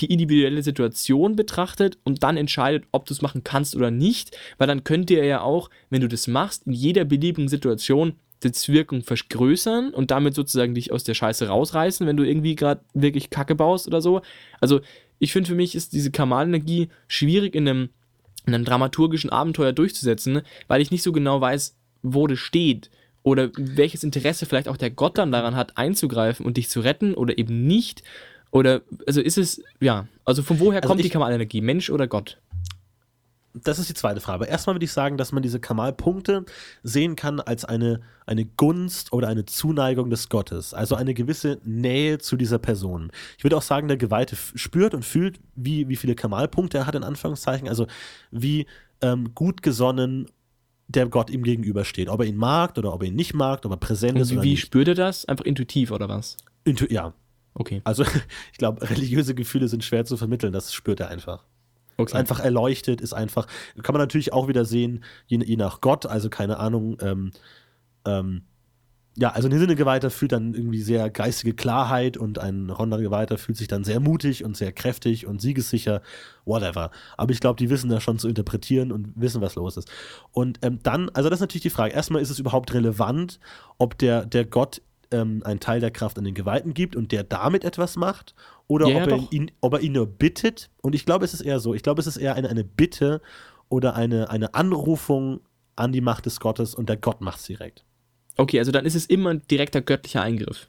[0.00, 4.66] die individuelle Situation betrachtet und dann entscheidet, ob du es machen kannst oder nicht, weil
[4.66, 9.02] dann könnte er ja auch, wenn du das machst, in jeder beliebigen Situation das Wirkung
[9.02, 13.54] vergrößern und damit sozusagen dich aus der Scheiße rausreißen, wenn du irgendwie gerade wirklich Kacke
[13.54, 14.22] baust oder so.
[14.60, 14.80] Also
[15.18, 17.90] ich finde für mich ist diese Kamalenergie schwierig in einem,
[18.46, 22.90] in einem dramaturgischen Abenteuer durchzusetzen, weil ich nicht so genau weiß, wo das steht
[23.22, 27.14] oder welches Interesse vielleicht auch der Gott dann daran hat, einzugreifen und dich zu retten
[27.14, 28.02] oder eben nicht.
[28.50, 31.60] Oder, also ist es, ja, also von woher also kommt ich, die Kamalenergie?
[31.60, 32.38] Mensch oder Gott?
[33.52, 34.44] Das ist die zweite Frage.
[34.44, 36.44] Erstmal würde ich sagen, dass man diese Kamalpunkte
[36.84, 42.18] sehen kann als eine, eine Gunst oder eine Zuneigung des Gottes, also eine gewisse Nähe
[42.18, 43.10] zu dieser Person.
[43.38, 46.94] Ich würde auch sagen, der Geweihte spürt und fühlt, wie, wie viele Kamalpunkte er hat,
[46.94, 47.86] in Anführungszeichen, also
[48.30, 48.66] wie
[49.00, 50.28] ähm, gut gesonnen
[50.86, 52.08] der Gott ihm gegenübersteht.
[52.08, 54.32] Ob er ihn mag oder ob er ihn nicht mag, ob er präsent und ist
[54.32, 54.58] oder wie nicht.
[54.58, 55.24] Wie spürt er das?
[55.24, 56.36] Einfach intuitiv oder was?
[56.64, 57.14] Intu ja,
[57.60, 57.82] Okay.
[57.84, 58.04] Also,
[58.52, 61.44] ich glaube, religiöse Gefühle sind schwer zu vermitteln, das spürt er einfach.
[61.98, 62.12] Okay.
[62.12, 63.46] Ist einfach erleuchtet, ist einfach,
[63.82, 67.32] kann man natürlich auch wieder sehen, je, je nach Gott, also keine Ahnung, ähm,
[68.06, 68.42] ähm,
[69.16, 73.68] ja, also ein Sinnegeweihter fühlt dann irgendwie sehr geistige Klarheit und ein Ronda-Geweihter fühlt sich
[73.68, 76.00] dann sehr mutig und sehr kräftig und siegessicher,
[76.46, 76.90] whatever.
[77.18, 79.90] Aber ich glaube, die wissen das schon zu interpretieren und wissen, was los ist.
[80.30, 83.40] Und ähm, dann, also das ist natürlich die Frage, erstmal ist es überhaupt relevant,
[83.76, 84.80] ob der, der Gott
[85.10, 88.34] ähm, einen Teil der Kraft an den Geweihten gibt und der damit etwas macht
[88.66, 90.70] oder ja, ob, er ihn, ob er ihn nur bittet.
[90.82, 91.74] Und ich glaube, es ist eher so.
[91.74, 93.20] Ich glaube, es ist eher eine, eine Bitte
[93.68, 95.40] oder eine, eine Anrufung
[95.76, 97.84] an die Macht des Gottes und der Gott macht es direkt.
[98.36, 100.68] Okay, also dann ist es immer ein direkter göttlicher Eingriff.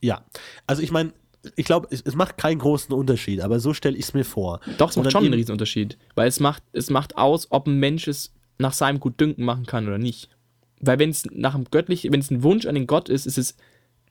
[0.00, 0.24] Ja,
[0.66, 1.12] also ich meine,
[1.56, 4.60] ich glaube, es, es, macht keinen großen Unterschied, aber so stelle ich es mir vor.
[4.76, 7.78] Doch, es macht schon einen riesen Unterschied, weil es macht, es macht aus, ob ein
[7.78, 10.30] Mensch es nach seinem Gutdünken machen kann oder nicht.
[10.80, 13.38] Weil wenn es nach einem göttlichen, wenn es ein Wunsch an den Gott ist, ist
[13.38, 13.56] es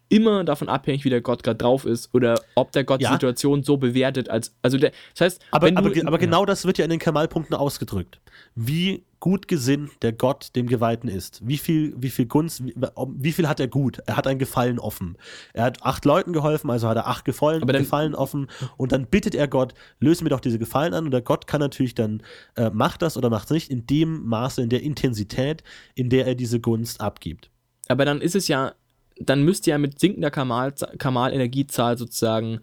[0.09, 3.09] immer davon abhängig, wie der Gott gerade drauf ist oder ob der Gott ja.
[3.09, 6.65] die Situation so bewertet als also der, das heißt, aber, aber, du, aber genau das
[6.65, 8.19] wird ja in den Kamalpunkten ausgedrückt.
[8.55, 11.41] Wie gut gesinnt der Gott dem Geweihten ist.
[11.45, 13.99] Wie viel, wie viel Gunst, wie, wie, viel hat er gut?
[14.05, 15.17] Er hat ein Gefallen offen.
[15.53, 18.47] Er hat acht Leuten geholfen, also hat er acht Gefallen, dann, Gefallen offen
[18.77, 21.59] und dann bittet er Gott, löse mir doch diese Gefallen an und der Gott kann
[21.59, 22.21] natürlich dann,
[22.55, 25.63] äh, macht das oder macht es nicht in dem Maße, in der Intensität,
[25.95, 27.49] in der er diese Gunst abgibt.
[27.87, 28.73] Aber dann ist es ja
[29.19, 32.59] dann müsste ja mit sinkender Kamal-Energiezahl Kamal sozusagen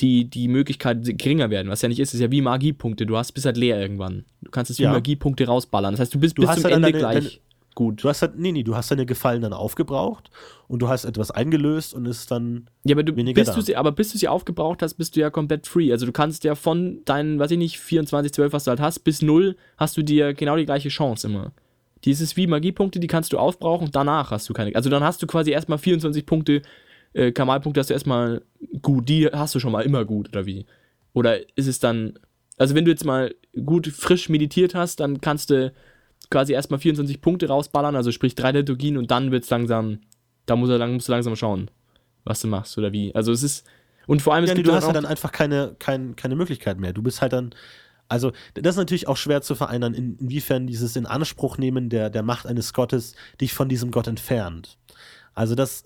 [0.00, 1.68] die, die Möglichkeit geringer werden.
[1.68, 3.06] Was ja nicht ist, ist ja wie Magiepunkte.
[3.06, 4.24] Du hast bist halt leer irgendwann.
[4.42, 4.92] Du kannst es wie ja.
[4.92, 5.94] Magiepunkte rausballern.
[5.94, 7.14] Das heißt, du bist du bis zum halt Ende deine, gleich.
[7.14, 7.30] Deine,
[7.74, 8.04] gut.
[8.04, 10.30] Du hast halt, nee, nee, du hast deine Gefallen dann aufgebraucht
[10.68, 13.76] und du hast etwas eingelöst und ist dann ja, aber du, weniger bis du sie,
[13.76, 15.90] aber bis du sie aufgebraucht hast, bist du ja komplett free.
[15.92, 19.00] Also du kannst ja von deinen, weiß ich nicht, 24, 12, was du halt hast,
[19.00, 21.52] bis 0 hast du dir genau die gleiche Chance immer.
[22.06, 24.74] Dieses wie Magiepunkte, die kannst du aufbrauchen, danach hast du keine.
[24.74, 26.62] Also dann hast du quasi erstmal 24 Punkte,
[27.12, 28.42] äh, Kamalpunkte hast du erstmal
[28.80, 30.66] gut, die hast du schon mal immer gut, oder wie?
[31.12, 32.18] Oder ist es dann.
[32.58, 33.34] Also wenn du jetzt mal
[33.64, 35.72] gut frisch meditiert hast, dann kannst du
[36.30, 39.98] quasi erstmal 24 Punkte rausballern, also sprich drei Liturgien und dann wird es langsam,
[40.46, 41.70] da musst du, musst du langsam schauen,
[42.24, 43.14] was du machst oder wie.
[43.14, 43.66] Also es ist.
[44.06, 46.78] Und vor allem, ja, es nee, du hast ja dann einfach keine, kein, keine Möglichkeit
[46.78, 46.92] mehr.
[46.92, 47.52] Du bist halt dann
[48.08, 52.22] also, das ist natürlich auch schwer zu vereinern, inwiefern dieses in Anspruch nehmen der, der
[52.22, 54.78] Macht eines Gottes dich von diesem Gott entfernt.
[55.34, 55.84] Also, das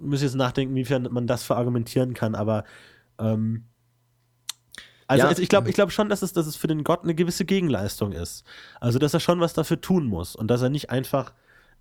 [0.00, 2.64] muss ich jetzt nachdenken, inwiefern man das verargumentieren kann, aber
[3.18, 3.66] ähm,
[5.06, 5.38] also ja.
[5.38, 8.12] ich glaube ich glaub schon, dass es, dass es für den Gott eine gewisse Gegenleistung
[8.12, 8.44] ist.
[8.80, 11.34] Also, dass er schon was dafür tun muss und dass er nicht einfach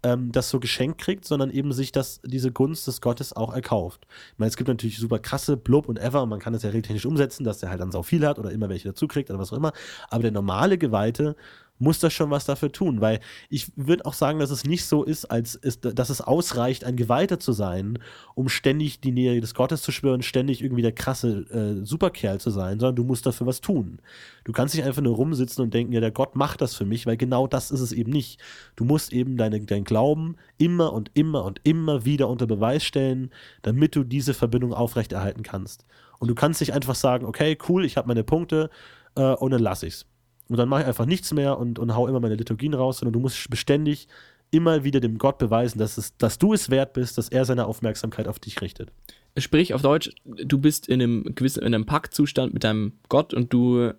[0.03, 4.07] ähm, das so geschenkt kriegt, sondern eben sich das, diese Gunst des Gottes auch erkauft.
[4.33, 6.71] Ich meine, es gibt natürlich super krasse Blub und Ever und man kann das ja
[6.71, 9.39] technisch umsetzen, dass der halt dann sau viel hat oder immer welche dazu kriegt oder
[9.39, 9.73] was auch immer.
[10.09, 11.35] Aber der normale Geweihte
[11.81, 13.19] muss das schon was dafür tun, weil
[13.49, 16.95] ich würde auch sagen, dass es nicht so ist, als ist, dass es ausreicht, ein
[16.95, 17.97] Geweihter zu sein,
[18.35, 22.51] um ständig die Nähe des Gottes zu schwören, ständig irgendwie der krasse äh, Superkerl zu
[22.51, 23.99] sein, sondern du musst dafür was tun.
[24.43, 27.05] Du kannst nicht einfach nur rumsitzen und denken, ja, der Gott macht das für mich,
[27.05, 28.39] weil genau das ist es eben nicht.
[28.75, 33.31] Du musst eben deine, dein Glauben immer und immer und immer wieder unter Beweis stellen,
[33.63, 35.85] damit du diese Verbindung aufrechterhalten kannst.
[36.19, 38.69] Und du kannst nicht einfach sagen, okay, cool, ich habe meine Punkte
[39.15, 40.05] äh, und dann lasse ich's.
[40.51, 43.13] Und dann mache ich einfach nichts mehr und, und hau immer meine Liturgien raus, sondern
[43.13, 44.09] du musst beständig
[44.51, 47.67] immer wieder dem Gott beweisen, dass, es, dass du es wert bist, dass er seine
[47.67, 48.91] Aufmerksamkeit auf dich richtet.
[49.37, 53.53] Sprich auf Deutsch, du bist in einem gewissen, in einem Paktzustand mit deinem Gott und
[53.53, 53.93] du,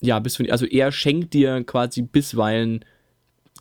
[0.00, 2.84] ja, bist von, also er schenkt dir quasi bisweilen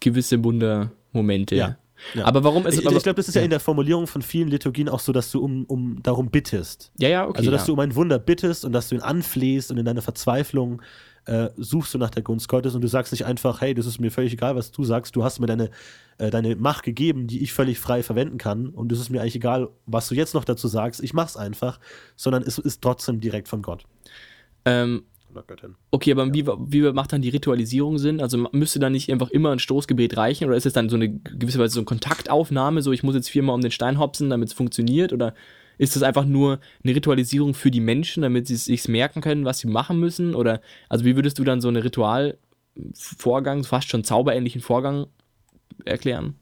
[0.01, 1.55] gewisse Wundermomente.
[1.55, 1.77] Ja.
[2.15, 2.25] Ja.
[2.25, 3.41] Aber warum ist Ich, ich glaube, das ist ja.
[3.41, 3.45] ja.
[3.45, 6.91] in der Formulierung von vielen Liturgien auch so, dass du um, um darum bittest.
[6.97, 7.37] Ja, ja, okay.
[7.37, 7.67] Also, dass ja.
[7.67, 10.81] du um ein Wunder bittest und dass du ihn anflehst und in deiner Verzweiflung
[11.25, 13.99] äh, suchst du nach der Gunst Gottes und du sagst nicht einfach, hey, das ist
[13.99, 15.69] mir völlig egal, was du sagst, du hast mir deine,
[16.17, 19.35] äh, deine Macht gegeben, die ich völlig frei verwenden kann und es ist mir eigentlich
[19.35, 21.79] egal, was du jetzt noch dazu sagst, ich mach's einfach,
[22.15, 23.83] sondern es ist trotzdem direkt von Gott.
[24.65, 25.03] Ähm,
[25.91, 26.33] Okay, aber ja.
[26.33, 28.21] wie, wie macht dann die Ritualisierung Sinn?
[28.21, 31.09] Also müsste dann nicht einfach immer ein Stoßgebet reichen oder ist es dann so eine
[31.09, 34.49] gewisse Weise so eine Kontaktaufnahme, so ich muss jetzt viermal um den Stein hopsen, damit
[34.49, 35.33] es funktioniert oder
[35.77, 39.59] ist das einfach nur eine Ritualisierung für die Menschen, damit sie sich merken können, was
[39.59, 40.35] sie machen müssen?
[40.35, 45.07] Oder also wie würdest du dann so einen Ritualvorgang, fast schon zauberähnlichen Vorgang
[45.85, 46.35] erklären?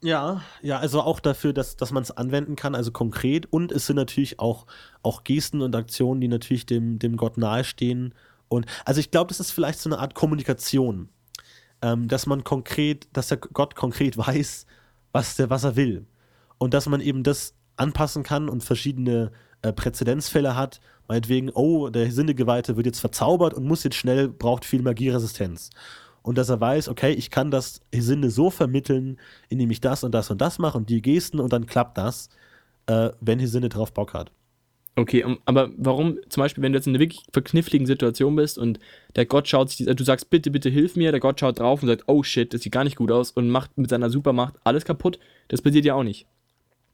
[0.00, 3.52] Ja, ja, also auch dafür, dass, dass man es anwenden kann, also konkret.
[3.52, 4.66] Und es sind natürlich auch,
[5.02, 8.14] auch Gesten und Aktionen, die natürlich dem, dem Gott nahestehen.
[8.46, 11.08] Und also ich glaube, das ist vielleicht so eine Art Kommunikation,
[11.82, 14.66] ähm, dass man konkret, dass der Gott konkret weiß,
[15.10, 16.06] was, der, was er will
[16.58, 19.30] und dass man eben das anpassen kann und verschiedene
[19.62, 20.80] äh, Präzedenzfälle hat.
[21.06, 25.70] Meinetwegen, oh, der Sinnegeweihte wird jetzt verzaubert und muss jetzt schnell, braucht viel Magieresistenz.
[26.22, 30.12] Und dass er weiß, okay, ich kann das Sinne so vermitteln, indem ich das und
[30.12, 32.28] das und das mache und die Gesten und dann klappt das,
[32.86, 34.30] äh, wenn Sinne drauf Bock hat.
[34.96, 38.80] Okay, aber warum, zum Beispiel, wenn du jetzt in einer wirklich verkniffligen Situation bist und
[39.14, 41.88] der Gott schaut sich, du sagst, bitte, bitte hilf mir, der Gott schaut drauf und
[41.88, 44.84] sagt, oh shit, das sieht gar nicht gut aus und macht mit seiner Supermacht alles
[44.84, 46.26] kaputt, das passiert ja auch nicht.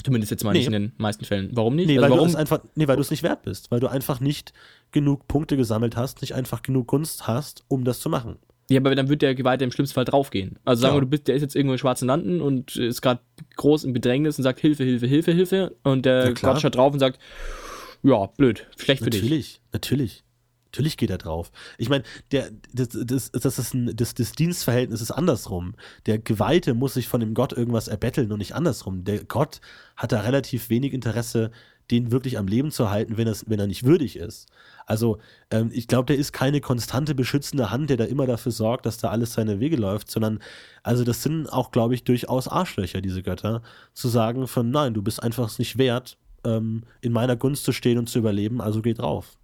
[0.05, 0.59] Zumindest jetzt mal nee.
[0.59, 1.49] nicht in den meisten Fällen.
[1.53, 1.87] Warum nicht?
[1.87, 2.33] Nee, also weil, warum?
[2.33, 3.71] Du einfach, nee, weil du es nicht wert bist.
[3.71, 4.53] Weil du einfach nicht
[4.93, 8.37] genug Punkte gesammelt hast, nicht einfach genug Gunst hast, um das zu machen.
[8.71, 10.59] Ja, aber dann wird der Geweihte im schlimmsten Fall draufgehen.
[10.65, 13.21] Also sagen wir, du bist, der ist jetzt irgendwo in schwarzen Landen und ist gerade
[13.57, 15.77] groß im Bedrängnis und sagt Hilfe, Hilfe, Hilfe, Hilfe.
[15.83, 17.19] Und der ja, Gott schaut drauf und sagt,
[18.03, 19.61] ja, blöd, schlecht für natürlich, dich.
[19.73, 20.24] Natürlich, natürlich.
[20.75, 21.53] Natürlich geht er drauf.
[21.79, 22.03] Ich meine,
[22.33, 25.77] der, das, das, das, ist ein, das, das Dienstverhältnis ist andersrum.
[26.07, 29.05] Der Geweihte muss sich von dem Gott irgendwas erbetteln und nicht andersrum.
[29.05, 29.61] Der Gott
[29.95, 31.53] hat da relativ wenig Interesse,
[31.93, 34.49] den wirklich am Leben zu halten, wenn, wenn er nicht würdig ist.
[34.85, 35.19] Also
[35.53, 38.99] ähm, ich glaube, der ist keine konstante beschützende Hand, der da immer dafür sorgt, dass
[38.99, 40.41] da alles seine Wege läuft, sondern
[40.83, 43.63] also das sind auch, glaube ich, durchaus Arschlöcher, diese Götter,
[43.93, 47.99] zu sagen von nein, du bist einfach nicht wert, ähm, in meiner Gunst zu stehen
[47.99, 49.39] und zu überleben, also geh drauf.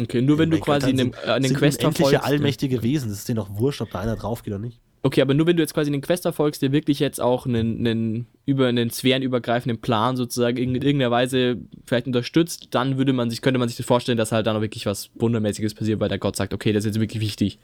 [0.00, 2.24] Okay, nur wenn du quasi in äh, den Quest verfolgst.
[2.24, 4.80] allmächtige Wesen, das ist dir doch wurscht, ob da einer drauf geht oder nicht.
[5.02, 7.78] Okay, aber nur wenn du jetzt quasi den Quest erfolgst, der wirklich jetzt auch einen,
[7.78, 13.40] einen über einen sphärenübergreifenden Plan sozusagen in irgendeiner Weise vielleicht unterstützt, dann würde man sich,
[13.40, 16.18] könnte man sich das vorstellen, dass halt dann auch wirklich was Wundermäßiges passiert, weil der
[16.18, 17.58] Gott sagt, okay, das ist jetzt wirklich wichtig.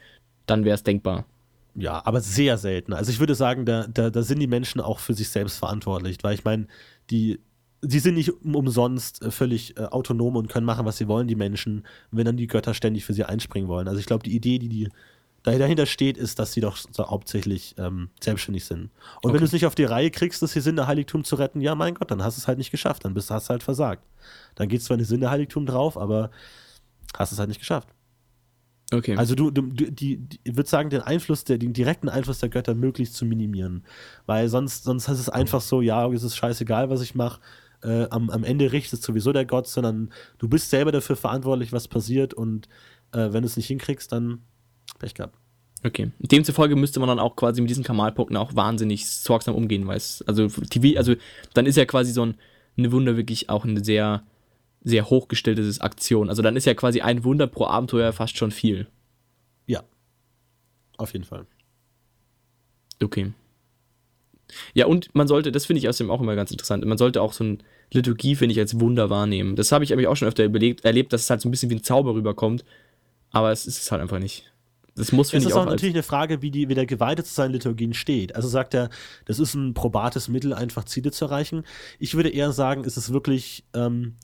[0.47, 1.25] Dann wäre es denkbar.
[1.75, 2.93] Ja, aber sehr selten.
[2.93, 6.17] Also ich würde sagen, da, da, da sind die Menschen auch für sich selbst verantwortlich,
[6.23, 6.65] weil ich meine,
[7.11, 7.39] die
[7.81, 11.35] sie sind nicht umsonst äh, völlig äh, autonom und können machen, was sie wollen, die
[11.35, 13.87] Menschen, wenn dann die Götter ständig für sie einspringen wollen.
[13.87, 14.89] Also ich glaube, die Idee, die, die
[15.43, 18.81] dahinter steht, ist, dass sie doch so hauptsächlich ähm, selbstständig sind.
[18.81, 19.33] Und okay.
[19.33, 22.11] wenn du es nicht auf die Reihe kriegst, das Sinne-Heiligtum zu retten, ja, mein Gott,
[22.11, 24.03] dann hast du es halt nicht geschafft, dann bist, hast du halt versagt.
[24.55, 26.31] Dann geht zwar ein Sinne-Heiligtum drauf, aber
[27.17, 27.87] hast es halt nicht geschafft.
[28.91, 29.15] Okay.
[29.15, 32.49] Also du, du die, die, ich würde sagen, den Einfluss, der, den direkten Einfluss der
[32.49, 33.85] Götter möglichst zu minimieren.
[34.25, 37.39] Weil sonst, sonst ist es einfach so, ja, es ist scheißegal, was ich mache
[37.83, 41.87] äh, am, am Ende richtet sowieso der Gott, sondern du bist selber dafür verantwortlich, was
[41.87, 42.67] passiert und
[43.11, 44.41] äh, wenn du es nicht hinkriegst, dann
[44.99, 45.37] Pech gehabt.
[45.83, 46.11] Okay.
[46.19, 50.23] Demzufolge müsste man dann auch quasi mit diesen Kamalpunkten auch wahnsinnig sorgsam umgehen, weil es,
[50.27, 51.13] also TV, also
[51.53, 52.35] dann ist ja quasi so ein,
[52.77, 54.23] eine Wunder wirklich auch eine sehr,
[54.83, 56.29] sehr hochgestellte Aktion.
[56.29, 58.87] Also dann ist ja quasi ein Wunder pro Abenteuer fast schon viel.
[59.67, 59.83] Ja.
[60.97, 61.45] Auf jeden Fall.
[63.01, 63.31] Okay.
[64.73, 67.33] Ja, und man sollte, das finde ich außerdem auch immer ganz interessant, man sollte auch
[67.33, 67.57] so eine
[67.91, 69.55] Liturgie, finde ich, als Wunder wahrnehmen.
[69.55, 71.69] Das habe ich aber auch schon öfter überlegt, erlebt, dass es halt so ein bisschen
[71.69, 72.63] wie ein Zauber rüberkommt,
[73.31, 74.51] aber es ist es halt einfach nicht.
[74.95, 75.57] Das muss, finde ich, auch.
[75.57, 78.35] Das ist auch natürlich eine Frage, wie, die, wie der Geweihte zu seinen Liturgien steht.
[78.35, 78.89] Also sagt er,
[79.25, 81.63] das ist ein probates Mittel, einfach Ziele zu erreichen.
[81.99, 84.15] Ich würde eher sagen, ist es wirklich ähm,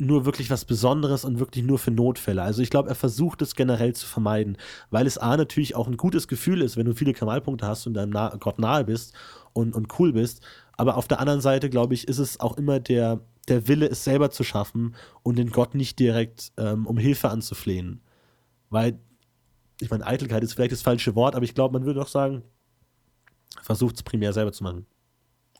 [0.00, 2.42] nur wirklich was Besonderes und wirklich nur für Notfälle.
[2.42, 4.56] Also ich glaube, er versucht es generell zu vermeiden,
[4.90, 7.94] weil es A natürlich auch ein gutes Gefühl ist, wenn du viele Kamalpunkte hast und
[7.94, 9.14] deinem Na Gott nahe bist
[9.52, 10.42] und, und cool bist.
[10.72, 14.04] Aber auf der anderen Seite, glaube ich, ist es auch immer der, der Wille, es
[14.04, 18.00] selber zu schaffen und den Gott nicht direkt ähm, um Hilfe anzuflehen.
[18.70, 18.98] Weil,
[19.80, 22.42] ich meine, Eitelkeit ist vielleicht das falsche Wort, aber ich glaube, man würde doch sagen,
[23.62, 24.86] versucht es primär selber zu machen.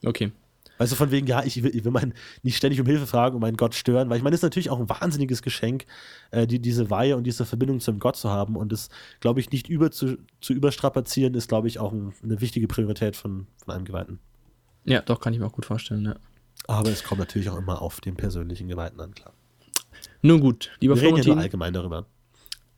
[0.03, 0.31] Okay.
[0.77, 3.35] Weißt du, von wegen, ja, ich will, ich will meinen nicht ständig um Hilfe fragen
[3.35, 5.85] und meinen Gott stören, weil ich meine, es ist natürlich auch ein wahnsinniges Geschenk,
[6.31, 9.51] äh, die, diese Weihe und diese Verbindung zum Gott zu haben und das, glaube ich,
[9.51, 13.75] nicht über zu, zu überstrapazieren, ist, glaube ich, auch ein, eine wichtige Priorität von, von
[13.75, 14.19] einem Geweihten.
[14.83, 16.15] Ja, doch, kann ich mir auch gut vorstellen, ja.
[16.67, 19.33] Aber es kommt natürlich auch immer auf den persönlichen Geweihten an, klar.
[20.21, 22.05] Nun gut, lieber Wir reden ja allgemein darüber.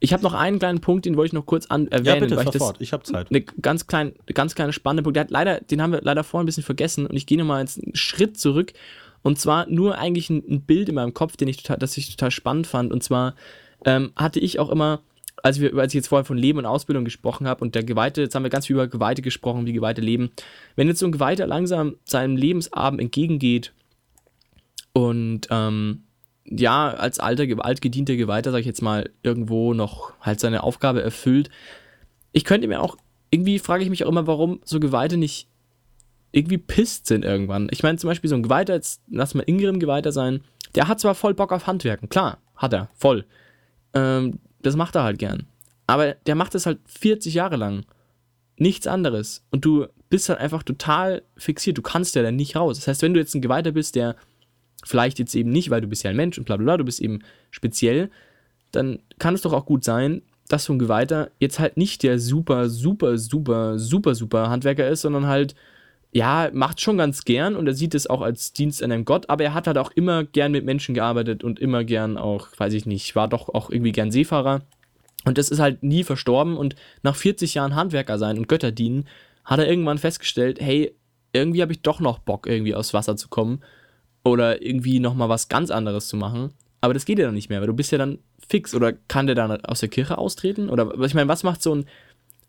[0.04, 2.06] Ich habe noch einen kleinen Punkt, den wollte ich noch kurz an erwähnen.
[2.06, 3.30] Ja, bitte, weil ich ich habe Zeit.
[3.30, 5.32] Eine ganz, klein, ganz kleine spannende Punkt.
[5.32, 8.38] Leider, den haben wir leider vorhin ein bisschen vergessen und ich gehe nochmal einen Schritt
[8.38, 8.74] zurück.
[9.22, 12.18] Und zwar nur eigentlich ein, ein, Bild in meinem Kopf, den ich total, das ich
[12.18, 12.92] total spannend fand.
[12.92, 13.36] Und zwar
[13.86, 15.00] ähm, hatte ich auch immer,
[15.42, 18.24] als, wir, als ich jetzt vorher von Leben und Ausbildung gesprochen habe und der Geweihte,
[18.24, 20.32] jetzt haben wir ganz viel über Geweihte gesprochen, wie Geweihte leben.
[20.76, 23.72] Wenn jetzt so ein Geweihter langsam seinem Lebensabend entgegengeht
[24.92, 26.04] und ähm,
[26.46, 31.50] ja, als alter, altgedienter Geweihter, sag ich jetzt mal, irgendwo noch halt seine Aufgabe erfüllt.
[32.32, 32.98] Ich könnte mir auch,
[33.30, 35.48] irgendwie frage ich mich auch immer, warum so Geweihte nicht
[36.32, 37.68] irgendwie pisst sind irgendwann.
[37.72, 40.42] Ich meine, zum Beispiel so ein Geweihter, jetzt lass mal Ingrim Geweihter sein,
[40.76, 43.26] der hat zwar voll Bock auf Handwerken, klar, hat er, voll.
[43.94, 45.48] Ähm, das macht er halt gern.
[45.86, 47.86] Aber der macht das halt 40 Jahre lang.
[48.58, 49.46] Nichts anderes.
[49.52, 51.78] Und du bist halt einfach total fixiert.
[51.78, 52.78] Du kannst ja dann nicht raus.
[52.78, 54.16] Das heißt, wenn du jetzt ein Geweihter bist, der
[54.84, 56.86] vielleicht jetzt eben nicht, weil du bist ja ein Mensch und bla bla bla, du
[56.86, 57.20] bist eben
[57.52, 58.10] speziell,
[58.72, 62.20] dann kann es doch auch gut sein, dass so ein Geweihter jetzt halt nicht der
[62.20, 65.56] super, super, super, super, super Handwerker ist, sondern halt,
[66.12, 69.30] ja, macht schon ganz gern und er sieht es auch als Dienst an einem Gott,
[69.30, 72.74] aber er hat halt auch immer gern mit Menschen gearbeitet und immer gern auch, weiß
[72.74, 74.62] ich nicht, war doch auch irgendwie gern Seefahrer.
[75.26, 79.08] Und das ist halt nie verstorben und nach 40 Jahren Handwerker sein und Götter dienen,
[79.46, 80.96] hat er irgendwann festgestellt, hey,
[81.32, 83.62] irgendwie habe ich doch noch Bock, irgendwie aufs Wasser zu kommen
[84.24, 86.52] oder irgendwie nochmal was ganz anderes zu machen.
[86.82, 88.76] Aber das geht ja dann nicht mehr, weil du bist ja dann fix.
[88.76, 90.70] Oder kann der dann aus der Kirche austreten?
[90.70, 91.86] Oder ich meine, was macht so ein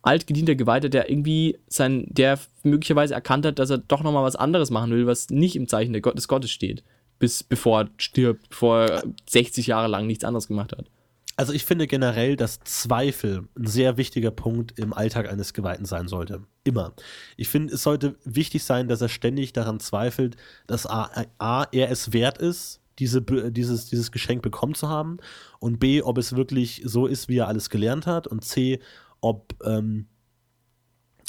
[0.03, 4.71] altgedienter Geweihter, der irgendwie sein, der möglicherweise erkannt hat, dass er doch nochmal was anderes
[4.71, 6.83] machen will, was nicht im Zeichen des Gottes steht,
[7.19, 10.87] bis bevor er stirbt, bevor er 60 Jahre lang nichts anderes gemacht hat.
[11.37, 16.07] Also ich finde generell, dass Zweifel ein sehr wichtiger Punkt im Alltag eines Geweihten sein
[16.07, 16.43] sollte.
[16.63, 16.95] Immer.
[17.37, 20.37] Ich finde, es sollte wichtig sein, dass er ständig daran zweifelt,
[20.67, 25.19] dass A, A er es wert ist, diese, dieses, dieses Geschenk bekommen zu haben
[25.59, 28.81] und B, ob es wirklich so ist, wie er alles gelernt hat und C,
[29.21, 30.07] ob, ähm,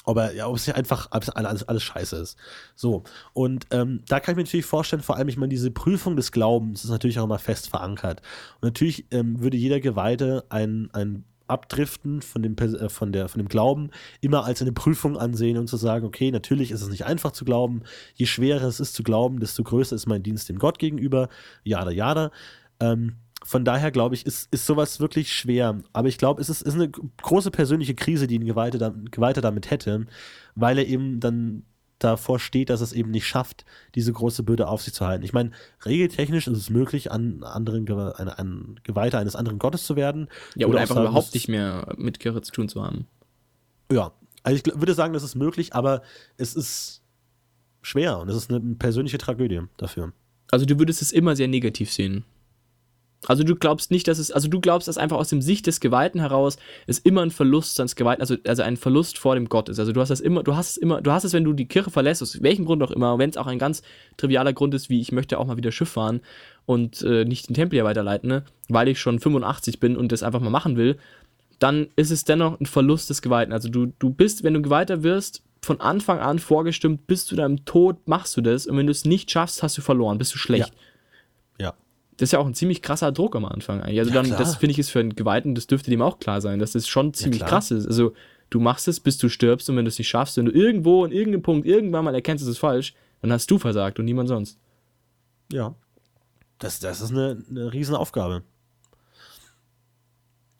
[0.05, 2.37] ob er, ja, ob es einfach alles, alles, alles scheiße ist.
[2.75, 3.03] So.
[3.33, 6.31] Und ähm, da kann ich mir natürlich vorstellen, vor allem, ich meine, diese Prüfung des
[6.31, 8.21] Glaubens ist natürlich auch immer fest verankert.
[8.55, 13.39] Und natürlich ähm, würde jeder Geweihte ein, ein Abdriften von dem, äh, von, der, von
[13.39, 13.91] dem Glauben
[14.21, 17.45] immer als eine Prüfung ansehen und zu sagen, okay, natürlich ist es nicht einfach zu
[17.45, 17.83] glauben.
[18.15, 21.29] Je schwerer es ist zu glauben, desto größer ist mein Dienst dem Gott gegenüber.
[21.63, 22.31] Jada, jada.
[22.79, 25.79] Ähm, von daher glaube ich, ist, ist sowas wirklich schwer.
[25.93, 29.69] Aber ich glaube, es ist, ist eine große persönliche Krise, die ein Geweihter, Geweihter damit
[29.69, 30.07] hätte,
[30.55, 31.63] weil er eben dann
[31.99, 35.23] davor steht, dass es eben nicht schafft, diese große Bürde auf sich zu halten.
[35.23, 35.51] Ich meine,
[35.85, 37.87] regeltechnisch ist es möglich, an anderen
[38.17, 40.27] ein, ein Geweihter eines anderen Gottes zu werden.
[40.55, 43.07] Ja, oder, oder einfach sagen, überhaupt nicht mehr mit Kirche zu tun zu haben.
[43.91, 44.11] Ja,
[44.43, 46.01] also ich würde sagen, das ist möglich, aber
[46.37, 47.01] es ist
[47.81, 50.11] schwer und es ist eine persönliche Tragödie dafür.
[50.51, 52.25] Also du würdest es immer sehr negativ sehen.
[53.27, 55.79] Also du glaubst nicht, dass es, also du glaubst, dass einfach aus dem Sicht des
[55.79, 56.57] Geweihten heraus
[56.87, 59.79] es immer ein Verlust seines Geweihten, also, also ein Verlust vor dem Gott ist.
[59.79, 61.67] Also du hast das immer, du hast es immer, du hast es, wenn du die
[61.67, 63.81] Kirche verlässt, aus welchem Grund auch immer, wenn es auch ein ganz
[64.17, 66.21] trivialer Grund ist, wie ich möchte auch mal wieder Schiff fahren
[66.65, 70.23] und äh, nicht den Tempel hier weiterleiten, ne, weil ich schon 85 bin und das
[70.23, 70.97] einfach mal machen will,
[71.59, 73.53] dann ist es dennoch ein Verlust des Geweihten.
[73.53, 77.65] Also du, du bist, wenn du Geweihter wirst, von Anfang an vorgestimmt, bis zu deinem
[77.65, 80.37] Tod machst du das und wenn du es nicht schaffst, hast du verloren, bist du
[80.37, 80.69] schlecht.
[80.69, 80.75] Ja.
[82.17, 83.99] Das ist ja auch ein ziemlich krasser Druck am Anfang eigentlich.
[83.99, 84.39] Also ja, dann, klar.
[84.39, 86.87] das finde ich ist für einen Geweihten, das dürfte dem auch klar sein, dass das
[86.87, 87.87] schon ziemlich ja, krass ist.
[87.87, 88.13] Also
[88.49, 91.03] du machst es, bis du stirbst und wenn du es nicht schaffst, wenn du irgendwo
[91.03, 94.29] an irgendeinem Punkt irgendwann mal erkennst, es ist falsch, dann hast du versagt und niemand
[94.29, 94.57] sonst.
[95.51, 95.75] Ja.
[96.59, 98.43] Das, das ist eine, eine Riesenaufgabe.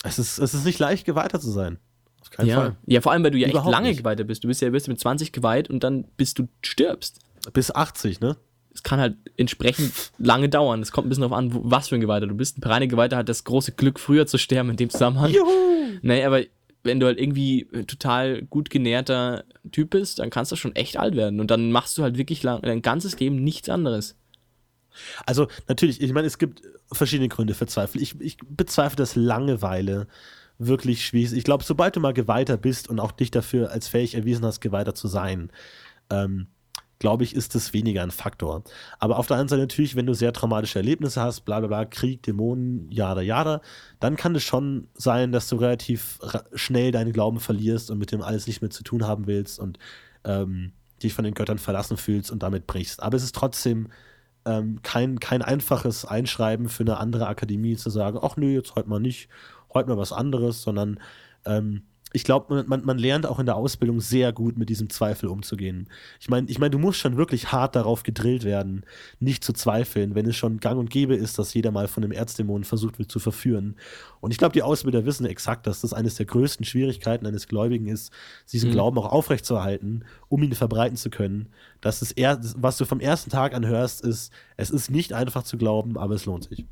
[0.04, 1.80] Es ist, es ist nicht leicht, Geweihter zu sein.
[2.22, 2.56] Auf keinen ja.
[2.58, 2.76] Fall.
[2.86, 3.98] Ja, vor allem, weil du ja Überhaupt echt lange nicht.
[4.00, 4.44] Geweihter bist.
[4.44, 7.20] Du bist ja bist mit 20 geweiht und dann bis du stirbst.
[7.54, 8.36] Bis 80, ne?
[8.76, 10.82] Es kann halt entsprechend lange dauern.
[10.82, 12.58] Es kommt ein bisschen darauf an, was für ein Geweihter du bist.
[12.58, 15.32] Ein reine Geweihter hat das große Glück, früher zu sterben in dem Zusammenhang.
[15.32, 15.98] Juhu!
[16.02, 16.42] Nee, aber
[16.84, 21.16] wenn du halt irgendwie total gut genährter Typ bist, dann kannst du schon echt alt
[21.16, 21.40] werden.
[21.40, 24.18] Und dann machst du halt wirklich lang, dein ganzes Leben nichts anderes.
[25.26, 26.62] Also natürlich, ich meine, es gibt
[26.92, 28.02] verschiedene Gründe für Zweifel.
[28.02, 30.08] Ich, ich bezweifle, dass Langeweile
[30.58, 31.38] wirklich schwierig ist.
[31.38, 34.62] Ich glaube, sobald du mal Geweihter bist und auch dich dafür als fähig erwiesen hast,
[34.62, 35.50] Geweihter zu sein,
[36.10, 36.48] ähm,
[37.00, 38.64] glaube ich, ist das weniger ein Faktor.
[39.00, 41.86] Aber auf der anderen Seite natürlich, wenn du sehr traumatische Erlebnisse hast, bla bla bla,
[41.86, 43.62] Krieg, Dämonen, jada jada,
[44.00, 46.20] dann kann es schon sein, dass du relativ
[46.54, 49.78] schnell deinen Glauben verlierst und mit dem alles nicht mehr zu tun haben willst und
[50.24, 50.72] ähm,
[51.04, 53.04] dich von den Göttern verlassen fühlst und damit brichst.
[53.04, 53.90] Aber es ist trotzdem
[54.46, 58.90] ähm, kein, kein einfaches Einschreiben für eine andere Akademie zu sagen, ach nö, jetzt heute
[58.90, 59.30] mal nicht,
[59.74, 61.00] heute mal was anderes, sondern
[61.46, 61.84] ähm,
[62.16, 65.90] ich glaube, man, man lernt auch in der Ausbildung sehr gut mit diesem Zweifel umzugehen.
[66.22, 68.86] Ich meine, ich mein, du musst schon wirklich hart darauf gedrillt werden,
[69.20, 72.14] nicht zu zweifeln, wenn es schon gang und gäbe ist, dass jeder mal von einem
[72.14, 73.76] Erzdämon versucht wird zu verführen.
[74.22, 77.88] Und ich glaube, die Ausbilder wissen exakt, dass das eines der größten Schwierigkeiten eines Gläubigen
[77.88, 78.14] ist,
[78.52, 78.74] diesen mhm.
[78.74, 81.50] Glauben auch aufrechtzuerhalten, um ihn verbreiten zu können.
[81.82, 85.44] Dass das, er, was du vom ersten Tag an hörst, ist, es ist nicht einfach
[85.44, 86.66] zu glauben, aber es lohnt sich.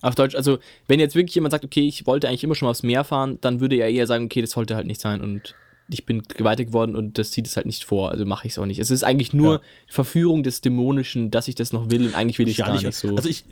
[0.00, 2.70] Auf Deutsch, also wenn jetzt wirklich jemand sagt, okay, ich wollte eigentlich immer schon mal
[2.70, 5.54] aufs Meer fahren, dann würde er eher sagen, okay, das sollte halt nicht sein und
[5.90, 8.58] ich bin geweiht geworden und das zieht es halt nicht vor, also mache ich es
[8.58, 8.78] auch nicht.
[8.78, 9.60] Es ist eigentlich nur ja.
[9.88, 12.84] Verführung des Dämonischen, dass ich das noch will und eigentlich will ich es gar nicht,
[12.84, 13.16] nicht so.
[13.16, 13.44] Also ich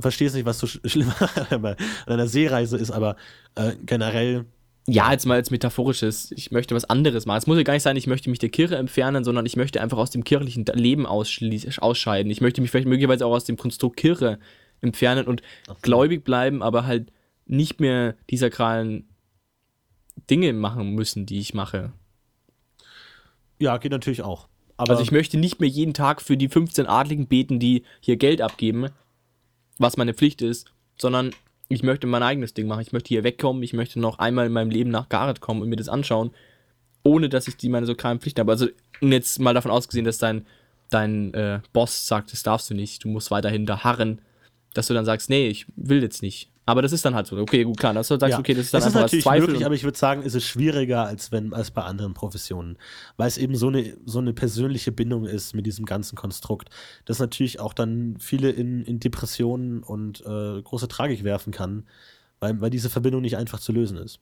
[0.00, 1.12] verstehe es nicht, was so schlimm
[1.50, 1.76] an
[2.06, 3.16] einer Seereise ist, aber
[3.54, 4.46] äh, generell
[4.86, 7.38] ja, jetzt mal als metaphorisches, ich möchte was anderes machen.
[7.38, 9.80] Es muss ja gar nicht sein, ich möchte mich der Kirche entfernen, sondern ich möchte
[9.80, 12.30] einfach aus dem kirchlichen Leben ausscheiden.
[12.30, 14.38] Ich möchte mich vielleicht möglicherweise auch aus dem Konstrukt Kirche
[14.84, 15.74] entfernen und so.
[15.82, 17.10] gläubig bleiben, aber halt
[17.46, 19.08] nicht mehr die sakralen
[20.30, 21.92] Dinge machen müssen, die ich mache.
[23.58, 24.48] Ja, geht natürlich auch.
[24.76, 28.16] Aber also ich möchte nicht mehr jeden Tag für die 15 Adligen beten, die hier
[28.16, 28.88] Geld abgeben,
[29.78, 31.32] was meine Pflicht ist, sondern
[31.68, 32.82] ich möchte mein eigenes Ding machen.
[32.82, 35.68] Ich möchte hier wegkommen, ich möchte noch einmal in meinem Leben nach Gareth kommen und
[35.68, 36.32] mir das anschauen,
[37.02, 38.52] ohne dass ich die meine sakralen Pflichten habe.
[38.52, 38.68] Also
[39.00, 40.46] jetzt mal davon ausgesehen, dass dein,
[40.90, 44.20] dein äh, Boss sagt, das darfst du nicht, du musst weiterhin da harren
[44.74, 46.50] dass du dann sagst, nee, ich will jetzt nicht.
[46.66, 47.36] Aber das ist dann halt so.
[47.36, 47.92] Okay, gut, klar.
[47.92, 48.38] Dass du sagst, ja.
[48.38, 50.34] okay, das ist dann es einfach ist natürlich Zweifel möglich, aber ich würde sagen, es
[50.34, 52.78] ist schwieriger als wenn als bei anderen Professionen,
[53.16, 56.70] weil es eben so eine so eine persönliche Bindung ist mit diesem ganzen Konstrukt,
[57.04, 61.84] das natürlich auch dann viele in, in Depressionen und äh, große Tragik werfen kann,
[62.40, 64.20] weil, weil diese Verbindung nicht einfach zu lösen ist.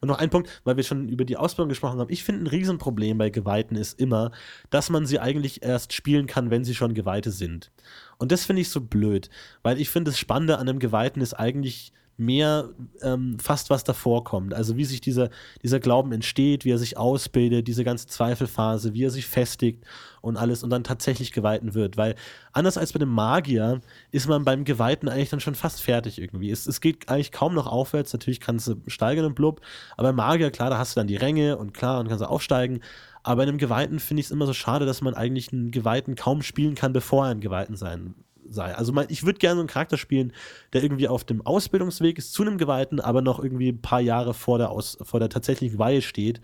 [0.00, 2.10] Und noch ein Punkt, weil wir schon über die Ausbildung gesprochen haben.
[2.12, 4.32] Ich finde, ein Riesenproblem bei Geweihten ist immer,
[4.70, 7.70] dass man sie eigentlich erst spielen kann, wenn sie schon Geweihte sind.
[8.16, 9.28] Und das finde ich so blöd,
[9.62, 12.70] weil ich finde, das Spannende an einem Geweihten ist eigentlich mehr
[13.00, 14.52] ähm, fast was davor kommt.
[14.52, 15.30] Also wie sich dieser,
[15.62, 19.84] dieser Glauben entsteht, wie er sich ausbildet, diese ganze Zweifelphase, wie er sich festigt
[20.20, 21.96] und alles und dann tatsächlich Geweihten wird.
[21.96, 22.16] Weil
[22.52, 23.80] anders als bei dem Magier
[24.10, 26.50] ist man beim Geweihten eigentlich dann schon fast fertig irgendwie.
[26.50, 28.12] Es, es geht eigentlich kaum noch aufwärts.
[28.12, 29.60] Natürlich kannst du steigern und blub,
[29.96, 32.28] aber beim Magier, klar, da hast du dann die Ränge und klar, und kannst du
[32.28, 32.80] aufsteigen.
[33.22, 36.16] Aber bei einem Geweihten finde ich es immer so schade, dass man eigentlich einen Geweihten
[36.16, 38.14] kaum spielen kann, bevor er ein Geweihten sein
[38.50, 38.74] sei.
[38.74, 40.32] Also mein, ich würde gerne so einen Charakter spielen,
[40.72, 44.34] der irgendwie auf dem Ausbildungsweg ist zu einem Geweihten, aber noch irgendwie ein paar Jahre
[44.34, 46.40] vor der, Aus, vor der tatsächlichen Weihe steht,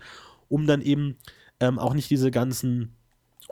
[0.47, 1.17] um dann eben
[1.59, 2.95] ähm, auch nicht diese ganzen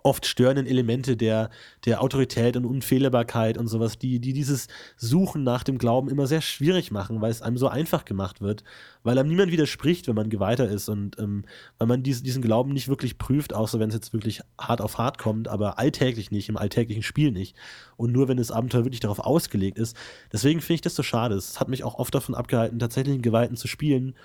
[0.03, 1.49] oft störenden Elemente der,
[1.85, 4.67] der Autorität und Unfehlbarkeit und sowas, die, die dieses
[4.97, 8.63] Suchen nach dem Glauben immer sehr schwierig machen, weil es einem so einfach gemacht wird,
[9.03, 11.45] weil einem niemand widerspricht, wenn man Geweihter ist und ähm,
[11.77, 14.97] weil man dies, diesen Glauben nicht wirklich prüft, außer wenn es jetzt wirklich hart auf
[14.97, 17.55] hart kommt, aber alltäglich nicht, im alltäglichen Spiel nicht.
[17.95, 19.95] Und nur wenn das Abenteuer wirklich darauf ausgelegt ist.
[20.31, 21.35] Deswegen finde ich das so schade.
[21.35, 24.15] Es hat mich auch oft davon abgehalten, tatsächlich einen Geweihten zu spielen,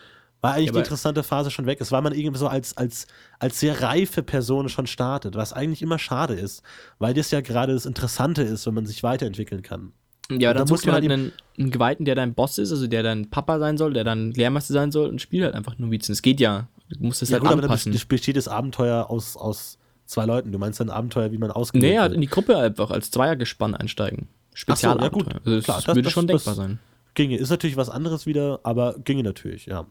[0.41, 3.07] weil eigentlich ja, die interessante Phase schon weg ist, weil man irgendwie so als, als,
[3.39, 6.63] als sehr reife Person schon startet, was eigentlich immer schade ist,
[6.99, 9.93] weil das ja gerade das Interessante ist, wenn man sich weiterentwickeln kann.
[10.31, 13.03] Ja, aber dann musst du halt einen, einen Geweihten, der dein Boss ist, also der
[13.03, 16.13] dein Papa sein soll, der dein Lehrmeister sein soll und spielt halt einfach nur Novizen.
[16.13, 16.69] Es geht ja.
[16.91, 17.93] Du musst es ja, halt gut, anpassen.
[17.93, 20.53] Aber dann besteht das Abenteuer aus, aus zwei Leuten.
[20.53, 23.75] Du meinst ein Abenteuer, wie man ausgewählt Nee, halt in die Gruppe einfach als Zweiergespann
[23.75, 24.29] einsteigen.
[24.53, 25.23] Spezialabenteuer.
[25.23, 25.47] So, ja gut.
[25.47, 26.79] Also das Klar, würde das, schon das, denkbar sein.
[27.15, 27.37] Ginge.
[27.37, 29.87] Ist natürlich was anderes wieder, aber ginge natürlich, ja.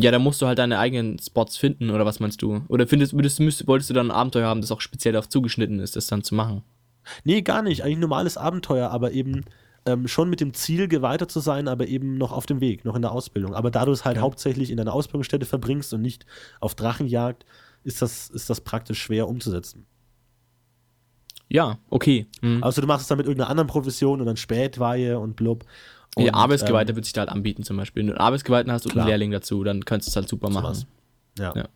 [0.00, 2.62] Ja, da musst du halt deine eigenen Spots finden, oder was meinst du?
[2.68, 5.80] Oder findest, würdest, müsst, wolltest du dann ein Abenteuer haben, das auch speziell darauf zugeschnitten
[5.80, 6.62] ist, das dann zu machen?
[7.24, 7.82] Nee, gar nicht.
[7.82, 9.44] Eigentlich ein normales Abenteuer, aber eben
[9.86, 12.96] ähm, schon mit dem Ziel, geweihter zu sein, aber eben noch auf dem Weg, noch
[12.96, 13.54] in der Ausbildung.
[13.54, 14.22] Aber da du es halt ja.
[14.22, 16.26] hauptsächlich in deiner Ausbildungsstätte verbringst und nicht
[16.60, 17.44] auf Drachenjagd,
[17.82, 19.86] ist das, ist das praktisch schwer umzusetzen.
[21.48, 22.26] Ja, okay.
[22.42, 22.62] Mhm.
[22.62, 25.64] Also du machst es dann mit irgendeiner anderen Profession und dann Spätweihe und blub.
[26.16, 28.00] Und, ja, Arbeitsgeweihter ähm, wird sich da halt anbieten zum Beispiel.
[28.00, 30.50] Wenn du einen Arbeitsgeweihten hast und einen Lehrling dazu, dann könntest du es halt super
[30.50, 30.84] machen.
[31.38, 31.54] Ja.
[31.54, 31.68] ja.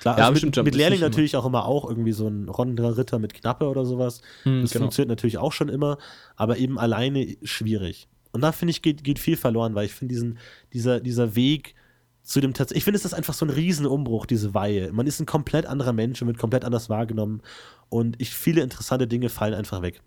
[0.00, 3.18] Klar, ja, also mit, mit Lehrling natürlich auch immer auch irgendwie so ein ronder Ritter
[3.18, 4.20] mit Knappe oder sowas.
[4.42, 4.84] Hm, das genau.
[4.84, 5.98] funktioniert natürlich auch schon immer,
[6.36, 8.08] aber eben alleine schwierig.
[8.32, 10.38] Und da finde ich, geht, geht viel verloren, weil ich finde diesen,
[10.72, 11.74] dieser, dieser Weg
[12.22, 14.92] zu dem Tatsächlichen, ich finde, es ist einfach so ein Riesenumbruch, diese Weihe.
[14.92, 17.42] Man ist ein komplett anderer Mensch und wird komplett anders wahrgenommen.
[17.88, 20.02] Und ich, viele interessante Dinge fallen einfach weg.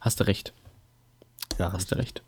[0.00, 0.52] Hast du recht.
[1.58, 1.72] Ja.
[1.72, 2.22] Hast du recht.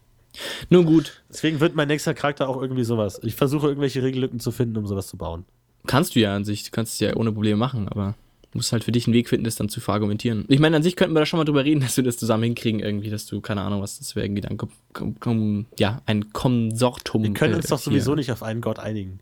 [0.70, 1.23] Nun gut.
[1.31, 3.20] Deswegen wird mein nächster Charakter auch irgendwie sowas.
[3.23, 5.44] Ich versuche irgendwelche Regellücken zu finden, um sowas zu bauen.
[5.86, 8.15] Kannst du ja an sich, du kannst es ja ohne Probleme machen, aber
[8.52, 10.44] du musst halt für dich einen Weg finden, das dann zu verargumentieren.
[10.48, 12.44] Ich meine, an sich könnten wir da schon mal drüber reden, dass wir das zusammen
[12.44, 16.32] hinkriegen, irgendwie, dass du, keine Ahnung, was das wäre, irgendwie dann, kom, kom, ja, ein
[16.32, 17.23] Konsortum.
[17.23, 18.16] Wir können uns äh, doch sowieso hier.
[18.16, 19.20] nicht auf einen Gott einigen.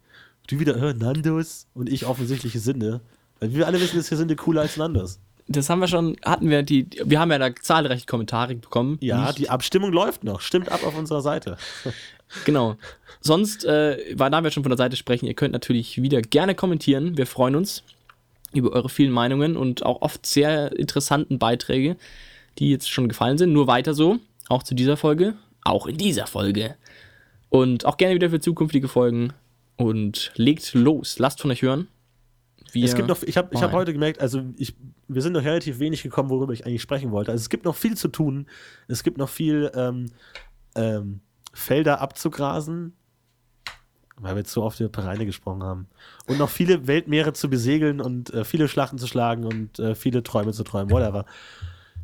[0.48, 3.00] Du wieder, äh, Nandos und ich offensichtliche Sinne.
[3.40, 5.18] Weil wir alle wissen, dass wir sind cooler als Nandos
[5.48, 8.98] das haben wir schon, hatten wir die, wir haben ja da zahlreiche Kommentare bekommen.
[9.00, 9.38] Ja, nicht.
[9.38, 10.40] die Abstimmung läuft noch.
[10.40, 11.56] Stimmt ab auf unserer Seite.
[12.44, 12.76] genau.
[13.20, 16.54] Sonst, äh, weil da wir schon von der Seite sprechen, ihr könnt natürlich wieder gerne
[16.54, 17.16] kommentieren.
[17.16, 17.82] Wir freuen uns
[18.52, 21.96] über eure vielen Meinungen und auch oft sehr interessanten Beiträge,
[22.58, 23.52] die jetzt schon gefallen sind.
[23.52, 26.76] Nur weiter so, auch zu dieser Folge, auch in dieser Folge.
[27.48, 29.32] Und auch gerne wieder für zukünftige Folgen.
[29.76, 31.88] Und legt los, lasst von euch hören.
[32.72, 34.74] Wir es gibt noch, ich habe ich hab heute gemerkt, also ich,
[35.14, 37.32] wir sind noch relativ wenig gekommen, worüber ich eigentlich sprechen wollte.
[37.32, 38.46] Also es gibt noch viel zu tun.
[38.88, 40.06] Es gibt noch viel ähm,
[40.74, 41.20] ähm,
[41.52, 42.94] Felder abzugrasen,
[44.16, 45.88] weil wir so oft über Pereine gesprochen haben.
[46.26, 50.22] Und noch viele Weltmeere zu besegeln und äh, viele Schlachten zu schlagen und äh, viele
[50.22, 51.26] Träume zu träumen, whatever.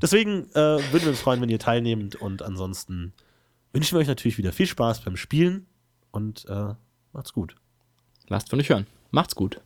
[0.01, 3.13] Deswegen äh, würden wir uns freuen, wenn ihr teilnehmt und ansonsten
[3.73, 5.67] wünschen wir euch natürlich wieder viel Spaß beim Spielen
[6.11, 6.75] und äh,
[7.13, 7.57] macht's gut.
[8.29, 8.87] Lasst von euch hören.
[9.11, 9.61] Macht's gut.